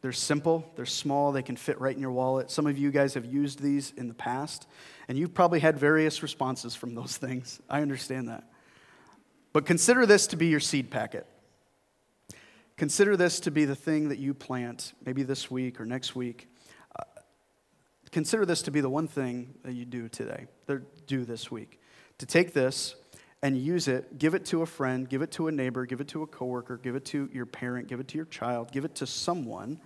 they're 0.00 0.12
simple, 0.12 0.70
they're 0.76 0.86
small, 0.86 1.32
they 1.32 1.42
can 1.42 1.56
fit 1.56 1.80
right 1.80 1.94
in 1.94 2.00
your 2.00 2.12
wallet. 2.12 2.50
Some 2.50 2.66
of 2.66 2.78
you 2.78 2.90
guys 2.90 3.14
have 3.14 3.24
used 3.24 3.60
these 3.60 3.92
in 3.96 4.08
the 4.08 4.14
past, 4.14 4.68
and 5.08 5.18
you've 5.18 5.34
probably 5.34 5.58
had 5.58 5.78
various 5.78 6.22
responses 6.22 6.74
from 6.74 6.94
those 6.94 7.16
things. 7.18 7.60
I 7.68 7.82
understand 7.82 8.28
that. 8.28 8.44
But 9.52 9.66
consider 9.66 10.06
this 10.06 10.26
to 10.28 10.36
be 10.36 10.46
your 10.46 10.60
seed 10.60 10.90
packet. 10.90 11.26
Consider 12.76 13.16
this 13.16 13.40
to 13.40 13.50
be 13.50 13.64
the 13.64 13.74
thing 13.74 14.10
that 14.10 14.18
you 14.18 14.34
plant, 14.34 14.92
maybe 15.04 15.22
this 15.22 15.50
week 15.50 15.80
or 15.80 15.86
next 15.86 16.14
week. 16.14 16.48
Uh, 16.98 17.02
consider 18.10 18.44
this 18.44 18.62
to 18.62 18.70
be 18.70 18.82
the 18.82 18.90
one 18.90 19.08
thing 19.08 19.54
that 19.64 19.72
you 19.72 19.86
do 19.86 20.08
today, 20.08 20.46
do 21.06 21.24
this 21.24 21.50
week. 21.50 21.80
To 22.18 22.26
take 22.26 22.52
this 22.52 22.94
and 23.46 23.56
use 23.56 23.86
it, 23.86 24.18
give 24.18 24.34
it 24.34 24.44
to 24.44 24.62
a 24.62 24.66
friend, 24.66 25.08
give 25.08 25.22
it 25.22 25.30
to 25.30 25.46
a 25.46 25.52
neighbor, 25.52 25.86
give 25.86 26.00
it 26.00 26.08
to 26.08 26.24
a 26.24 26.26
coworker, 26.26 26.76
give 26.78 26.96
it 26.96 27.04
to 27.04 27.30
your 27.32 27.46
parent, 27.46 27.86
give 27.86 28.00
it 28.00 28.08
to 28.08 28.16
your 28.16 28.24
child, 28.24 28.72
give 28.72 28.84
it 28.84 28.96
to 28.96 29.06
someone, 29.06 29.80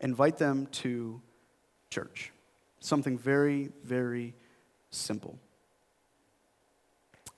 invite 0.00 0.36
them 0.36 0.66
to 0.66 1.18
church. 1.88 2.30
Something 2.80 3.16
very, 3.16 3.70
very 3.82 4.34
simple. 4.90 5.38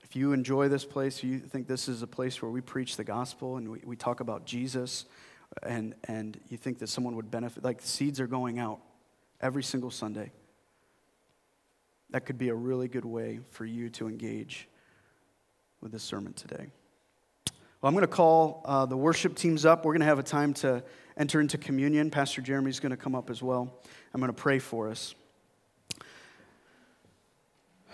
If 0.03 0.17
you 0.17 0.33
enjoy 0.33 0.67
this 0.69 0.85
place, 0.85 1.23
you 1.23 1.39
think 1.39 1.69
this 1.69 1.87
is 1.87 2.03
a 2.03 2.09
place 2.09 2.43
where 2.43 2.51
we 2.51 2.61
preach 2.61 2.97
the 2.97 3.05
gospel 3.05 3.57
and 3.57 3.71
we, 3.71 3.81
we 3.85 3.95
talk 3.95 4.19
about 4.19 4.47
Jesus, 4.47 5.05
and, 5.63 5.95
and 6.09 6.41
you 6.49 6.57
think 6.57 6.81
that 6.81 6.89
someone 6.89 7.15
would 7.15 7.31
benefit, 7.31 7.63
like 7.63 7.83
seeds 7.83 8.19
are 8.19 8.27
going 8.27 8.59
out 8.59 8.81
every 9.41 9.63
single 9.63 9.93
Sunday, 9.93 10.33
that 12.11 12.27
could 12.27 12.37
be 12.37 12.49
a 12.49 12.55
really 12.57 12.89
good 12.89 13.05
way 13.05 13.39
for 13.53 13.65
you 13.65 13.91
to 13.91 14.09
engage 14.09 14.67
with 15.81 15.93
this 15.93 16.03
sermon 16.03 16.33
today. 16.33 16.71
Well, 17.81 17.89
I'm 17.89 17.95
going 17.95 18.03
to 18.03 18.09
call 18.09 18.63
uh, 18.65 18.87
the 18.87 18.97
worship 18.97 19.37
teams 19.37 19.65
up. 19.65 19.85
We're 19.85 19.93
going 19.93 20.01
to 20.01 20.07
have 20.07 20.19
a 20.19 20.25
time 20.25 20.53
to 20.55 20.83
enter 21.17 21.41
into 21.41 21.59
communion. 21.59 22.11
Pastor 22.11 22.43
Jeremy's 22.43 22.81
going 22.81 22.91
to 22.91 22.97
come 22.97 23.15
up 23.15 23.31
as 23.31 23.43
well. 23.43 23.73
I'm 24.13 24.21
going 24.21 24.33
to 24.33 24.41
pray 24.41 24.59
for 24.59 24.89
us. 24.89 25.15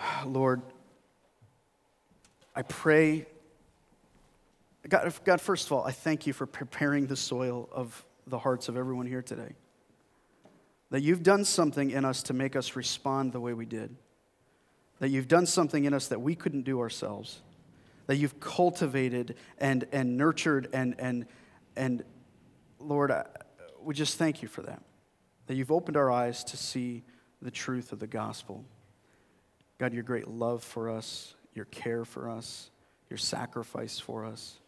Lord, 0.24 0.62
I 2.56 2.62
pray, 2.62 3.26
God, 4.88 5.12
God, 5.24 5.40
first 5.40 5.66
of 5.66 5.72
all, 5.72 5.84
I 5.84 5.90
thank 5.90 6.26
you 6.26 6.32
for 6.32 6.46
preparing 6.46 7.06
the 7.06 7.16
soil 7.16 7.68
of 7.72 8.06
the 8.26 8.38
hearts 8.38 8.68
of 8.68 8.76
everyone 8.76 9.06
here 9.06 9.22
today. 9.22 9.54
That 10.90 11.02
you've 11.02 11.22
done 11.22 11.44
something 11.44 11.90
in 11.90 12.04
us 12.04 12.22
to 12.24 12.32
make 12.32 12.56
us 12.56 12.76
respond 12.76 13.32
the 13.32 13.40
way 13.40 13.52
we 13.52 13.66
did. 13.66 13.94
That 15.00 15.08
you've 15.08 15.28
done 15.28 15.46
something 15.46 15.84
in 15.84 15.92
us 15.92 16.08
that 16.08 16.20
we 16.20 16.34
couldn't 16.34 16.62
do 16.62 16.80
ourselves. 16.80 17.40
That 18.06 18.16
you've 18.16 18.38
cultivated 18.40 19.36
and, 19.58 19.86
and 19.92 20.16
nurtured 20.16 20.68
and, 20.72 20.94
and, 20.98 21.26
and 21.76 22.04
Lord, 22.78 23.12
we 23.82 23.94
just 23.94 24.18
thank 24.18 24.42
you 24.42 24.48
for 24.48 24.62
that. 24.62 24.82
That 25.46 25.54
you've 25.54 25.72
opened 25.72 25.96
our 25.96 26.10
eyes 26.10 26.44
to 26.44 26.56
see 26.56 27.02
the 27.40 27.50
truth 27.50 27.92
of 27.92 27.98
the 27.98 28.06
gospel. 28.06 28.64
God, 29.78 29.92
your 29.92 30.02
great 30.02 30.28
love 30.28 30.62
for 30.62 30.88
us, 30.88 31.34
your 31.54 31.66
care 31.66 32.04
for 32.04 32.30
us, 32.30 32.70
your 33.10 33.18
sacrifice 33.18 33.98
for 33.98 34.24
us. 34.24 34.58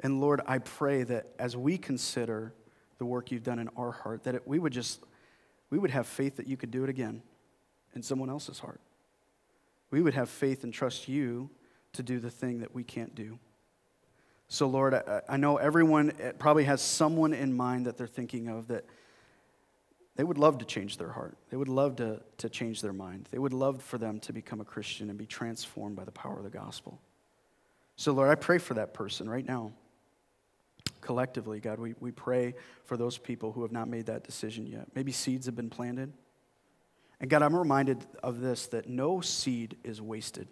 And 0.00 0.20
Lord, 0.20 0.40
I 0.46 0.58
pray 0.58 1.02
that 1.02 1.26
as 1.38 1.56
we 1.56 1.76
consider 1.76 2.54
the 2.98 3.04
work 3.04 3.30
you've 3.30 3.42
done 3.42 3.58
in 3.58 3.68
our 3.76 3.92
heart, 3.92 4.24
that 4.24 4.34
it, 4.34 4.46
we 4.46 4.58
would 4.58 4.72
just, 4.72 5.02
we 5.70 5.78
would 5.78 5.90
have 5.90 6.06
faith 6.06 6.36
that 6.36 6.46
you 6.46 6.56
could 6.56 6.70
do 6.70 6.84
it 6.84 6.90
again 6.90 7.22
in 7.94 8.02
someone 8.02 8.30
else's 8.30 8.58
heart. 8.58 8.80
We 9.90 10.02
would 10.02 10.14
have 10.14 10.28
faith 10.28 10.64
and 10.64 10.72
trust 10.72 11.08
you 11.08 11.50
to 11.94 12.02
do 12.02 12.18
the 12.18 12.30
thing 12.30 12.60
that 12.60 12.74
we 12.74 12.84
can't 12.84 13.14
do. 13.14 13.38
So, 14.48 14.66
Lord, 14.66 14.94
I, 14.94 15.22
I 15.28 15.36
know 15.36 15.56
everyone 15.56 16.12
probably 16.38 16.64
has 16.64 16.80
someone 16.80 17.34
in 17.34 17.54
mind 17.54 17.86
that 17.86 17.96
they're 17.96 18.06
thinking 18.06 18.48
of 18.48 18.68
that 18.68 18.84
they 20.16 20.24
would 20.24 20.38
love 20.38 20.58
to 20.58 20.64
change 20.64 20.96
their 20.96 21.10
heart. 21.10 21.36
They 21.50 21.56
would 21.56 21.68
love 21.68 21.96
to, 21.96 22.20
to 22.38 22.48
change 22.48 22.82
their 22.82 22.92
mind. 22.92 23.28
They 23.30 23.38
would 23.38 23.52
love 23.52 23.82
for 23.82 23.98
them 23.98 24.18
to 24.20 24.32
become 24.32 24.60
a 24.60 24.64
Christian 24.64 25.10
and 25.10 25.18
be 25.18 25.26
transformed 25.26 25.96
by 25.96 26.04
the 26.04 26.10
power 26.10 26.36
of 26.38 26.44
the 26.44 26.50
gospel. 26.50 27.00
So, 27.96 28.12
Lord, 28.12 28.28
I 28.28 28.34
pray 28.34 28.58
for 28.58 28.74
that 28.74 28.94
person 28.94 29.28
right 29.28 29.46
now. 29.46 29.72
Collectively, 31.00 31.60
God, 31.60 31.78
we, 31.78 31.94
we 32.00 32.10
pray 32.10 32.54
for 32.84 32.96
those 32.96 33.16
people 33.16 33.52
who 33.52 33.62
have 33.62 33.70
not 33.70 33.88
made 33.88 34.06
that 34.06 34.24
decision 34.24 34.66
yet. 34.66 34.88
Maybe 34.94 35.12
seeds 35.12 35.46
have 35.46 35.54
been 35.54 35.70
planted. 35.70 36.12
And 37.20 37.28
God, 37.28 37.42
I'm 37.42 37.56
reminded 37.56 38.04
of 38.22 38.40
this 38.40 38.68
that 38.68 38.88
no 38.88 39.20
seed 39.20 39.76
is 39.82 40.00
wasted. 40.00 40.48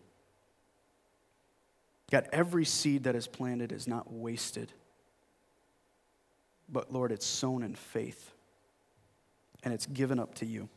God, 2.10 2.28
every 2.32 2.64
seed 2.64 3.04
that 3.04 3.14
is 3.14 3.26
planted 3.26 3.72
is 3.72 3.86
not 3.86 4.12
wasted. 4.12 4.72
But 6.68 6.92
Lord, 6.92 7.12
it's 7.12 7.26
sown 7.26 7.62
in 7.62 7.74
faith 7.74 8.32
and 9.62 9.72
it's 9.72 9.86
given 9.86 10.18
up 10.18 10.34
to 10.36 10.46
you. 10.46 10.68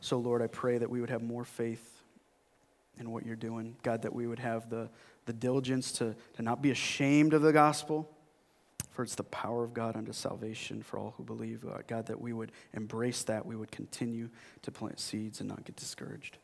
So, 0.00 0.18
Lord, 0.18 0.42
I 0.42 0.48
pray 0.48 0.78
that 0.78 0.90
we 0.90 1.00
would 1.00 1.10
have 1.10 1.22
more 1.22 1.44
faith 1.44 2.02
in 2.98 3.10
what 3.10 3.24
you're 3.24 3.36
doing. 3.36 3.76
God, 3.82 4.02
that 4.02 4.12
we 4.12 4.26
would 4.26 4.38
have 4.38 4.68
the, 4.68 4.90
the 5.26 5.32
diligence 5.32 5.92
to, 5.92 6.14
to 6.34 6.42
not 6.42 6.60
be 6.60 6.70
ashamed 6.70 7.32
of 7.32 7.42
the 7.42 7.52
gospel, 7.52 8.10
for 8.94 9.02
it's 9.02 9.16
the 9.16 9.24
power 9.24 9.64
of 9.64 9.74
God 9.74 9.96
unto 9.96 10.12
salvation 10.12 10.82
for 10.82 10.98
all 10.98 11.14
who 11.16 11.24
believe. 11.24 11.64
Uh, 11.64 11.78
God, 11.86 12.06
that 12.06 12.20
we 12.20 12.32
would 12.32 12.52
embrace 12.72 13.24
that, 13.24 13.44
we 13.44 13.56
would 13.56 13.72
continue 13.72 14.30
to 14.62 14.70
plant 14.70 15.00
seeds 15.00 15.40
and 15.40 15.48
not 15.48 15.64
get 15.64 15.74
discouraged. 15.74 16.38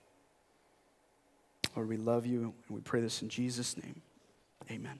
Lord, 1.76 1.88
we 1.88 1.96
love 1.96 2.26
you, 2.26 2.42
and 2.42 2.52
we 2.68 2.80
pray 2.80 3.00
this 3.00 3.22
in 3.22 3.28
Jesus' 3.28 3.76
name. 3.76 4.02
Amen. 4.68 4.98